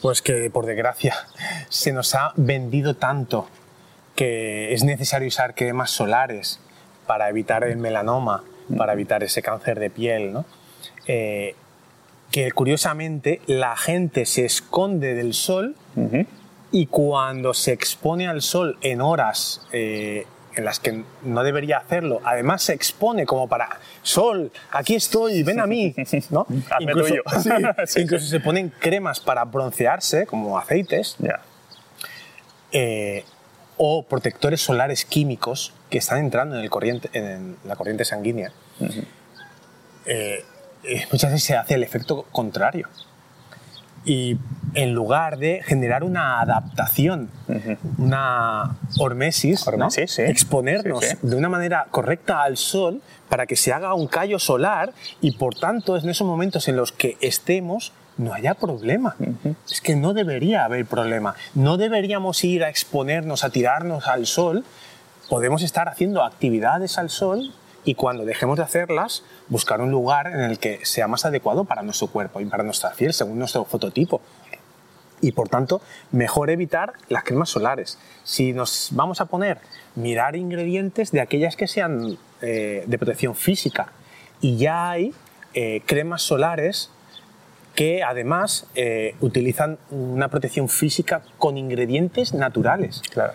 Pues 0.00 0.22
que 0.22 0.50
por 0.50 0.66
desgracia 0.66 1.14
se 1.68 1.92
nos 1.92 2.14
ha 2.14 2.32
vendido 2.34 2.96
tanto 2.96 3.48
que 4.14 4.72
es 4.74 4.84
necesario 4.84 5.28
usar 5.28 5.54
cremas 5.54 5.90
solares 5.90 6.60
para 7.06 7.28
evitar 7.28 7.64
el 7.64 7.76
melanoma, 7.76 8.44
para 8.76 8.92
evitar 8.92 9.22
ese 9.22 9.42
cáncer 9.42 9.78
de 9.78 9.90
piel, 9.90 10.32
¿no? 10.32 10.44
Eh, 11.06 11.54
que 12.30 12.50
curiosamente 12.52 13.40
la 13.46 13.76
gente 13.76 14.24
se 14.24 14.44
esconde 14.44 15.14
del 15.14 15.34
sol 15.34 15.76
y 16.70 16.86
cuando 16.86 17.52
se 17.52 17.72
expone 17.72 18.26
al 18.26 18.40
sol 18.40 18.78
en 18.80 19.02
horas 19.02 19.66
eh, 19.72 20.26
en 20.54 20.64
las 20.64 20.80
que 20.80 21.04
no 21.22 21.42
debería 21.42 21.78
hacerlo, 21.78 22.20
además 22.24 22.62
se 22.62 22.72
expone 22.72 23.26
como 23.26 23.48
para 23.48 23.78
sol, 24.02 24.50
aquí 24.70 24.94
estoy, 24.94 25.42
ven 25.42 25.60
a 25.60 25.66
mí, 25.66 25.94
¿no? 26.30 26.46
incluso, 26.80 27.14
incluso 27.96 28.26
se 28.26 28.40
ponen 28.40 28.72
cremas 28.78 29.20
para 29.20 29.44
broncearse, 29.44 30.26
como 30.26 30.58
aceites, 30.58 31.16
eh, 32.72 33.24
o 33.84 34.04
protectores 34.04 34.60
solares 34.60 35.04
químicos 35.04 35.72
que 35.90 35.98
están 35.98 36.20
entrando 36.20 36.54
en, 36.54 36.62
el 36.62 36.70
corriente, 36.70 37.10
en 37.14 37.56
la 37.64 37.74
corriente 37.74 38.04
sanguínea. 38.04 38.52
Eh, 40.06 40.44
muchas 41.10 41.32
veces 41.32 41.42
se 41.42 41.56
hace 41.56 41.74
el 41.74 41.82
efecto 41.82 42.24
contrario. 42.30 42.86
Y 44.04 44.38
en 44.74 44.94
lugar 44.94 45.36
de 45.36 45.64
generar 45.64 46.04
una 46.04 46.40
adaptación, 46.40 47.28
una 47.98 48.76
hormesis, 49.00 49.66
exponernos 50.18 51.04
de 51.20 51.36
una 51.36 51.48
manera 51.48 51.88
correcta 51.90 52.44
al 52.44 52.58
sol 52.58 53.02
para 53.28 53.46
que 53.46 53.56
se 53.56 53.72
haga 53.72 53.94
un 53.94 54.06
callo 54.06 54.38
solar 54.38 54.92
y 55.20 55.32
por 55.32 55.56
tanto 55.56 55.96
en 55.96 56.08
esos 56.08 56.26
momentos 56.26 56.68
en 56.68 56.76
los 56.76 56.92
que 56.92 57.16
estemos 57.20 57.92
no 58.16 58.34
haya 58.34 58.54
problema. 58.54 59.16
Es 59.70 59.80
que 59.80 59.96
no 59.96 60.14
debería 60.14 60.64
haber 60.64 60.86
problema. 60.86 61.34
No 61.54 61.76
deberíamos 61.76 62.44
ir 62.44 62.64
a 62.64 62.68
exponernos, 62.68 63.44
a 63.44 63.50
tirarnos 63.50 64.06
al 64.06 64.26
sol. 64.26 64.64
Podemos 65.28 65.62
estar 65.62 65.88
haciendo 65.88 66.22
actividades 66.22 66.98
al 66.98 67.10
sol 67.10 67.52
y 67.84 67.94
cuando 67.94 68.24
dejemos 68.24 68.56
de 68.56 68.62
hacerlas, 68.62 69.24
buscar 69.48 69.80
un 69.80 69.90
lugar 69.90 70.28
en 70.28 70.40
el 70.40 70.58
que 70.58 70.84
sea 70.84 71.08
más 71.08 71.24
adecuado 71.24 71.64
para 71.64 71.82
nuestro 71.82 72.06
cuerpo 72.08 72.40
y 72.40 72.44
para 72.44 72.62
nuestra 72.62 72.92
piel, 72.92 73.12
según 73.12 73.38
nuestro 73.38 73.64
fototipo. 73.64 74.20
Y 75.20 75.32
por 75.32 75.48
tanto, 75.48 75.80
mejor 76.10 76.50
evitar 76.50 76.94
las 77.08 77.22
cremas 77.24 77.48
solares. 77.48 77.98
Si 78.24 78.52
nos 78.52 78.88
vamos 78.92 79.20
a 79.20 79.26
poner, 79.26 79.58
mirar 79.94 80.36
ingredientes 80.36 81.12
de 81.12 81.20
aquellas 81.20 81.56
que 81.56 81.68
sean 81.68 82.18
eh, 82.40 82.84
de 82.86 82.98
protección 82.98 83.34
física. 83.34 83.92
Y 84.40 84.56
ya 84.56 84.90
hay 84.90 85.14
eh, 85.54 85.82
cremas 85.86 86.22
solares 86.22 86.90
que 87.74 88.02
además 88.02 88.66
eh, 88.74 89.14
utilizan 89.20 89.78
una 89.90 90.28
protección 90.28 90.68
física 90.68 91.22
con 91.38 91.56
ingredientes 91.56 92.34
naturales. 92.34 93.02
Claro 93.10 93.32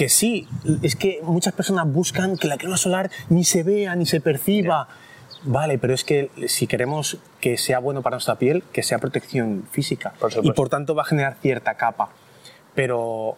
que 0.00 0.08
sí, 0.08 0.48
es 0.82 0.96
que 0.96 1.20
muchas 1.22 1.52
personas 1.52 1.86
buscan 1.86 2.38
que 2.38 2.48
la 2.48 2.56
crema 2.56 2.78
solar 2.78 3.10
ni 3.28 3.44
se 3.44 3.62
vea, 3.62 3.94
ni 3.96 4.06
se 4.06 4.22
perciba. 4.22 4.88
Vale, 5.42 5.76
pero 5.76 5.92
es 5.92 6.04
que 6.04 6.30
si 6.48 6.66
queremos 6.66 7.18
que 7.38 7.58
sea 7.58 7.80
bueno 7.80 8.00
para 8.00 8.14
nuestra 8.14 8.36
piel, 8.36 8.62
que 8.72 8.82
sea 8.82 8.98
protección 8.98 9.66
física. 9.70 10.14
y 10.42 10.52
por 10.52 10.70
tanto 10.70 10.94
va 10.94 11.02
a 11.02 11.04
generar 11.04 11.36
cierta 11.42 11.74
capa. 11.74 12.08
Pero 12.74 13.36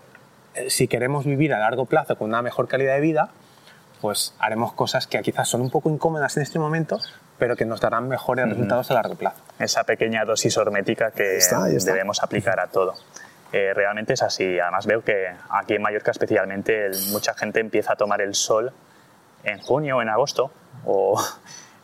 eh, 0.54 0.70
si 0.70 0.86
queremos 0.86 1.24
vivir 1.24 1.52
a 1.52 1.58
largo 1.58 1.86
plazo 1.86 2.16
con 2.16 2.28
una 2.28 2.42
mejor 2.42 2.68
calidad 2.68 2.94
de 2.94 3.00
vida, 3.00 3.30
pues 4.00 4.34
haremos 4.38 4.72
cosas 4.72 5.08
que 5.08 5.20
quizás 5.22 5.48
son 5.48 5.62
un 5.62 5.70
poco 5.70 5.90
incómodas 5.90 6.36
en 6.36 6.44
este 6.44 6.60
momento, 6.60 7.00
pero 7.38 7.56
que 7.56 7.64
nos 7.64 7.80
darán 7.80 8.08
mejores 8.08 8.48
resultados 8.48 8.90
a 8.90 8.94
largo 8.94 9.14
plazo. 9.14 9.42
Esa 9.58 9.84
pequeña 9.84 10.24
dosis 10.24 10.56
hormética 10.56 11.10
que 11.10 11.38
debemos 11.84 12.22
aplicar 12.22 12.60
a 12.60 12.68
todo. 12.68 12.94
Eh, 13.52 13.74
realmente 13.74 14.14
es 14.14 14.22
así. 14.22 14.58
Además 14.58 14.86
veo 14.86 15.02
que 15.02 15.28
aquí 15.50 15.74
en 15.74 15.82
Mallorca 15.82 16.10
especialmente 16.10 16.90
mucha 17.10 17.34
gente 17.34 17.60
empieza 17.60 17.92
a 17.92 17.96
tomar 17.96 18.22
el 18.22 18.34
sol 18.34 18.72
en 19.44 19.58
junio 19.58 19.98
o 19.98 20.02
en 20.02 20.08
agosto 20.08 20.50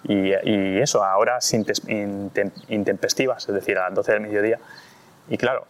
y, 0.04 0.78
eso 0.78 1.04
a 1.04 1.16
horas 1.18 1.52
intempestivas, 1.52 3.48
es 3.48 3.54
decir, 3.54 3.76
a 3.78 3.84
las 3.84 3.94
12 3.94 4.12
del 4.12 4.20
mediodía. 4.22 4.58
Y 5.28 5.36
claro, 5.36 5.66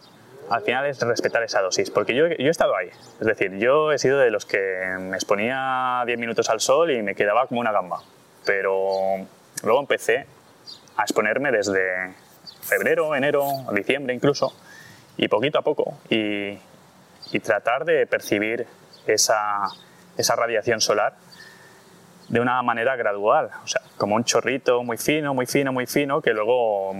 al 0.49 0.61
final 0.61 0.85
es 0.85 0.99
respetar 1.01 1.43
esa 1.43 1.61
dosis, 1.61 1.89
porque 1.91 2.15
yo, 2.15 2.27
yo 2.27 2.47
he 2.47 2.49
estado 2.49 2.75
ahí. 2.75 2.89
Es 3.19 3.27
decir, 3.27 3.57
yo 3.57 3.91
he 3.91 3.99
sido 3.99 4.19
de 4.19 4.31
los 4.31 4.45
que 4.45 4.95
me 4.99 5.17
exponía 5.17 6.03
10 6.05 6.17
minutos 6.17 6.49
al 6.49 6.61
sol 6.61 6.91
y 6.91 7.01
me 7.01 7.15
quedaba 7.15 7.47
como 7.47 7.59
una 7.59 7.71
gamba. 7.71 8.01
Pero 8.45 9.25
luego 9.63 9.79
empecé 9.79 10.25
a 10.97 11.03
exponerme 11.03 11.51
desde 11.51 12.13
febrero, 12.61 13.15
enero, 13.15 13.47
diciembre 13.73 14.13
incluso 14.13 14.53
y 15.17 15.27
poquito 15.27 15.59
a 15.59 15.61
poco 15.61 15.97
y, 16.09 16.57
tratar 17.43 17.85
de 17.85 18.07
percibir 18.07 18.65
esa, 19.05 19.67
esa, 20.17 20.35
radiación 20.35 20.81
solar 20.81 21.13
de 22.27 22.39
una 22.39 22.61
manera 22.63 22.95
gradual, 22.95 23.51
o 23.63 23.67
sea, 23.67 23.81
como 23.97 24.15
un 24.15 24.23
chorrito 24.23 24.83
muy 24.83 24.97
fino, 24.97 25.33
muy 25.35 25.45
fino, 25.45 25.71
muy 25.71 25.85
fino, 25.85 26.21
que 26.21 26.31
luego, 26.31 26.91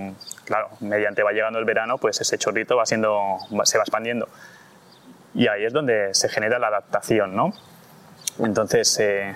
claro, 0.45 0.69
mediante 0.81 1.23
va 1.23 1.31
llegando 1.31 1.57
el 1.57 1.65
verano, 1.65 1.97
pues 1.97 2.21
ese 2.21 2.37
chorrito 2.37 2.75
va 2.75 2.85
siendo, 2.85 3.37
se 3.63 3.77
va 3.77 3.83
expandiendo. 3.83 4.27
Y 5.33 5.47
ahí 5.47 5.65
es 5.65 5.73
donde 5.73 6.13
se 6.13 6.29
genera 6.29 6.59
la 6.59 6.67
adaptación, 6.67 7.35
¿no? 7.35 7.53
Entonces, 8.39 8.99
eh, 8.99 9.35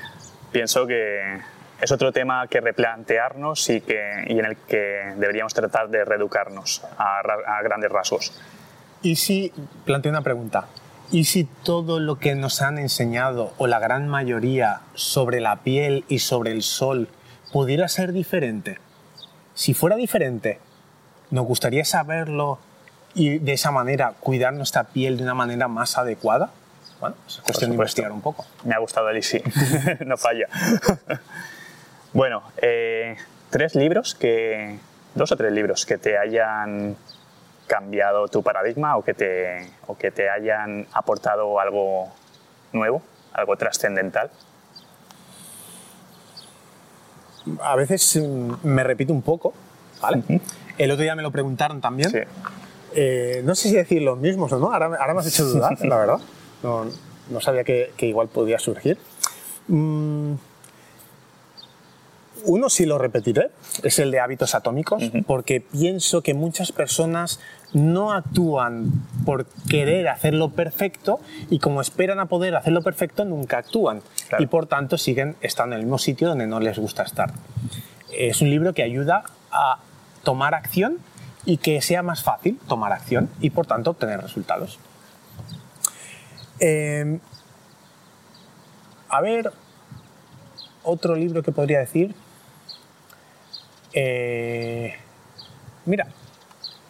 pienso 0.51 0.86
que 0.86 1.39
es 1.84 1.91
otro 1.91 2.11
tema 2.11 2.47
que 2.47 2.61
replantearnos 2.61 3.69
y, 3.69 3.81
que, 3.81 4.25
y 4.27 4.39
en 4.39 4.45
el 4.45 4.57
que 4.57 5.13
deberíamos 5.17 5.53
tratar 5.53 5.89
de 5.89 6.05
reeducarnos 6.05 6.81
a, 6.97 7.19
a 7.19 7.61
grandes 7.61 7.91
rasgos. 7.91 8.34
¿Y 9.01 9.17
si, 9.17 9.51
planteo 9.84 10.09
una 10.09 10.21
pregunta, 10.21 10.67
¿y 11.11 11.25
si 11.25 11.43
todo 11.43 11.99
lo 11.99 12.19
que 12.19 12.36
nos 12.36 12.61
han 12.61 12.77
enseñado, 12.77 13.53
o 13.57 13.67
la 13.67 13.79
gran 13.79 14.07
mayoría, 14.07 14.81
sobre 14.93 15.41
la 15.41 15.57
piel 15.57 16.05
y 16.07 16.19
sobre 16.19 16.51
el 16.51 16.63
sol, 16.63 17.09
pudiera 17.51 17.89
ser 17.89 18.13
diferente? 18.13 18.79
Si 19.53 19.73
fuera 19.73 19.97
diferente, 19.97 20.59
¿nos 21.31 21.45
gustaría 21.45 21.84
saberlo 21.84 22.59
y 23.13 23.39
de 23.39 23.53
esa 23.53 23.71
manera 23.71 24.13
cuidar 24.19 24.53
nuestra 24.53 24.86
piel 24.86 25.17
de 25.17 25.23
una 25.23 25.36
manera 25.36 25.67
más 25.67 25.97
adecuada? 25.97 26.51
Bueno, 27.01 27.17
es 27.27 27.41
cuestión 27.41 27.71
de 27.71 27.75
investigar 27.75 28.13
un 28.13 28.21
poco. 28.21 28.45
Me 28.63 28.73
ha 28.73 28.79
gustado 28.79 29.09
el 29.09 29.21
sí, 29.23 29.41
no 30.05 30.15
falla. 30.15 30.47
bueno, 32.14 32.43
eh, 32.61 33.18
tres 33.49 33.76
libros 33.76 34.16
que, 34.16 34.80
dos 35.16 35.32
o 35.32 35.38
tres 35.38 35.51
libros 35.51 35.86
que 35.86 35.97
te 35.97 36.18
hayan 36.18 36.95
cambiado 37.68 38.28
tu 38.28 38.43
paradigma 38.43 38.97
o 38.97 39.03
que 39.03 39.14
te, 39.14 39.70
o 39.88 39.97
que 39.97 40.11
te 40.11 40.30
hayan 40.30 40.86
aportado 40.93 41.59
algo 41.59 42.09
nuevo, 42.72 43.01
algo 43.34 43.55
trascendental? 43.57 44.30
A 47.61 47.76
veces 47.76 48.16
mm, 48.22 48.53
me 48.64 48.84
repito 48.84 49.14
un 49.14 49.22
poco, 49.22 49.53
¿vale? 50.01 50.24
El 50.78 50.91
otro 50.91 51.03
día 51.03 51.16
me 51.16 51.24
lo 51.24 51.32
preguntaron 51.32 51.82
también. 51.82 52.28
Eh, 52.95 53.41
no 53.43 53.55
sé 53.55 53.70
si 53.70 53.76
decir 53.76 54.01
los 54.01 54.18
mismos 54.18 54.51
o 54.51 54.59
no, 54.59 54.72
ahora, 54.72 54.86
ahora 54.86 55.14
me 55.14 55.20
has 55.22 55.28
hecho 55.28 55.45
dudar, 55.45 55.80
la 55.86 55.97
verdad. 55.97 56.20
No, 56.64 56.86
no 57.30 57.41
sabía 57.41 57.66
que, 57.66 57.91
que, 57.97 58.05
igual 58.05 58.30
podía 58.30 58.57
surgir. 58.57 58.97
Mm, 59.68 60.36
uno 62.46 62.70
sí 62.70 62.86
lo 62.86 62.98
repetiré, 62.98 63.50
es 63.84 64.00
el 64.00 64.12
de 64.12 64.20
hábitos 64.20 64.56
atómicos, 64.56 65.04
porque 65.26 65.62
pienso 65.62 66.22
que 66.22 66.34
muchas 66.34 66.72
personas 66.72 67.39
no 67.74 68.14
actúan 68.14 68.91
por 69.26 69.46
querer 69.70 70.08
hacerlo 70.08 70.50
perfecto 70.50 71.20
y 71.50 71.60
como 71.60 71.82
esperan 71.82 72.20
a 72.20 72.26
poder 72.28 72.56
hacerlo 72.56 72.82
perfecto 72.82 73.26
nunca 73.26 73.58
actúan 73.58 74.02
y 74.38 74.46
por 74.46 74.68
tanto 74.68 74.98
siguen 74.98 75.36
estando 75.41 75.76
en 75.76 75.82
el 75.82 75.86
mismo 75.86 75.98
sitio 75.98 76.28
donde 76.28 76.48
no 76.48 76.60
les 76.60 76.78
gusta 76.78 77.04
estar. 77.04 77.34
Es 78.12 78.41
un 78.41 78.50
libro 78.50 78.74
que 78.74 78.84
ayuda 78.84 79.24
a 79.52 79.80
tomar 80.24 80.54
acción 80.54 81.00
y 81.46 81.58
que 81.58 81.82
sea 81.82 82.04
más 82.04 82.24
fácil 82.24 82.60
tomar 82.68 82.91
acción 82.94 83.30
y 83.41 83.50
por 83.50 83.66
tanto 83.66 83.91
obtener 83.91 84.22
resultados. 84.22 84.80
Em, 86.60 87.20
a 89.10 89.22
ver, 89.22 89.52
otro 90.84 91.16
libro 91.16 91.44
que 91.44 91.52
podría 91.52 91.80
decir. 91.80 92.16
Eh, 93.94 94.94
mira, 95.86 96.08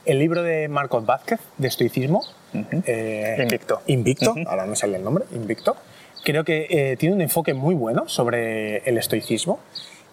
el 0.06 0.20
libro 0.20 0.44
de 0.44 0.68
Marcos 0.68 1.06
Vázquez, 1.06 1.40
de 1.58 1.68
estoicismo, 1.68 2.24
eh, 2.54 3.38
Invicto. 3.42 3.82
Invicto, 3.88 4.36
ahora 4.48 4.66
no 4.66 4.76
sale 4.76 4.98
el 4.98 5.04
nombre, 5.04 5.26
Invicto. 5.32 5.78
Creo 6.24 6.44
que 6.44 6.68
eh, 6.70 6.98
tiene 6.98 7.16
un 7.16 7.22
enfoque 7.22 7.54
muy 7.54 7.76
bueno 7.76 8.08
sobre 8.08 8.78
el 8.90 8.98
estoicismo 8.98 9.60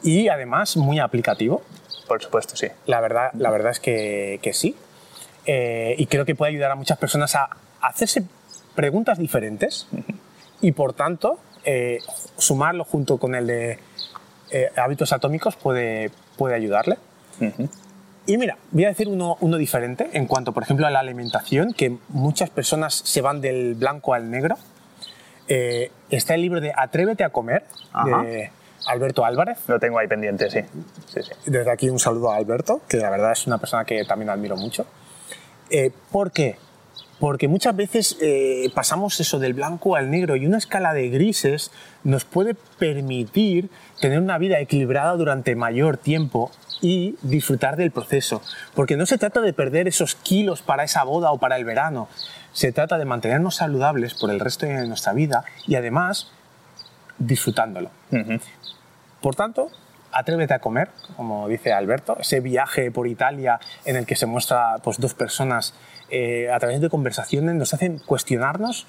y 0.03 0.29
además 0.29 0.77
muy 0.77 0.99
aplicativo. 0.99 1.63
Por 2.09 2.23
supuesto, 2.23 2.57
sí. 2.57 2.67
La 2.87 3.01
verdad, 3.01 3.31
la 3.35 3.51
verdad 3.51 3.71
es 3.71 3.81
que, 3.81 4.41
que 4.43 4.53
sí. 4.53 4.77
Eh, 5.47 5.95
y 5.99 6.07
creo 6.07 6.25
que 6.25 6.35
puede 6.35 6.51
ayudar 6.51 6.73
a 6.73 6.75
muchas 6.75 6.99
personas 6.99 7.35
a 7.35 7.51
hacerse 7.81 8.25
preguntas 8.75 9.19
diferentes 9.19 9.87
y 10.61 10.73
por 10.73 10.93
tanto 10.93 11.39
sumarlo 12.39 12.85
junto 12.85 13.19
con 13.19 13.35
el 13.35 13.47
de 13.47 13.79
eh, 14.51 14.71
hábitos 14.77 15.13
atómicos 15.13 15.57
puede, 15.57 16.11
puede 16.37 16.55
ayudarle. 16.55 16.99
Y 18.27 18.37
mira, 18.37 18.59
voy 18.71 18.85
a 18.85 18.89
decir 18.89 19.09
uno, 19.09 19.37
uno 19.41 19.57
diferente 19.57 20.11
en 20.13 20.27
cuanto, 20.27 20.53
por 20.53 20.63
ejemplo, 20.63 20.87
a 20.87 20.91
la 20.91 21.01
alimentación, 21.01 21.73
que 21.73 21.97
muchas 22.09 22.51
personas 22.51 22.95
se 22.95 23.23
van 23.23 23.41
del 23.41 23.75
blanco 23.75 24.15
al 24.15 24.31
negro. 24.31 24.57
Eh, 25.49 25.91
está 26.11 26.35
el 26.35 26.43
libro 26.43 26.61
de 26.61 26.73
Atrévete 26.77 27.25
a 27.25 27.31
comer, 27.31 27.65
Ajá. 27.93 28.23
de 28.23 28.51
Alberto 28.87 29.25
Álvarez. 29.25 29.59
Lo 29.67 29.81
tengo 29.81 29.99
ahí 29.99 30.07
pendiente, 30.07 30.51
sí. 30.51 30.61
sí, 31.13 31.23
sí. 31.23 31.33
Desde 31.47 31.71
aquí 31.71 31.89
un 31.89 31.99
saludo 31.99 32.31
a 32.31 32.37
Alberto, 32.37 32.83
que 32.89 32.99
la 32.99 33.11
verdad 33.11 33.33
es 33.33 33.47
una 33.47 33.59
persona 33.59 33.85
que 33.85 34.05
también 34.05 34.31
admiro 34.31 34.57
mucho. 34.57 34.87
Eh, 35.71 35.91
¿Por 36.13 36.31
qué? 36.31 36.57
Porque 37.21 37.49
muchas 37.49 37.77
veces 37.77 38.17
eh, 38.21 38.71
pasamos 38.75 39.21
eso 39.21 39.39
del 39.39 39.53
blanco 39.53 39.95
al 39.95 40.11
negro 40.11 40.37
y 40.37 40.47
una 40.47 40.59
escala 40.59 40.95
de 40.95 41.11
grises 41.11 41.71
nos 42.03 42.25
puede 42.25 42.55
permitir 42.79 43.69
tener 44.01 44.19
una 44.19 44.39
vida 44.39 44.59
equilibrada 44.59 45.15
durante 45.17 45.55
mayor 45.55 45.99
tiempo 45.99 46.51
y 46.81 47.17
disfrutar 47.21 47.77
del 47.77 47.91
proceso. 47.91 48.43
Porque 48.75 48.97
no 48.97 49.05
se 49.05 49.19
trata 49.19 49.43
de 49.43 49.53
perder 49.53 49.87
esos 49.87 50.15
kilos 50.15 50.63
para 50.63 50.83
esa 50.83 51.05
boda 51.05 51.31
o 51.31 51.39
para 51.39 51.57
el 51.57 51.67
verano. 51.67 52.09
Se 52.53 52.73
trata 52.73 52.97
de 52.97 53.05
mantenernos 53.05 53.57
saludables 53.57 54.15
por 54.15 54.31
el 54.31 54.41
resto 54.41 54.65
de 54.65 54.87
nuestra 54.87 55.13
vida 55.13 55.45
y 55.67 55.75
además 55.75 56.33
disfrutándolo. 57.19 57.91
Por 59.21 59.35
tanto, 59.37 59.71
atrévete 60.13 60.55
a 60.55 60.59
comer, 60.59 60.89
como 61.17 61.49
dice 61.49 61.73
Alberto, 61.73 62.17
ese 62.21 62.41
viaje 62.41 62.91
por 62.91 63.07
Italia 63.07 63.61
en 63.85 63.97
el 63.97 64.07
que 64.07 64.17
se 64.17 64.27
muestra 64.27 64.77
pues, 64.83 64.99
dos 64.99 65.15
personas 65.15 65.75
eh, 66.11 66.51
a 66.51 66.59
través 66.59 66.81
de 66.81 66.89
conversaciones 66.91 67.55
nos 67.55 67.73
hacen 67.73 67.99
cuestionarnos 67.99 68.87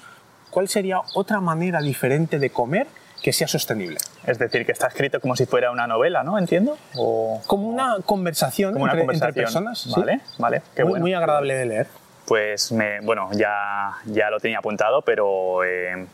cuál 0.50 0.68
sería 0.68 1.00
otra 1.14 1.40
manera 1.40 1.80
diferente 1.80 2.38
de 2.38 2.50
comer 2.50 2.86
que 3.22 3.32
sea 3.32 3.46
sostenible. 3.46 3.98
Es 4.26 4.38
decir, 4.38 4.66
que 4.66 4.72
está 4.72 4.88
escrito 4.88 5.20
como 5.20 5.36
si 5.36 5.46
fuera 5.46 5.70
una 5.70 5.86
novela, 5.86 6.24
¿no? 6.24 6.38
Entiendo. 6.38 6.76
O 6.96 7.40
Como 7.46 7.68
una 7.68 7.96
conversación, 8.04 8.72
como 8.72 8.84
una 8.84 8.92
entre, 8.94 9.06
conversación. 9.06 9.28
entre 9.28 9.42
personas. 9.42 9.78
¿sí? 9.78 9.92
Vale, 9.96 10.20
vale. 10.38 10.62
Qué 10.74 10.82
muy, 10.82 10.90
bueno. 10.90 11.02
muy 11.04 11.14
agradable 11.14 11.54
de 11.54 11.66
leer. 11.66 11.86
Pues 12.26 12.72
me, 12.72 13.00
bueno, 13.00 13.30
ya, 13.32 13.92
ya 14.06 14.28
lo 14.30 14.40
tenía 14.40 14.58
apuntado, 14.58 15.02
pero 15.02 15.62
eh, 15.64 16.06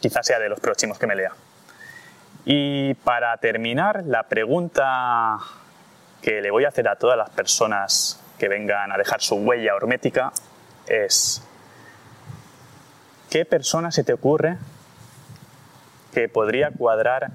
quizás 0.00 0.26
sea 0.26 0.38
de 0.38 0.50
los 0.50 0.60
próximos 0.60 0.98
que 0.98 1.06
me 1.06 1.16
lea. 1.16 1.32
Y 2.48 2.94
para 2.94 3.36
terminar, 3.38 4.04
la 4.06 4.22
pregunta 4.28 5.38
que 6.22 6.40
le 6.40 6.52
voy 6.52 6.64
a 6.64 6.68
hacer 6.68 6.86
a 6.86 6.94
todas 6.94 7.18
las 7.18 7.28
personas 7.30 8.22
que 8.38 8.46
vengan 8.46 8.92
a 8.92 8.96
dejar 8.96 9.20
su 9.20 9.34
huella 9.34 9.74
hormética 9.74 10.30
es, 10.86 11.42
¿qué 13.30 13.44
persona 13.44 13.90
se 13.90 14.04
te 14.04 14.12
ocurre 14.12 14.58
que 16.14 16.28
podría 16.28 16.70
cuadrar 16.70 17.32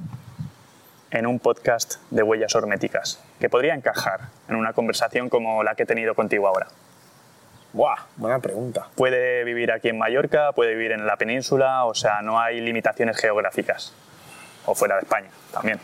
en 1.10 1.28
un 1.28 1.40
podcast 1.40 1.96
de 2.10 2.24
huellas 2.24 2.56
horméticas? 2.56 3.22
Que 3.38 3.50
podría 3.50 3.74
encajar 3.74 4.30
en 4.48 4.56
una 4.56 4.72
conversación 4.72 5.28
como 5.28 5.62
la 5.62 5.76
que 5.76 5.84
he 5.84 5.86
tenido 5.86 6.16
contigo 6.16 6.48
ahora. 6.48 6.68
Buah, 7.74 7.98
buena 8.16 8.40
pregunta. 8.40 8.88
puede 8.96 9.44
vivir 9.44 9.74
aquí 9.74 9.90
en 9.90 9.98
Mallorca, 9.98 10.54
puede 10.54 10.74
vivir 10.74 10.94
en 10.94 11.06
la 11.06 11.18
península, 11.18 11.84
o 11.84 11.96
sea, 11.96 12.22
no 12.22 12.40
hay 12.40 12.62
limitaciones 12.62 13.18
geográficas. 13.18 13.94
O 14.66 14.76
fuera 14.76 14.96
de 14.96 15.02
España 15.02 15.30
también. 15.52 15.80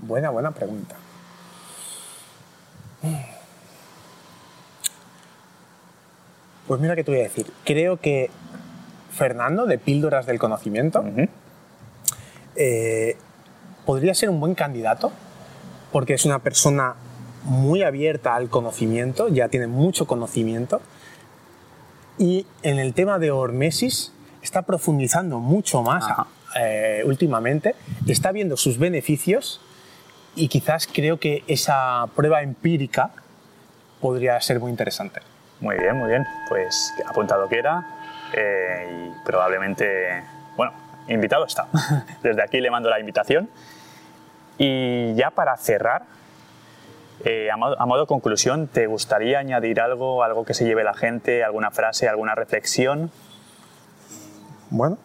Buena, 0.00 0.30
buena 0.30 0.50
pregunta. 0.50 0.94
Pues 6.66 6.80
mira 6.80 6.94
que 6.94 7.04
te 7.04 7.10
voy 7.10 7.20
a 7.20 7.24
decir. 7.24 7.50
Creo 7.64 7.98
que 7.98 8.30
Fernando, 9.10 9.66
de 9.66 9.78
Píldoras 9.78 10.26
del 10.26 10.38
Conocimiento, 10.38 11.04
eh, 12.56 13.16
podría 13.86 14.14
ser 14.14 14.30
un 14.30 14.38
buen 14.40 14.54
candidato 14.54 15.12
porque 15.92 16.14
es 16.14 16.24
una 16.24 16.40
persona 16.40 16.94
muy 17.44 17.82
abierta 17.82 18.34
al 18.34 18.50
conocimiento, 18.50 19.28
ya 19.28 19.48
tiene 19.48 19.66
mucho 19.66 20.06
conocimiento 20.06 20.82
y 22.18 22.46
en 22.62 22.78
el 22.78 22.92
tema 22.94 23.18
de 23.18 23.30
hormesis 23.30 24.12
está 24.42 24.62
profundizando 24.62 25.38
mucho 25.38 25.82
más 25.82 26.04
Ajá. 26.04 26.26
Eh, 26.58 27.02
últimamente, 27.04 27.74
está 28.06 28.32
viendo 28.32 28.56
sus 28.56 28.78
beneficios 28.78 29.60
y 30.34 30.48
quizás 30.48 30.86
creo 30.86 31.18
que 31.18 31.44
esa 31.46 32.06
prueba 32.14 32.42
empírica 32.42 33.10
podría 34.00 34.40
ser 34.40 34.60
muy 34.60 34.70
interesante. 34.70 35.20
Muy 35.60 35.76
bien, 35.76 35.96
muy 35.96 36.08
bien. 36.08 36.24
Pues 36.48 36.94
apuntado 37.06 37.48
que 37.48 37.58
era 37.58 37.84
eh, 38.32 39.10
y 39.10 39.24
probablemente, 39.24 40.22
bueno, 40.56 40.72
invitado 41.08 41.44
está. 41.46 41.66
Desde 42.22 42.42
aquí 42.42 42.60
le 42.60 42.70
mando 42.70 42.88
la 42.90 43.00
invitación. 43.00 43.48
Y 44.58 45.14
ya 45.14 45.30
para 45.30 45.56
cerrar, 45.56 46.02
eh, 47.24 47.50
a, 47.50 47.56
modo, 47.56 47.80
a 47.80 47.86
modo 47.86 48.06
conclusión, 48.06 48.68
¿te 48.68 48.86
gustaría 48.86 49.38
añadir 49.38 49.80
algo, 49.80 50.22
algo 50.22 50.44
que 50.44 50.54
se 50.54 50.64
lleve 50.64 50.84
la 50.84 50.94
gente, 50.94 51.44
alguna 51.44 51.70
frase, 51.70 52.08
alguna 52.08 52.34
reflexión? 52.34 53.10
Bueno, 54.70 54.98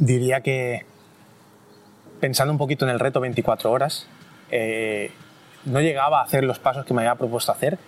diría 0.00 0.40
que 0.40 0.84
pensando 2.18 2.52
un 2.52 2.58
poquito 2.58 2.84
en 2.84 2.90
el 2.90 2.98
reto 2.98 3.20
24 3.20 3.70
horas, 3.70 4.08
eh, 4.50 5.12
no 5.64 5.80
llegaba 5.80 6.20
a 6.20 6.24
hacer 6.24 6.42
los 6.42 6.58
pasos 6.58 6.84
que 6.84 6.94
me 6.94 7.02
había 7.02 7.14
propuesto 7.14 7.52
hacer. 7.52 7.78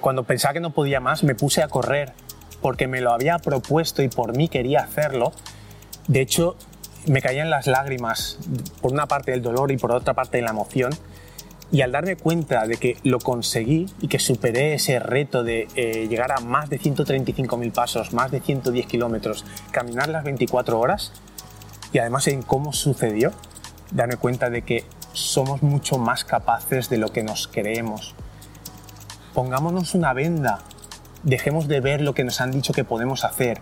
Cuando 0.00 0.24
pensaba 0.24 0.54
que 0.54 0.60
no 0.60 0.70
podía 0.70 1.00
más, 1.00 1.22
me 1.22 1.34
puse 1.34 1.62
a 1.62 1.68
correr 1.68 2.12
porque 2.60 2.88
me 2.88 3.00
lo 3.00 3.12
había 3.12 3.38
propuesto 3.38 4.02
y 4.02 4.08
por 4.08 4.36
mí 4.36 4.48
quería 4.48 4.80
hacerlo. 4.80 5.32
De 6.08 6.20
hecho, 6.20 6.56
me 7.06 7.22
caían 7.22 7.50
las 7.50 7.66
lágrimas, 7.66 8.38
por 8.80 8.92
una 8.92 9.06
parte 9.06 9.30
del 9.30 9.42
dolor 9.42 9.70
y 9.72 9.76
por 9.76 9.92
otra 9.92 10.14
parte 10.14 10.38
de 10.38 10.42
la 10.42 10.50
emoción. 10.50 10.92
Y 11.72 11.82
al 11.82 11.92
darme 11.92 12.16
cuenta 12.16 12.66
de 12.66 12.76
que 12.76 12.96
lo 13.04 13.20
conseguí 13.20 13.86
y 14.00 14.08
que 14.08 14.18
superé 14.18 14.74
ese 14.74 14.98
reto 14.98 15.44
de 15.44 15.68
eh, 15.76 16.08
llegar 16.08 16.32
a 16.32 16.40
más 16.40 16.68
de 16.68 16.80
135.000 16.80 17.72
pasos, 17.72 18.12
más 18.12 18.32
de 18.32 18.40
110 18.40 18.86
kilómetros, 18.86 19.44
caminar 19.70 20.08
las 20.08 20.24
24 20.24 20.78
horas, 20.80 21.12
y 21.92 21.98
además 21.98 22.26
en 22.28 22.42
cómo 22.42 22.72
sucedió, 22.72 23.32
darme 23.90 24.16
cuenta 24.16 24.50
de 24.50 24.62
que 24.62 24.84
somos 25.12 25.62
mucho 25.62 25.98
más 25.98 26.24
capaces 26.24 26.88
de 26.88 26.98
lo 26.98 27.08
que 27.08 27.22
nos 27.22 27.48
creemos. 27.48 28.14
Pongámonos 29.34 29.94
una 29.94 30.12
venda, 30.12 30.60
dejemos 31.22 31.68
de 31.68 31.80
ver 31.80 32.00
lo 32.00 32.14
que 32.14 32.24
nos 32.24 32.40
han 32.40 32.50
dicho 32.50 32.72
que 32.72 32.84
podemos 32.84 33.24
hacer, 33.24 33.60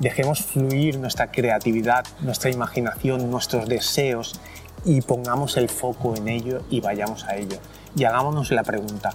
dejemos 0.00 0.42
fluir 0.44 0.98
nuestra 0.98 1.30
creatividad, 1.30 2.04
nuestra 2.20 2.50
imaginación, 2.50 3.30
nuestros 3.30 3.68
deseos 3.68 4.40
y 4.84 5.00
pongamos 5.00 5.56
el 5.56 5.68
foco 5.68 6.16
en 6.16 6.28
ello 6.28 6.62
y 6.70 6.80
vayamos 6.80 7.24
a 7.24 7.36
ello. 7.36 7.58
Y 7.96 8.04
hagámonos 8.04 8.50
la 8.50 8.62
pregunta, 8.62 9.10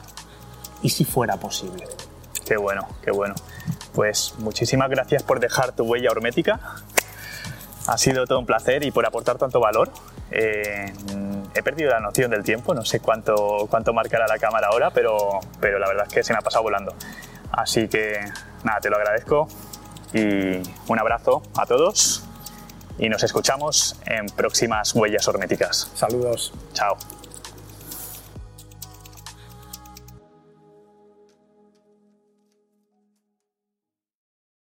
¿y 0.82 0.90
si 0.90 1.06
fuera 1.06 1.38
posible? 1.38 1.86
Qué 2.46 2.58
bueno, 2.58 2.88
qué 3.02 3.12
bueno. 3.12 3.36
Pues 3.94 4.34
muchísimas 4.40 4.90
gracias 4.90 5.24
por 5.24 5.40
dejar 5.40 5.74
tu 5.74 5.84
huella 5.84 6.12
hormética. 6.12 6.60
Ha 7.88 7.98
sido 7.98 8.26
todo 8.26 8.40
un 8.40 8.46
placer 8.46 8.84
y 8.86 8.92
por 8.92 9.06
aportar 9.06 9.38
tanto 9.38 9.60
valor. 9.60 9.90
Eh, 10.32 10.94
he 11.54 11.64
perdido 11.64 11.92
la 11.92 12.00
noción 12.00 12.32
del 12.32 12.44
tiempo, 12.44 12.74
no 12.74 12.84
sé 12.86 13.00
cuánto, 13.00 13.68
cuánto 13.70 13.94
marcará 13.94 14.26
la 14.28 14.40
cámara 14.40 14.68
ahora, 14.72 14.92
pero, 14.92 15.40
pero 15.60 15.80
la 15.80 15.88
verdad 15.88 16.06
es 16.08 16.14
que 16.14 16.24
se 16.24 16.34
me 16.34 16.40
ha 16.40 16.42
pasado 16.42 16.64
volando. 16.64 16.96
Así 17.52 17.88
que 17.88 18.20
nada, 18.64 18.80
te 18.80 18.90
lo 18.90 18.96
agradezco 18.96 19.48
y 20.14 20.62
un 20.88 21.00
abrazo 21.00 21.44
a 21.58 21.66
todos 21.66 22.24
y 22.98 23.10
nos 23.10 23.24
escuchamos 23.24 23.96
en 24.06 24.28
próximas 24.28 24.94
huellas 24.96 25.28
horméticas. 25.28 25.92
Saludos. 25.96 26.54
Chao. 26.74 26.98